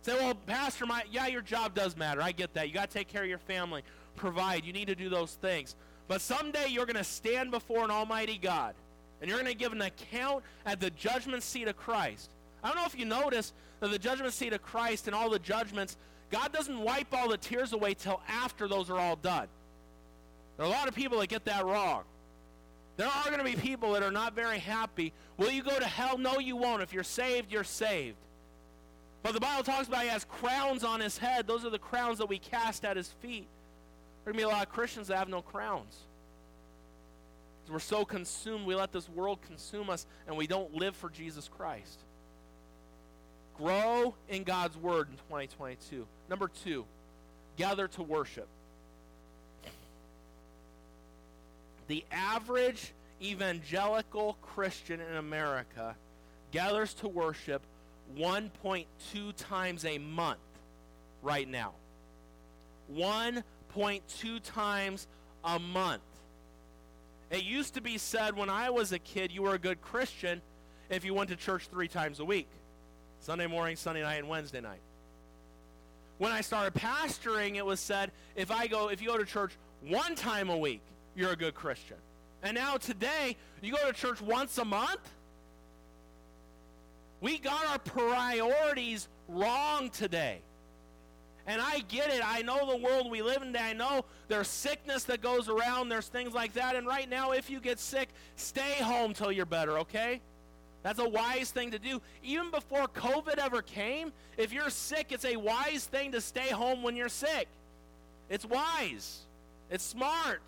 Say, 0.00 0.14
well, 0.14 0.34
Pastor, 0.46 0.86
my 0.86 1.04
yeah, 1.10 1.26
your 1.26 1.42
job 1.42 1.74
does 1.74 1.98
matter. 1.98 2.22
I 2.22 2.32
get 2.32 2.54
that. 2.54 2.68
You 2.68 2.74
got 2.74 2.88
to 2.90 2.98
take 2.98 3.08
care 3.08 3.24
of 3.24 3.28
your 3.28 3.36
family. 3.36 3.82
provide. 4.14 4.64
You 4.64 4.72
need 4.72 4.86
to 4.86 4.94
do 4.94 5.10
those 5.10 5.34
things. 5.34 5.76
But 6.08 6.22
someday 6.22 6.68
you're 6.68 6.86
going 6.86 6.96
to 6.96 7.04
stand 7.04 7.50
before 7.50 7.84
an 7.84 7.90
almighty 7.90 8.38
God, 8.38 8.74
and 9.20 9.28
you're 9.28 9.38
going 9.38 9.50
to 9.50 9.58
give 9.58 9.72
an 9.72 9.82
account 9.82 10.44
at 10.64 10.80
the 10.80 10.90
judgment 10.90 11.42
seat 11.42 11.68
of 11.68 11.76
Christ. 11.76 12.30
I 12.62 12.68
don't 12.68 12.76
know 12.76 12.86
if 12.86 12.98
you 12.98 13.04
notice 13.04 13.52
that 13.80 13.90
the 13.90 13.98
judgment 13.98 14.32
seat 14.32 14.52
of 14.52 14.62
Christ 14.62 15.06
and 15.06 15.14
all 15.14 15.30
the 15.30 15.38
judgments, 15.38 15.96
God 16.30 16.52
doesn't 16.52 16.78
wipe 16.78 17.12
all 17.12 17.28
the 17.28 17.36
tears 17.36 17.72
away 17.72 17.94
till 17.94 18.20
after 18.28 18.68
those 18.68 18.90
are 18.90 18.98
all 18.98 19.16
done. 19.16 19.48
There 20.56 20.66
are 20.66 20.68
a 20.68 20.72
lot 20.72 20.88
of 20.88 20.94
people 20.94 21.20
that 21.20 21.28
get 21.28 21.44
that 21.44 21.64
wrong. 21.64 22.02
There 22.96 23.06
are 23.06 23.24
going 23.26 23.38
to 23.38 23.44
be 23.44 23.54
people 23.54 23.92
that 23.92 24.02
are 24.02 24.10
not 24.10 24.34
very 24.34 24.58
happy. 24.58 25.12
Will 25.36 25.50
you 25.50 25.62
go 25.62 25.78
to 25.78 25.84
hell? 25.84 26.16
No, 26.16 26.38
you 26.38 26.56
won't. 26.56 26.82
If 26.82 26.94
you're 26.94 27.04
saved, 27.04 27.52
you're 27.52 27.64
saved. 27.64 28.16
But 29.22 29.34
the 29.34 29.40
Bible 29.40 29.64
talks 29.64 29.88
about 29.88 30.02
he 30.02 30.08
has 30.08 30.24
crowns 30.24 30.82
on 30.82 31.00
his 31.00 31.18
head. 31.18 31.46
Those 31.46 31.64
are 31.64 31.70
the 31.70 31.78
crowns 31.78 32.18
that 32.18 32.28
we 32.28 32.38
cast 32.38 32.84
at 32.84 32.96
his 32.96 33.08
feet. 33.20 33.46
There 34.24 34.30
are 34.30 34.32
going 34.32 34.42
to 34.42 34.46
be 34.46 34.50
a 34.50 34.56
lot 34.56 34.66
of 34.66 34.72
Christians 34.72 35.08
that 35.08 35.18
have 35.18 35.28
no 35.28 35.42
crowns. 35.42 35.94
We're 37.70 37.78
so 37.80 38.04
consumed, 38.04 38.66
we 38.66 38.74
let 38.74 38.92
this 38.92 39.08
world 39.08 39.40
consume 39.42 39.90
us, 39.90 40.06
and 40.26 40.36
we 40.36 40.46
don't 40.46 40.74
live 40.74 40.94
for 40.94 41.10
Jesus 41.10 41.48
Christ. 41.48 41.98
Grow 43.58 44.14
in 44.28 44.44
God's 44.44 44.76
Word 44.76 45.08
in 45.10 45.16
2022. 45.16 46.06
Number 46.28 46.48
two, 46.48 46.84
gather 47.56 47.88
to 47.88 48.02
worship. 48.02 48.48
The 51.88 52.04
average 52.10 52.92
evangelical 53.22 54.36
Christian 54.42 55.00
in 55.00 55.16
America 55.16 55.96
gathers 56.52 56.94
to 56.94 57.08
worship 57.08 57.62
1.2 58.16 58.86
times 59.36 59.84
a 59.84 59.98
month 59.98 60.38
right 61.22 61.48
now. 61.48 61.72
1.2 62.94 64.40
times 64.42 65.06
a 65.44 65.58
month. 65.58 66.02
It 67.30 67.44
used 67.44 67.74
to 67.74 67.80
be 67.80 67.98
said 67.98 68.36
when 68.36 68.48
I 68.48 68.70
was 68.70 68.92
a 68.92 68.98
kid 68.98 69.32
you 69.32 69.42
were 69.42 69.54
a 69.54 69.58
good 69.58 69.80
Christian 69.80 70.40
if 70.88 71.04
you 71.04 71.14
went 71.14 71.30
to 71.30 71.36
church 71.36 71.68
three 71.68 71.88
times 71.88 72.20
a 72.20 72.24
week 72.24 72.48
Sunday 73.20 73.46
morning, 73.46 73.76
Sunday 73.76 74.02
night, 74.02 74.16
and 74.16 74.28
Wednesday 74.28 74.60
night. 74.60 74.80
When 76.18 76.32
I 76.32 76.40
started 76.40 76.74
pastoring, 76.74 77.56
it 77.56 77.66
was 77.66 77.80
said 77.80 78.12
if 78.36 78.50
I 78.50 78.66
go 78.68 78.88
if 78.88 79.02
you 79.02 79.08
go 79.08 79.18
to 79.18 79.24
church 79.24 79.52
one 79.80 80.14
time 80.14 80.48
a 80.48 80.56
week, 80.56 80.82
you're 81.14 81.32
a 81.32 81.36
good 81.36 81.54
Christian. 81.54 81.96
And 82.42 82.54
now 82.54 82.76
today, 82.76 83.36
you 83.60 83.72
go 83.72 83.86
to 83.86 83.92
church 83.92 84.20
once 84.20 84.56
a 84.58 84.64
month? 84.64 85.00
We 87.20 87.38
got 87.38 87.66
our 87.66 87.78
priorities 87.78 89.08
wrong 89.26 89.90
today. 89.90 90.40
And 91.46 91.60
I 91.60 91.80
get 91.88 92.10
it. 92.10 92.20
I 92.24 92.42
know 92.42 92.68
the 92.68 92.76
world 92.76 93.10
we 93.10 93.22
live 93.22 93.42
in. 93.42 93.56
I 93.56 93.72
know 93.72 94.04
there's 94.26 94.48
sickness 94.48 95.04
that 95.04 95.22
goes 95.22 95.48
around. 95.48 95.88
There's 95.88 96.08
things 96.08 96.34
like 96.34 96.54
that. 96.54 96.74
And 96.74 96.86
right 96.86 97.08
now, 97.08 97.32
if 97.32 97.48
you 97.48 97.60
get 97.60 97.78
sick, 97.78 98.08
stay 98.34 98.74
home 98.82 99.14
till 99.14 99.30
you're 99.30 99.46
better, 99.46 99.78
okay? 99.78 100.20
That's 100.82 100.98
a 100.98 101.08
wise 101.08 101.50
thing 101.50 101.70
to 101.70 101.78
do. 101.78 102.00
Even 102.22 102.50
before 102.50 102.88
COVID 102.88 103.38
ever 103.38 103.62
came, 103.62 104.12
if 104.36 104.52
you're 104.52 104.70
sick, 104.70 105.12
it's 105.12 105.24
a 105.24 105.36
wise 105.36 105.84
thing 105.84 106.12
to 106.12 106.20
stay 106.20 106.48
home 106.48 106.82
when 106.82 106.96
you're 106.96 107.08
sick. 107.08 107.48
It's 108.28 108.44
wise. 108.44 109.20
It's 109.70 109.84
smart. 109.84 110.42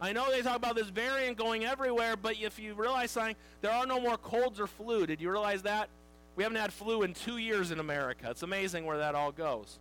I 0.00 0.12
know 0.12 0.30
they 0.30 0.42
talk 0.42 0.56
about 0.56 0.76
this 0.76 0.88
variant 0.88 1.38
going 1.38 1.64
everywhere, 1.64 2.16
but 2.16 2.36
if 2.40 2.58
you 2.58 2.74
realize 2.74 3.10
something, 3.12 3.36
there 3.62 3.72
are 3.72 3.86
no 3.86 4.00
more 4.00 4.18
colds 4.18 4.60
or 4.60 4.66
flu. 4.66 5.06
Did 5.06 5.20
you 5.20 5.30
realize 5.30 5.62
that? 5.62 5.88
We 6.36 6.42
haven't 6.42 6.58
had 6.58 6.72
flu 6.72 7.02
in 7.02 7.14
two 7.14 7.38
years 7.38 7.70
in 7.70 7.80
America. 7.80 8.28
It's 8.30 8.42
amazing 8.42 8.84
where 8.84 8.98
that 8.98 9.14
all 9.14 9.32
goes. 9.32 9.78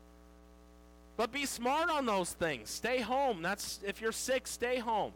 But 1.18 1.32
be 1.32 1.46
smart 1.46 1.90
on 1.90 2.06
those 2.06 2.32
things. 2.34 2.70
Stay 2.70 3.00
home. 3.00 3.42
That's 3.42 3.80
if 3.86 4.02
you're 4.02 4.12
sick, 4.12 4.48
stay 4.48 4.80
home. 4.80 5.14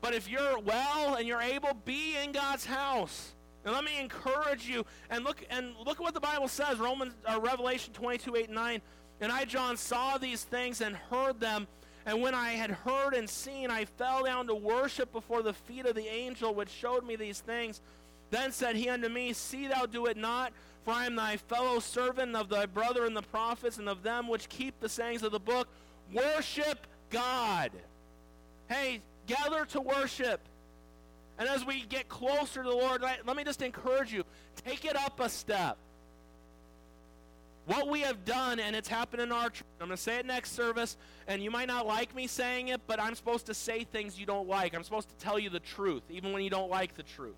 But 0.00 0.14
if 0.14 0.28
you're 0.28 0.58
well 0.58 1.14
and 1.14 1.26
you're 1.26 1.40
able, 1.40 1.70
be 1.84 2.16
in 2.16 2.32
God's 2.32 2.66
house. 2.66 3.32
And 3.64 3.72
let 3.72 3.84
me 3.84 3.98
encourage 4.00 4.66
you 4.66 4.84
and 5.08 5.24
look 5.24 5.44
and 5.50 5.72
look 5.86 5.98
at 5.98 6.02
what 6.02 6.14
the 6.14 6.20
Bible 6.20 6.48
says, 6.48 6.78
Romans 6.78 7.14
uh, 7.24 7.40
Revelation 7.40 7.92
22, 7.94 8.36
8, 8.36 8.46
and 8.46 8.54
9. 8.54 8.82
And 9.20 9.30
I, 9.30 9.44
John, 9.44 9.76
saw 9.76 10.18
these 10.18 10.42
things 10.42 10.80
and 10.80 10.96
heard 10.96 11.38
them 11.38 11.68
and 12.04 12.20
when 12.20 12.34
I 12.34 12.50
had 12.52 12.70
heard 12.70 13.14
and 13.14 13.28
seen, 13.28 13.70
I 13.70 13.84
fell 13.84 14.24
down 14.24 14.48
to 14.48 14.54
worship 14.54 15.12
before 15.12 15.42
the 15.42 15.52
feet 15.52 15.86
of 15.86 15.94
the 15.94 16.06
angel 16.08 16.54
which 16.54 16.68
showed 16.68 17.06
me 17.06 17.16
these 17.16 17.40
things. 17.40 17.80
Then 18.32 18.50
said 18.50 18.76
he 18.76 18.88
unto 18.88 19.10
me, 19.10 19.34
See 19.34 19.66
thou 19.66 19.84
do 19.84 20.06
it 20.06 20.16
not, 20.16 20.54
for 20.84 20.92
I 20.92 21.04
am 21.04 21.16
thy 21.16 21.36
fellow 21.36 21.80
servant 21.80 22.34
of 22.34 22.48
thy 22.48 22.64
brother 22.64 23.04
and 23.04 23.14
the 23.14 23.22
prophets, 23.22 23.76
and 23.76 23.90
of 23.90 24.02
them 24.02 24.26
which 24.26 24.48
keep 24.48 24.80
the 24.80 24.88
sayings 24.88 25.22
of 25.22 25.32
the 25.32 25.38
book. 25.38 25.68
Worship 26.10 26.86
God. 27.10 27.70
Hey, 28.68 29.02
gather 29.26 29.66
to 29.66 29.82
worship. 29.82 30.40
And 31.38 31.46
as 31.46 31.66
we 31.66 31.82
get 31.82 32.08
closer 32.08 32.62
to 32.62 32.68
the 32.70 32.74
Lord, 32.74 33.02
let 33.02 33.36
me 33.36 33.44
just 33.44 33.60
encourage 33.60 34.14
you 34.14 34.24
take 34.64 34.86
it 34.86 34.96
up 34.96 35.20
a 35.20 35.28
step. 35.28 35.76
What 37.66 37.86
we 37.86 38.00
have 38.00 38.24
done, 38.24 38.60
and 38.60 38.74
it's 38.74 38.88
happened 38.88 39.22
in 39.22 39.30
our 39.30 39.50
church, 39.50 39.66
I'm 39.78 39.88
going 39.88 39.96
to 39.96 40.02
say 40.02 40.18
it 40.18 40.26
next 40.26 40.56
service, 40.56 40.96
and 41.28 41.42
you 41.42 41.50
might 41.50 41.68
not 41.68 41.86
like 41.86 42.14
me 42.14 42.26
saying 42.26 42.68
it, 42.68 42.80
but 42.86 42.98
I'm 42.98 43.14
supposed 43.14 43.46
to 43.46 43.54
say 43.54 43.84
things 43.84 44.18
you 44.18 44.24
don't 44.24 44.48
like. 44.48 44.74
I'm 44.74 44.84
supposed 44.84 45.10
to 45.10 45.14
tell 45.16 45.38
you 45.38 45.50
the 45.50 45.60
truth, 45.60 46.02
even 46.10 46.32
when 46.32 46.42
you 46.42 46.50
don't 46.50 46.70
like 46.70 46.94
the 46.94 47.02
truth. 47.02 47.36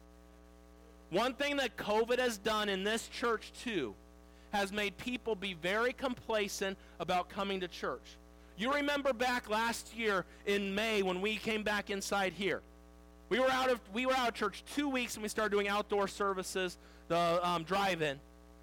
One 1.14 1.32
thing 1.32 1.58
that 1.58 1.76
COVID 1.76 2.18
has 2.18 2.38
done 2.38 2.68
in 2.68 2.82
this 2.82 3.06
church, 3.06 3.52
too, 3.62 3.94
has 4.50 4.72
made 4.72 4.98
people 4.98 5.36
be 5.36 5.54
very 5.54 5.92
complacent 5.92 6.76
about 6.98 7.28
coming 7.28 7.60
to 7.60 7.68
church. 7.68 8.16
You 8.56 8.74
remember 8.74 9.12
back 9.12 9.48
last 9.48 9.94
year 9.96 10.24
in 10.44 10.74
May 10.74 11.02
when 11.02 11.20
we 11.20 11.36
came 11.36 11.62
back 11.62 11.88
inside 11.88 12.32
here. 12.32 12.62
We 13.28 13.38
were 13.38 13.48
out 13.48 13.70
of 13.70 13.78
we 13.92 14.06
were 14.06 14.12
out 14.12 14.26
of 14.26 14.34
church 14.34 14.64
two 14.74 14.88
weeks 14.88 15.14
and 15.14 15.22
we 15.22 15.28
started 15.28 15.52
doing 15.52 15.68
outdoor 15.68 16.08
services, 16.08 16.78
the 17.06 17.38
um, 17.48 17.62
drive-in. 17.62 18.18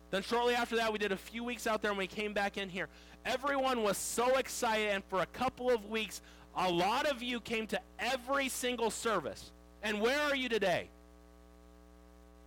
Then 0.09 0.21
shortly 0.21 0.53
after 0.53 0.75
that, 0.75 0.91
we 0.91 0.99
did 0.99 1.13
a 1.13 1.17
few 1.17 1.45
weeks 1.45 1.67
out 1.67 1.81
there 1.81 1.91
and 1.91 1.97
we 1.97 2.05
came 2.05 2.33
back 2.33 2.57
in 2.57 2.67
here. 2.67 2.89
Everyone 3.25 3.81
was 3.81 3.97
so 3.97 4.35
excited, 4.35 4.89
and 4.89 5.05
for 5.05 5.21
a 5.21 5.25
couple 5.27 5.69
of 5.69 5.85
weeks, 5.85 6.21
a 6.57 6.69
lot 6.69 7.09
of 7.09 7.23
you 7.23 7.39
came 7.39 7.65
to 7.67 7.79
every 7.97 8.49
single 8.49 8.89
service. 8.89 9.53
And 9.83 10.01
where 10.01 10.19
are 10.19 10.35
you 10.35 10.49
today? 10.49 10.89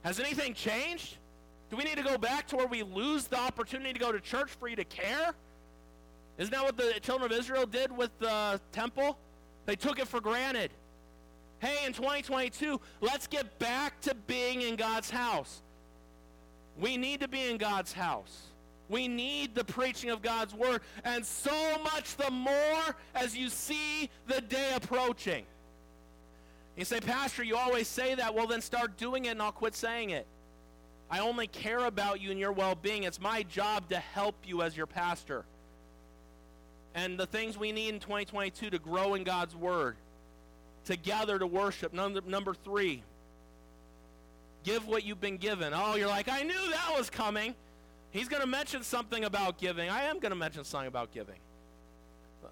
Has 0.05 0.21
anything 0.21 0.53
changed? 0.53 1.17
Do 1.71 1.77
we 1.77 1.85
need 1.85 1.97
to 1.97 2.03
go 2.03 2.19
back 2.19 2.47
to 2.49 2.57
where 2.57 2.67
we 2.67 2.83
lose 2.83 3.27
the 3.27 3.39
opportunity 3.39 3.95
to 3.95 3.99
go 3.99 4.13
to 4.13 4.21
church 4.21 4.51
for 4.51 4.69
you 4.69 4.77
to 4.77 4.85
care? 4.85 5.35
Isn't 6.37 6.53
that 6.53 6.63
what 6.63 6.77
the 6.77 7.01
children 7.01 7.33
of 7.33 7.39
Israel 7.39 7.65
did 7.65 7.91
with 7.91 8.17
the 8.19 8.61
temple? 8.71 9.17
They 9.65 9.77
took 9.77 9.99
it 9.99 10.07
for 10.07 10.21
granted. 10.21 10.71
Hey, 11.61 11.87
in 11.87 11.95
2022, 11.95 12.79
let's 13.01 13.27
get 13.27 13.59
back 13.59 13.99
to 14.03 14.15
being 14.27 14.61
in 14.61 14.77
God's 14.77 15.09
house. 15.09 15.63
We 16.79 16.99
need 16.99 17.21
to 17.21 17.29
be 17.29 17.49
in 17.49 17.57
God's 17.57 17.93
house. 17.93 18.49
We 18.91 19.09
need 19.09 19.55
the 19.55 19.65
preaching 19.65 20.11
of 20.11 20.21
God's 20.21 20.53
word, 20.53 20.83
and 21.05 21.25
so 21.25 21.79
much 21.83 22.17
the 22.17 22.31
more 22.31 22.95
as 23.15 23.35
you 23.35 23.49
see 23.49 24.11
the 24.27 24.43
day 24.43 24.73
approaching. 24.75 25.47
You 26.77 26.85
say, 26.85 27.01
Pastor, 27.01 27.45
you 27.45 27.57
always 27.57 27.87
say 27.87 28.15
that. 28.15 28.35
Well, 28.35 28.47
then 28.47 28.61
start 28.61 28.97
doing 28.97 29.27
it, 29.27 29.31
and 29.31 29.43
I'll 29.43 29.53
quit 29.53 29.75
saying 29.75 30.11
it. 30.11 30.27
I 31.11 31.21
only 31.21 31.47
care 31.47 31.85
about 31.85 32.21
you 32.21 32.31
and 32.31 32.41
your 32.41 32.53
well 32.53 32.75
being. 32.75 33.05
It's 33.05 33.21
my 33.21 33.43
job 33.45 33.89
to 33.91 33.99
help 33.99 34.35
you 34.45 34.63
as 34.63 34.77
your 34.77 34.87
pastor. 34.87 35.45
And 36.95 37.19
the 37.19 37.27
things 37.27 37.57
we 37.59 37.73
need 37.73 37.91
in 37.91 38.01
2022 38.01 38.71
to 38.71 38.79
grow 38.79 39.15
in 39.15 39.25
God's 39.25 39.55
word, 39.55 39.97
together 40.85 41.39
to 41.39 41.47
worship. 41.47 41.93
Number, 41.93 42.21
number 42.27 42.55
three, 42.55 43.03
Give 44.65 44.89
what 44.89 45.05
you've 45.05 45.21
been 45.21 45.37
given. 45.37 45.73
Oh, 45.75 45.95
you're 45.95 46.09
like, 46.09 46.29
I 46.29 46.43
knew 46.43 46.71
that 46.71 46.95
was 46.97 47.11
coming. 47.11 47.55
He's 48.11 48.29
going 48.29 48.41
to 48.41 48.49
mention 48.49 48.83
something 48.83 49.25
about 49.25 49.59
giving. 49.59 49.91
I 49.91 50.05
am 50.05 50.19
going 50.19 50.31
to 50.31 50.37
mention 50.37 50.65
something 50.65 50.89
about 50.89 51.13
giving. 51.13 51.37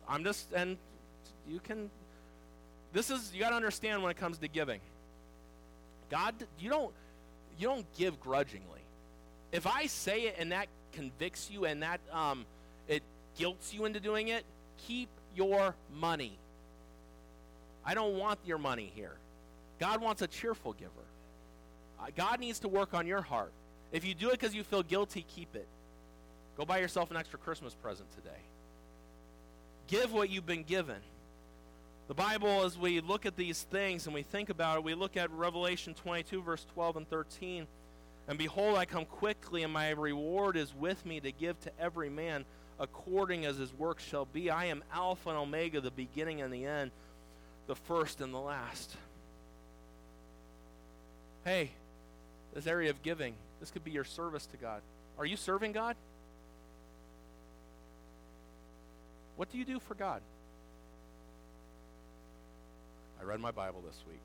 I'm 0.07 0.23
just, 0.23 0.53
and 0.53 0.77
you 1.49 1.59
can, 1.59 1.91
this 2.93 3.11
is, 3.11 3.33
you 3.35 3.41
got 3.41 3.51
to 3.51 3.57
understand 3.57 4.03
when 4.03 4.11
it 4.11 4.17
comes 4.17 4.39
to 4.39 4.49
giving. 4.49 4.81
God, 6.11 6.35
you 6.59 6.69
don't, 6.69 6.93
you 7.59 7.67
don't 7.67 7.87
give 7.97 8.21
grudgingly. 8.21 8.81
If 9.51 9.67
I 9.67 9.87
say 9.87 10.23
it 10.23 10.37
and 10.39 10.53
that 10.53 10.69
convicts 10.93 11.51
you 11.51 11.65
and 11.65 11.83
that 11.83 12.01
um, 12.13 12.45
it 12.89 13.03
guilts 13.39 13.73
you 13.73 13.85
into 13.85 14.01
doing 14.01 14.29
it, 14.29 14.45
keep 14.87 15.09
your 15.35 15.75
money. 15.95 16.39
I 17.85 17.95
don't 17.95 18.17
want 18.17 18.39
your 18.45 18.59
money 18.59 18.93
here. 18.95 19.17
God 19.81 20.01
wants 20.01 20.23
a 20.23 20.27
cheerful 20.27 20.73
giver. 20.75 20.91
God 22.17 22.41
needs 22.41 22.59
to 22.61 22.69
work 22.69 22.95
on 22.95 23.07
your 23.07 23.23
heart. 23.23 23.53
If 23.93 24.05
you 24.05 24.15
do 24.15 24.29
it 24.29 24.33
because 24.33 24.55
you 24.55 24.65
feel 24.65 24.83
guilty, 24.83 25.25
keep 25.35 25.55
it. 25.55 25.69
Go 26.57 26.65
buy 26.65 26.79
yourself 26.79 27.11
an 27.11 27.17
extra 27.17 27.39
Christmas 27.39 27.75
present 27.75 28.11
today. 28.13 28.39
Give 29.87 30.13
what 30.13 30.29
you've 30.29 30.47
been 30.47 30.65
given. 30.65 30.97
The 32.13 32.23
Bible, 32.23 32.63
as 32.67 32.77
we 32.77 33.01
look 33.01 33.25
at 33.25 33.37
these 33.37 33.63
things 33.63 34.05
and 34.05 34.13
we 34.13 34.23
think 34.23 34.51
about 34.51 34.77
it, 34.77 34.85
we 34.85 34.93
look 34.93 35.17
at 35.17 35.31
Revelation 35.31 35.95
22, 35.95 36.43
verse 36.43 36.67
12 36.75 36.99
and 36.99 37.09
13. 37.09 37.67
And 38.29 38.37
behold, 38.37 38.77
I 38.77 38.85
come 38.85 39.07
quickly, 39.07 39.63
and 39.63 39.73
my 39.73 39.89
reward 39.93 40.59
is 40.59 40.75
with 40.75 41.07
me 41.07 41.21
to 41.21 41.33
give 41.33 41.59
to 41.61 41.73
every 41.81 42.11
man 42.11 42.45
according 42.79 43.47
as 43.47 43.57
his 43.57 43.73
work 43.73 43.99
shall 43.99 44.27
be. 44.27 44.51
I 44.51 44.67
am 44.67 44.85
Alpha 44.93 45.31
and 45.31 45.39
Omega, 45.39 45.81
the 45.81 45.91
beginning 45.91 46.43
and 46.43 46.53
the 46.53 46.67
end, 46.67 46.91
the 47.67 47.77
first 47.77 48.21
and 48.21 48.35
the 48.35 48.41
last. 48.41 48.95
Hey, 51.47 51.71
this 52.53 52.67
area 52.67 52.91
of 52.91 53.03
giving, 53.03 53.33
this 53.59 53.71
could 53.71 53.85
be 53.85 53.91
your 53.91 54.05
service 54.05 54.45
to 54.49 54.59
God. 54.59 54.83
Are 55.19 55.25
you 55.25 55.39
serving 55.39 55.73
God? 55.73 55.97
What 59.37 59.51
do 59.51 59.57
you 59.57 59.65
do 59.65 59.81
for 59.81 59.95
God? 59.95 60.21
I 63.23 63.25
read 63.25 63.39
my 63.39 63.53
Bible 63.53 63.83
this 63.87 64.03
week. 64.09 64.21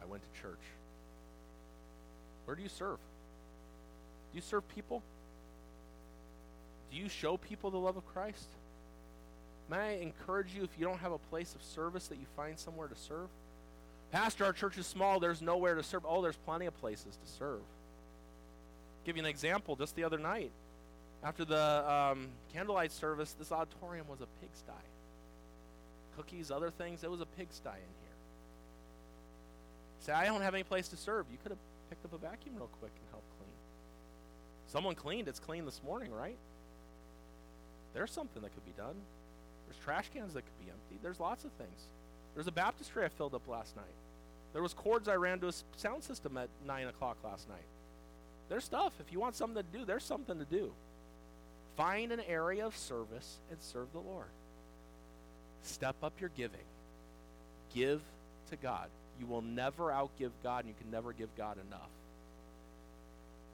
I 0.00 0.06
went 0.06 0.22
to 0.22 0.40
church. 0.40 0.60
Where 2.44 2.54
do 2.54 2.62
you 2.62 2.68
serve? 2.68 2.98
Do 4.30 4.36
you 4.36 4.42
serve 4.42 4.66
people? 4.68 5.02
Do 6.92 6.96
you 6.98 7.08
show 7.08 7.36
people 7.36 7.70
the 7.70 7.78
love 7.78 7.96
of 7.96 8.06
Christ? 8.06 8.46
May 9.68 9.76
I 9.76 9.90
encourage 10.02 10.54
you, 10.54 10.62
if 10.62 10.70
you 10.78 10.84
don't 10.84 10.98
have 10.98 11.12
a 11.12 11.18
place 11.18 11.54
of 11.54 11.62
service, 11.62 12.06
that 12.08 12.18
you 12.18 12.26
find 12.36 12.58
somewhere 12.58 12.86
to 12.86 12.96
serve? 12.96 13.28
Pastor, 14.12 14.44
our 14.44 14.52
church 14.52 14.78
is 14.78 14.86
small. 14.86 15.18
There's 15.18 15.42
nowhere 15.42 15.74
to 15.74 15.82
serve. 15.82 16.04
Oh, 16.06 16.22
there's 16.22 16.36
plenty 16.36 16.66
of 16.66 16.78
places 16.80 17.16
to 17.16 17.32
serve. 17.38 17.62
give 19.04 19.16
you 19.16 19.22
an 19.22 19.28
example. 19.28 19.74
Just 19.74 19.96
the 19.96 20.04
other 20.04 20.18
night, 20.18 20.52
after 21.24 21.44
the 21.44 21.90
um, 21.90 22.28
candlelight 22.52 22.92
service, 22.92 23.34
this 23.36 23.50
auditorium 23.50 24.06
was 24.08 24.20
a 24.20 24.26
pigsty. 24.40 24.72
Cookies, 26.16 26.50
other 26.50 26.70
things, 26.70 27.04
it 27.04 27.10
was 27.10 27.20
a 27.20 27.26
pigsty 27.26 27.70
in 27.70 27.74
here. 27.74 28.16
Say, 30.00 30.12
I 30.12 30.26
don't 30.26 30.42
have 30.42 30.54
any 30.54 30.64
place 30.64 30.88
to 30.88 30.96
serve. 30.96 31.26
You 31.30 31.38
could 31.42 31.52
have 31.52 31.58
picked 31.88 32.04
up 32.04 32.12
a 32.12 32.18
vacuum 32.18 32.56
real 32.56 32.68
quick 32.80 32.92
and 32.94 33.10
helped 33.10 33.28
clean. 33.38 33.52
Someone 34.66 34.94
cleaned. 34.94 35.28
It's 35.28 35.38
clean 35.38 35.64
this 35.64 35.80
morning, 35.84 36.12
right? 36.12 36.36
There's 37.94 38.10
something 38.10 38.42
that 38.42 38.52
could 38.54 38.64
be 38.64 38.72
done. 38.76 38.96
There's 39.66 39.84
trash 39.84 40.10
cans 40.12 40.34
that 40.34 40.42
could 40.42 40.64
be 40.64 40.70
emptied. 40.70 41.02
There's 41.02 41.20
lots 41.20 41.44
of 41.44 41.52
things. 41.52 41.88
There's 42.34 42.46
a 42.46 42.52
baptistry 42.52 43.04
I 43.04 43.08
filled 43.08 43.34
up 43.34 43.46
last 43.46 43.76
night. 43.76 43.84
There 44.52 44.62
was 44.62 44.74
cords 44.74 45.08
I 45.08 45.14
ran 45.14 45.40
to 45.40 45.48
a 45.48 45.52
sound 45.76 46.02
system 46.02 46.36
at 46.36 46.48
9 46.66 46.88
o'clock 46.88 47.16
last 47.24 47.48
night. 47.48 47.64
There's 48.48 48.64
stuff. 48.64 48.92
If 49.00 49.12
you 49.12 49.20
want 49.20 49.34
something 49.34 49.62
to 49.62 49.78
do, 49.78 49.84
there's 49.84 50.04
something 50.04 50.38
to 50.38 50.44
do. 50.44 50.72
Find 51.76 52.12
an 52.12 52.20
area 52.28 52.66
of 52.66 52.76
service 52.76 53.38
and 53.50 53.60
serve 53.60 53.92
the 53.92 54.00
Lord. 54.00 54.26
Step 55.62 55.96
up 56.02 56.12
your 56.20 56.30
giving. 56.36 56.60
Give 57.74 58.00
to 58.50 58.56
God. 58.56 58.88
You 59.20 59.26
will 59.26 59.42
never 59.42 59.84
outgive 59.84 60.30
God, 60.42 60.64
and 60.64 60.68
you 60.68 60.74
can 60.80 60.90
never 60.90 61.12
give 61.12 61.34
God 61.36 61.56
enough. 61.68 61.90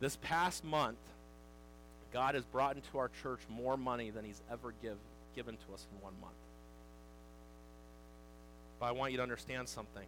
This 0.00 0.16
past 0.22 0.64
month, 0.64 0.98
God 2.12 2.34
has 2.34 2.44
brought 2.44 2.76
into 2.76 2.98
our 2.98 3.11
church 3.22 3.40
more 3.48 3.76
money 3.76 4.11
than 4.11 4.24
He's 4.24 4.40
ever 4.50 4.72
give, 4.80 4.96
given 5.34 5.56
to 5.56 5.74
us 5.74 5.86
in 5.92 6.02
one 6.02 6.14
month. 6.20 6.32
But 8.80 8.86
I 8.86 8.92
want 8.92 9.12
you 9.12 9.18
to 9.18 9.22
understand 9.22 9.68
something. 9.68 10.06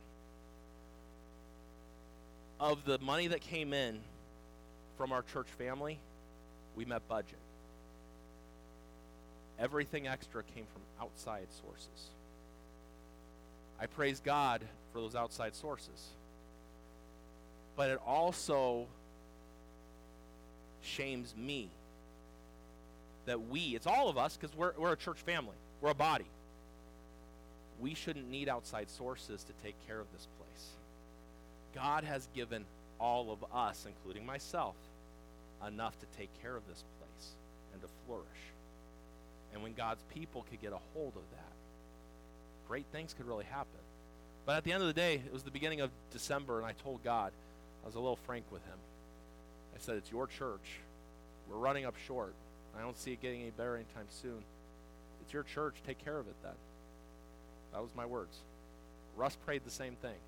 Of 2.59 2.85
the 2.85 2.99
money 2.99 3.27
that 3.29 3.41
came 3.41 3.73
in 3.73 4.01
from 4.97 5.13
our 5.13 5.23
church 5.23 5.49
family, 5.59 5.99
we 6.77 6.85
met 6.85 7.07
budget. 7.09 7.39
Everything 9.61 10.07
extra 10.07 10.43
came 10.43 10.65
from 10.73 10.83
outside 11.01 11.47
sources. 11.63 12.11
I 13.79 13.87
praise 13.87 14.21
God 14.21 14.63
for 14.93 15.01
those 15.01 15.15
outside 15.15 15.55
sources. 15.55 16.09
But 17.77 17.91
it 17.91 18.01
also 18.07 18.87
shames 20.83 21.35
me 21.37 21.69
that 23.27 23.49
we, 23.49 23.75
it's 23.75 23.87
all 23.87 24.09
of 24.09 24.17
us 24.17 24.37
because 24.37 24.57
we're, 24.57 24.73
we're 24.79 24.93
a 24.93 24.97
church 24.97 25.19
family, 25.19 25.57
we're 25.81 25.91
a 25.91 25.95
body. 25.95 26.27
We 27.81 27.95
shouldn't 27.95 28.31
need 28.31 28.49
outside 28.49 28.91
sources 28.91 29.43
to 29.45 29.53
take 29.63 29.75
care 29.87 30.01
of 30.01 30.07
this 30.13 30.27
place. 30.39 30.69
God 31.75 32.05
has 32.05 32.29
given 32.35 32.65
all 32.99 33.31
of 33.33 33.45
us, 33.55 33.87
including 33.87 34.27
myself, 34.27 34.75
enough 35.67 35.99
to 36.01 36.07
take 36.19 36.29
care 36.43 36.57
of 36.57 36.67
this 36.69 36.85
place 36.99 37.31
and 37.73 37.81
to 37.81 37.89
flourish. 38.07 38.27
And 39.53 39.63
when 39.63 39.75
God's 39.75 40.03
people 40.15 40.45
could 40.49 40.61
get 40.61 40.73
a 40.73 40.79
hold 40.95 41.15
of 41.17 41.23
that, 41.33 41.53
great 42.69 42.87
things 42.93 43.15
could 43.15 43.27
really 43.27 43.45
happen. 43.45 43.81
But 44.47 44.57
at 44.57 44.65
the 44.65 44.73
end 44.73 44.83
of 44.83 44.89
the 44.89 44.95
day, 44.95 45.15
it 45.15 45.33
was 45.33 45.43
the 45.43 45.51
beginning 45.51 45.81
of 45.81 45.91
December, 46.13 46.59
and 46.59 46.67
I 46.67 46.73
told 46.73 47.03
God, 47.05 47.33
I 47.83 47.87
was 47.87 47.95
a 47.95 48.01
little 48.01 48.19
frank 48.27 48.45
with 48.51 48.65
him. 48.65 48.79
I 49.75 49.79
said, 49.79 49.97
It's 49.97 50.11
your 50.11 50.27
church. 50.27 50.81
We're 51.49 51.57
running 51.57 51.85
up 51.85 51.95
short. 52.07 52.35
I 52.79 52.83
don't 52.83 52.99
see 52.99 53.13
it 53.13 53.21
getting 53.21 53.43
any 53.43 53.51
better 53.51 53.75
anytime 53.75 54.07
soon. 54.09 54.43
It's 55.23 55.33
your 55.33 55.43
church. 55.43 55.77
Take 55.87 56.03
care 56.05 56.19
of 56.19 56.27
it 56.29 56.35
then. 56.43 56.53
That 57.73 57.83
was 57.83 57.91
my 57.95 58.07
words. 58.07 58.37
Russ 59.17 59.37
prayed 59.45 59.63
the 59.65 59.71
same 59.71 59.97
thing, 59.97 60.19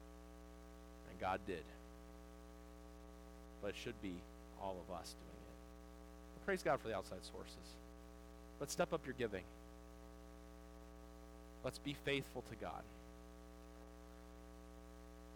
and 1.11 1.21
God 1.21 1.41
did. 1.47 1.63
But 3.61 3.69
it 3.69 3.77
should 3.77 4.01
be 4.03 4.15
all 4.61 4.77
of 4.89 4.95
us 4.95 5.15
doing 5.15 5.43
it. 5.47 6.45
Praise 6.45 6.63
God 6.63 6.81
for 6.81 6.89
the 6.89 6.97
outside 6.97 7.25
sources. 7.25 7.77
Let's 8.61 8.73
step 8.73 8.93
up 8.93 9.05
your 9.05 9.15
giving. 9.19 9.45
Let's 11.65 11.79
be 11.79 11.95
faithful 12.05 12.43
to 12.51 12.57
God. 12.57 12.83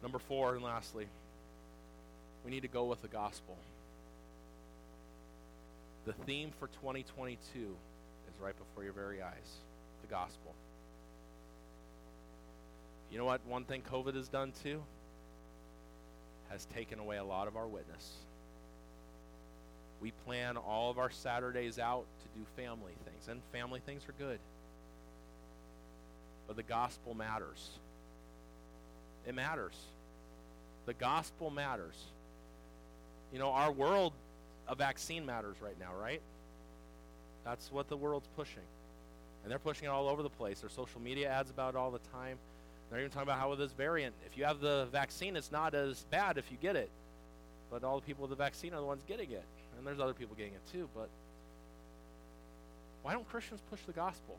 Number 0.02 0.18
four, 0.18 0.54
and 0.54 0.62
lastly, 0.62 1.06
we 2.44 2.50
need 2.50 2.62
to 2.62 2.68
go 2.68 2.84
with 2.84 3.02
the 3.02 3.08
gospel. 3.08 3.56
The 6.04 6.12
theme 6.12 6.50
for 6.60 6.68
2022 6.68 7.38
is 7.58 8.40
right 8.40 8.54
before 8.56 8.84
your 8.84 8.92
very 8.92 9.20
eyes 9.22 9.58
the 10.02 10.06
gospel. 10.06 10.54
You 13.10 13.18
know 13.18 13.24
what? 13.24 13.40
One 13.46 13.64
thing 13.64 13.82
COVID 13.90 14.14
has 14.14 14.28
done 14.28 14.52
too 14.62 14.82
has 16.50 16.66
taken 16.66 16.98
away 16.98 17.16
a 17.16 17.24
lot 17.24 17.48
of 17.48 17.56
our 17.56 17.66
witness. 17.66 18.12
We 20.00 20.12
plan 20.24 20.56
all 20.56 20.90
of 20.90 20.98
our 20.98 21.10
Saturdays 21.10 21.78
out 21.78 22.04
to 22.22 22.38
do 22.38 22.44
family 22.56 22.92
things, 23.04 23.28
and 23.28 23.40
family 23.52 23.80
things 23.84 24.02
are 24.08 24.14
good. 24.18 24.38
But 26.46 26.56
the 26.56 26.62
gospel 26.62 27.14
matters. 27.14 27.70
It 29.26 29.34
matters. 29.34 29.74
The 30.86 30.94
gospel 30.94 31.50
matters. 31.50 31.96
You 33.32 33.38
know, 33.38 33.50
our 33.50 33.72
world, 33.72 34.12
a 34.68 34.74
vaccine 34.74 35.26
matters 35.26 35.56
right 35.60 35.78
now, 35.80 35.90
right? 36.00 36.20
That's 37.44 37.72
what 37.72 37.88
the 37.88 37.96
world's 37.96 38.28
pushing. 38.36 38.62
And 39.42 39.50
they're 39.50 39.58
pushing 39.58 39.86
it 39.86 39.90
all 39.90 40.08
over 40.08 40.22
the 40.22 40.30
place. 40.30 40.60
There's 40.60 40.72
social 40.72 41.00
media 41.00 41.30
ads 41.30 41.50
about 41.50 41.74
it 41.74 41.76
all 41.76 41.90
the 41.90 42.00
time. 42.12 42.38
They're 42.90 43.00
even 43.00 43.10
talking 43.10 43.28
about 43.28 43.38
how 43.38 43.50
with 43.50 43.58
this 43.58 43.72
variant, 43.72 44.14
if 44.24 44.38
you 44.38 44.44
have 44.44 44.60
the 44.60 44.86
vaccine, 44.92 45.36
it's 45.36 45.50
not 45.50 45.74
as 45.74 46.04
bad 46.10 46.38
if 46.38 46.50
you 46.52 46.58
get 46.60 46.76
it. 46.76 46.90
But 47.70 47.82
all 47.82 47.96
the 47.96 48.06
people 48.06 48.22
with 48.22 48.30
the 48.30 48.36
vaccine 48.36 48.72
are 48.74 48.80
the 48.80 48.86
ones 48.86 49.02
getting 49.08 49.30
it. 49.32 49.44
And 49.76 49.86
there's 49.86 50.00
other 50.00 50.14
people 50.14 50.34
getting 50.36 50.54
it 50.54 50.62
too. 50.72 50.88
But 50.94 51.08
why 53.02 53.12
don't 53.12 53.28
Christians 53.28 53.60
push 53.70 53.80
the 53.82 53.92
gospel? 53.92 54.36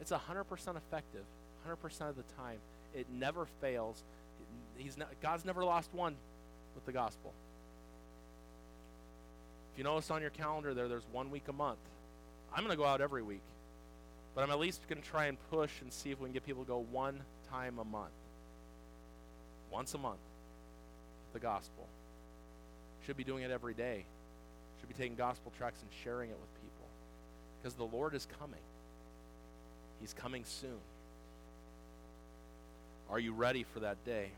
It's 0.00 0.10
100% 0.10 0.76
effective, 0.76 1.24
100% 1.68 2.08
of 2.08 2.16
the 2.16 2.24
time. 2.36 2.58
It 2.94 3.06
never 3.10 3.46
fails. 3.60 4.02
He's 4.76 4.96
not, 4.96 5.08
God's 5.22 5.44
never 5.44 5.64
lost 5.64 5.90
one 5.92 6.16
with 6.74 6.84
the 6.84 6.92
gospel. 6.92 7.32
If 9.72 9.78
you 9.78 9.84
notice 9.84 10.10
on 10.10 10.20
your 10.20 10.30
calendar 10.30 10.74
there, 10.74 10.88
there's 10.88 11.06
one 11.12 11.30
week 11.30 11.48
a 11.48 11.52
month. 11.52 11.78
I'm 12.52 12.64
going 12.64 12.70
to 12.70 12.76
go 12.76 12.86
out 12.86 13.00
every 13.00 13.22
week. 13.22 13.42
But 14.34 14.44
I'm 14.44 14.50
at 14.50 14.58
least 14.58 14.86
going 14.88 15.00
to 15.00 15.08
try 15.08 15.26
and 15.26 15.38
push 15.50 15.70
and 15.80 15.92
see 15.92 16.10
if 16.10 16.20
we 16.20 16.26
can 16.26 16.32
get 16.32 16.44
people 16.44 16.64
to 16.64 16.68
go 16.68 16.84
one 16.90 17.20
time 17.50 17.78
a 17.78 17.84
month. 17.84 18.10
Once 19.70 19.94
a 19.94 19.98
month. 19.98 20.20
The 21.32 21.40
gospel. 21.40 21.86
Should 23.06 23.16
be 23.16 23.24
doing 23.24 23.44
it 23.44 23.50
every 23.50 23.74
day. 23.74 24.04
Should 24.80 24.88
be 24.88 24.94
taking 24.94 25.16
gospel 25.16 25.52
tracts 25.56 25.80
and 25.82 25.90
sharing 26.04 26.30
it 26.30 26.36
with 26.38 26.62
people. 26.62 26.86
Because 27.60 27.74
the 27.74 27.84
Lord 27.84 28.14
is 28.14 28.26
coming. 28.38 28.60
He's 30.00 30.12
coming 30.12 30.44
soon. 30.44 30.78
Are 33.10 33.18
you 33.18 33.32
ready 33.32 33.64
for 33.64 33.80
that 33.80 34.04
day? 34.04 34.30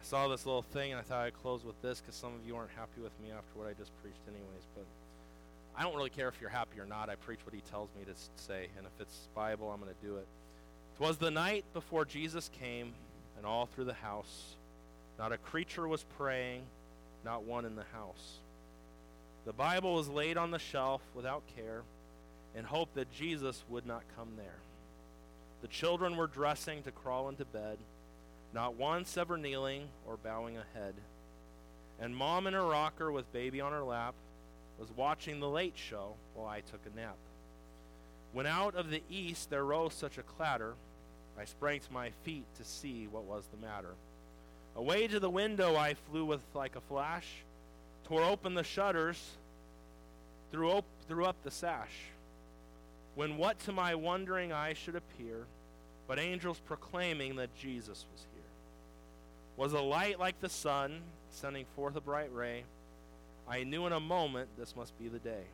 I 0.00 0.04
saw 0.04 0.28
this 0.28 0.46
little 0.46 0.62
thing 0.62 0.92
and 0.92 1.00
I 1.00 1.02
thought 1.02 1.24
I'd 1.24 1.42
close 1.42 1.64
with 1.64 1.80
this 1.82 2.00
because 2.00 2.14
some 2.14 2.34
of 2.34 2.46
you 2.46 2.56
aren't 2.56 2.70
happy 2.70 3.00
with 3.00 3.12
me 3.22 3.30
after 3.30 3.58
what 3.58 3.68
I 3.68 3.72
just 3.72 3.90
preached, 4.02 4.20
anyways. 4.28 4.66
But 4.74 4.84
I 5.76 5.82
don't 5.82 5.96
really 5.96 6.10
care 6.10 6.28
if 6.28 6.40
you're 6.40 6.50
happy 6.50 6.80
or 6.80 6.86
not. 6.86 7.08
I 7.08 7.16
preach 7.16 7.40
what 7.44 7.54
he 7.54 7.60
tells 7.70 7.88
me 7.98 8.04
to 8.04 8.12
say. 8.42 8.68
And 8.76 8.86
if 8.86 9.00
it's 9.00 9.28
Bible, 9.34 9.70
I'm 9.70 9.80
going 9.80 9.92
to 9.92 10.06
do 10.06 10.16
it. 10.16 10.26
Twas 10.96 11.18
the 11.18 11.30
night 11.30 11.64
before 11.74 12.04
Jesus 12.04 12.50
came, 12.58 12.94
and 13.36 13.44
all 13.44 13.66
through 13.66 13.84
the 13.84 13.92
house, 13.92 14.54
not 15.18 15.32
a 15.32 15.36
creature 15.36 15.86
was 15.86 16.04
praying, 16.16 16.62
not 17.26 17.42
one 17.42 17.64
in 17.64 17.74
the 17.74 17.84
house. 17.92 18.38
The 19.44 19.52
Bible 19.52 19.94
was 19.94 20.08
laid 20.08 20.38
on 20.38 20.52
the 20.52 20.58
shelf 20.58 21.02
without 21.14 21.42
care, 21.56 21.82
in 22.56 22.64
hope 22.64 22.94
that 22.94 23.12
Jesus 23.12 23.64
would 23.68 23.84
not 23.84 24.04
come 24.16 24.28
there. 24.36 24.60
The 25.60 25.68
children 25.68 26.16
were 26.16 26.28
dressing 26.28 26.82
to 26.84 26.92
crawl 26.92 27.28
into 27.28 27.44
bed, 27.44 27.78
not 28.54 28.76
once 28.76 29.16
ever 29.18 29.36
kneeling 29.36 29.88
or 30.06 30.16
bowing 30.16 30.56
a 30.56 30.78
head. 30.78 30.94
And 32.00 32.14
mom 32.14 32.46
in 32.46 32.54
her 32.54 32.64
rocker 32.64 33.10
with 33.10 33.32
baby 33.32 33.60
on 33.60 33.72
her 33.72 33.82
lap 33.82 34.14
was 34.78 34.88
watching 34.96 35.40
the 35.40 35.48
late 35.48 35.76
show 35.76 36.14
while 36.34 36.46
I 36.46 36.60
took 36.60 36.80
a 36.86 36.96
nap. 36.96 37.16
When 38.32 38.46
out 38.46 38.76
of 38.76 38.90
the 38.90 39.02
east 39.10 39.50
there 39.50 39.64
rose 39.64 39.94
such 39.94 40.16
a 40.16 40.22
clatter, 40.22 40.74
I 41.38 41.44
sprang 41.44 41.80
to 41.80 41.92
my 41.92 42.10
feet 42.22 42.46
to 42.58 42.64
see 42.64 43.08
what 43.10 43.24
was 43.24 43.44
the 43.50 43.66
matter. 43.66 43.94
Away 44.76 45.06
to 45.06 45.18
the 45.18 45.30
window 45.30 45.74
I 45.74 45.94
flew 45.94 46.26
with 46.26 46.42
like 46.54 46.76
a 46.76 46.80
flash, 46.82 47.26
tore 48.04 48.22
open 48.22 48.54
the 48.54 48.62
shutters, 48.62 49.18
threw, 50.52 50.70
op- 50.70 50.84
threw 51.08 51.24
up 51.24 51.36
the 51.42 51.50
sash. 51.50 51.94
When 53.14 53.38
what 53.38 53.58
to 53.60 53.72
my 53.72 53.94
wondering 53.94 54.52
eyes 54.52 54.76
should 54.76 54.94
appear, 54.94 55.46
but 56.06 56.18
angels 56.18 56.60
proclaiming 56.66 57.36
that 57.36 57.56
Jesus 57.56 58.04
was 58.12 58.26
here, 58.34 58.42
was 59.56 59.72
a 59.72 59.80
light 59.80 60.20
like 60.20 60.38
the 60.40 60.48
sun, 60.50 61.00
sending 61.30 61.64
forth 61.74 61.96
a 61.96 62.00
bright 62.02 62.32
ray. 62.34 62.64
I 63.48 63.64
knew 63.64 63.86
in 63.86 63.94
a 63.94 64.00
moment 64.00 64.50
this 64.58 64.76
must 64.76 64.96
be 64.98 65.08
the 65.08 65.18
day. 65.18 65.44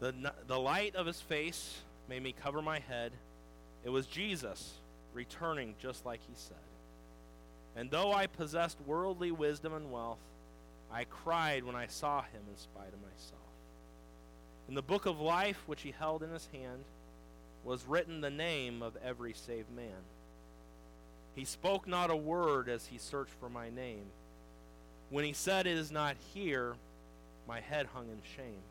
The, 0.00 0.14
the 0.46 0.58
light 0.58 0.94
of 0.94 1.06
his 1.06 1.22
face 1.22 1.78
made 2.06 2.22
me 2.22 2.34
cover 2.42 2.60
my 2.60 2.80
head. 2.80 3.12
It 3.82 3.88
was 3.88 4.06
Jesus 4.06 4.74
returning 5.16 5.74
just 5.80 6.06
like 6.06 6.20
he 6.28 6.34
said. 6.34 6.56
And 7.74 7.90
though 7.90 8.12
I 8.12 8.26
possessed 8.26 8.78
worldly 8.86 9.32
wisdom 9.32 9.72
and 9.72 9.90
wealth, 9.90 10.18
I 10.92 11.04
cried 11.04 11.64
when 11.64 11.74
I 11.74 11.88
saw 11.88 12.22
him 12.22 12.42
in 12.48 12.56
spite 12.56 12.92
of 12.92 13.02
myself. 13.02 13.40
In 14.68 14.74
the 14.74 14.82
book 14.82 15.06
of 15.06 15.20
life 15.20 15.62
which 15.66 15.82
he 15.82 15.90
held 15.90 16.22
in 16.22 16.30
his 16.30 16.48
hand 16.52 16.84
was 17.64 17.86
written 17.86 18.20
the 18.20 18.30
name 18.30 18.82
of 18.82 18.96
every 19.04 19.32
saved 19.32 19.74
man. 19.74 20.04
He 21.34 21.44
spoke 21.44 21.86
not 21.86 22.10
a 22.10 22.16
word 22.16 22.68
as 22.68 22.86
he 22.86 22.98
searched 22.98 23.34
for 23.40 23.48
my 23.48 23.68
name. 23.68 24.06
When 25.10 25.24
he 25.24 25.32
said, 25.32 25.66
It 25.66 25.76
is 25.76 25.92
not 25.92 26.16
here, 26.32 26.74
my 27.46 27.60
head 27.60 27.88
hung 27.92 28.06
in 28.08 28.20
shame. 28.36 28.62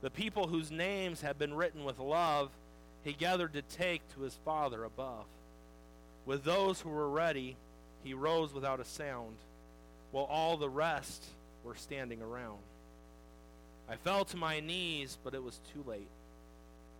The 0.00 0.10
people 0.10 0.46
whose 0.46 0.70
names 0.70 1.20
had 1.20 1.38
been 1.38 1.54
written 1.54 1.84
with 1.84 1.98
love, 1.98 2.50
he 3.04 3.12
gathered 3.12 3.52
to 3.52 3.62
take 3.62 4.02
to 4.14 4.22
his 4.22 4.34
Father 4.44 4.82
above. 4.82 5.26
With 6.24 6.42
those 6.42 6.80
who 6.80 6.88
were 6.88 7.08
ready, 7.08 7.56
he 8.02 8.14
rose 8.14 8.52
without 8.52 8.80
a 8.80 8.84
sound, 8.84 9.36
while 10.10 10.24
all 10.24 10.56
the 10.56 10.70
rest 10.70 11.22
were 11.62 11.74
standing 11.74 12.22
around. 12.22 12.58
I 13.88 13.96
fell 13.96 14.24
to 14.26 14.36
my 14.38 14.60
knees, 14.60 15.18
but 15.22 15.34
it 15.34 15.42
was 15.42 15.60
too 15.74 15.84
late. 15.86 16.08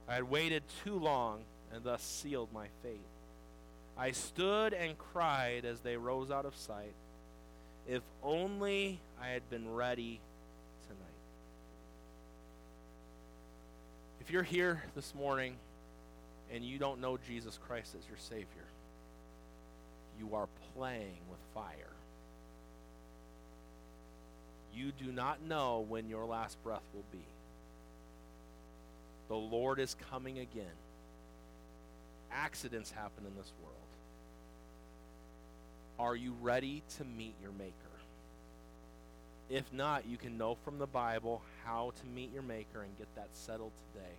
I 0.07 0.14
had 0.14 0.24
waited 0.24 0.62
too 0.84 0.98
long 0.98 1.40
and 1.72 1.82
thus 1.82 2.02
sealed 2.02 2.52
my 2.52 2.66
fate. 2.82 3.00
I 3.96 4.11
stood 4.11 4.74
and 4.74 4.98
cried 4.98 5.64
as 5.64 5.80
they 5.80 5.96
rose 5.96 6.30
out 6.30 6.44
of 6.44 6.55
sight. 6.57 6.92
If 7.88 8.02
only 8.22 8.98
I 9.22 9.28
had 9.28 9.48
been 9.48 9.72
ready 9.72 10.20
tonight. 10.86 11.00
If 14.20 14.30
you're 14.30 14.42
here 14.42 14.82
this 14.94 15.14
morning 15.14 15.57
and 16.53 16.64
you 16.64 16.78
don't 16.78 17.01
know 17.01 17.18
Jesus 17.26 17.59
Christ 17.66 17.95
as 17.99 18.07
your 18.09 18.18
Savior, 18.18 18.66
you 20.18 20.34
are 20.34 20.49
playing 20.74 21.18
with 21.30 21.40
fire. 21.55 21.90
You 24.74 24.92
do 24.92 25.12
not 25.12 25.42
know 25.42 25.84
when 25.88 26.09
your 26.09 26.24
last 26.24 26.62
breath 26.62 26.82
will 26.92 27.05
be. 27.12 27.24
The 29.28 29.36
Lord 29.36 29.78
is 29.78 29.97
coming 30.11 30.38
again. 30.38 30.66
Accidents 32.32 32.90
happen 32.90 33.24
in 33.26 33.36
this 33.36 33.53
world. 33.62 33.74
Are 35.99 36.16
you 36.16 36.34
ready 36.42 36.82
to 36.99 37.05
meet 37.05 37.34
your 37.40 37.53
Maker? 37.53 37.72
If 39.49 39.72
not, 39.72 40.07
you 40.07 40.16
can 40.16 40.36
know 40.36 40.57
from 40.64 40.78
the 40.78 40.86
Bible 40.86 41.42
how 41.64 41.92
to 42.01 42.07
meet 42.07 42.32
your 42.32 42.42
Maker 42.42 42.82
and 42.82 42.99
get 42.99 43.07
that 43.14 43.28
settled 43.32 43.72
today 43.92 44.14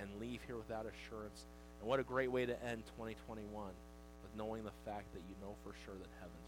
and 0.00 0.20
leave 0.20 0.40
here 0.46 0.56
without 0.56 0.86
assurance. 0.86 1.44
And 1.80 1.88
what 1.88 2.00
a 2.00 2.02
great 2.02 2.30
way 2.30 2.46
to 2.46 2.56
end 2.64 2.82
2021 2.96 3.46
with 3.52 4.36
knowing 4.36 4.64
the 4.64 4.74
fact 4.84 5.12
that 5.14 5.22
you 5.28 5.34
know 5.40 5.54
for 5.62 5.74
sure 5.84 5.94
that 5.94 6.10
heaven's 6.20 6.47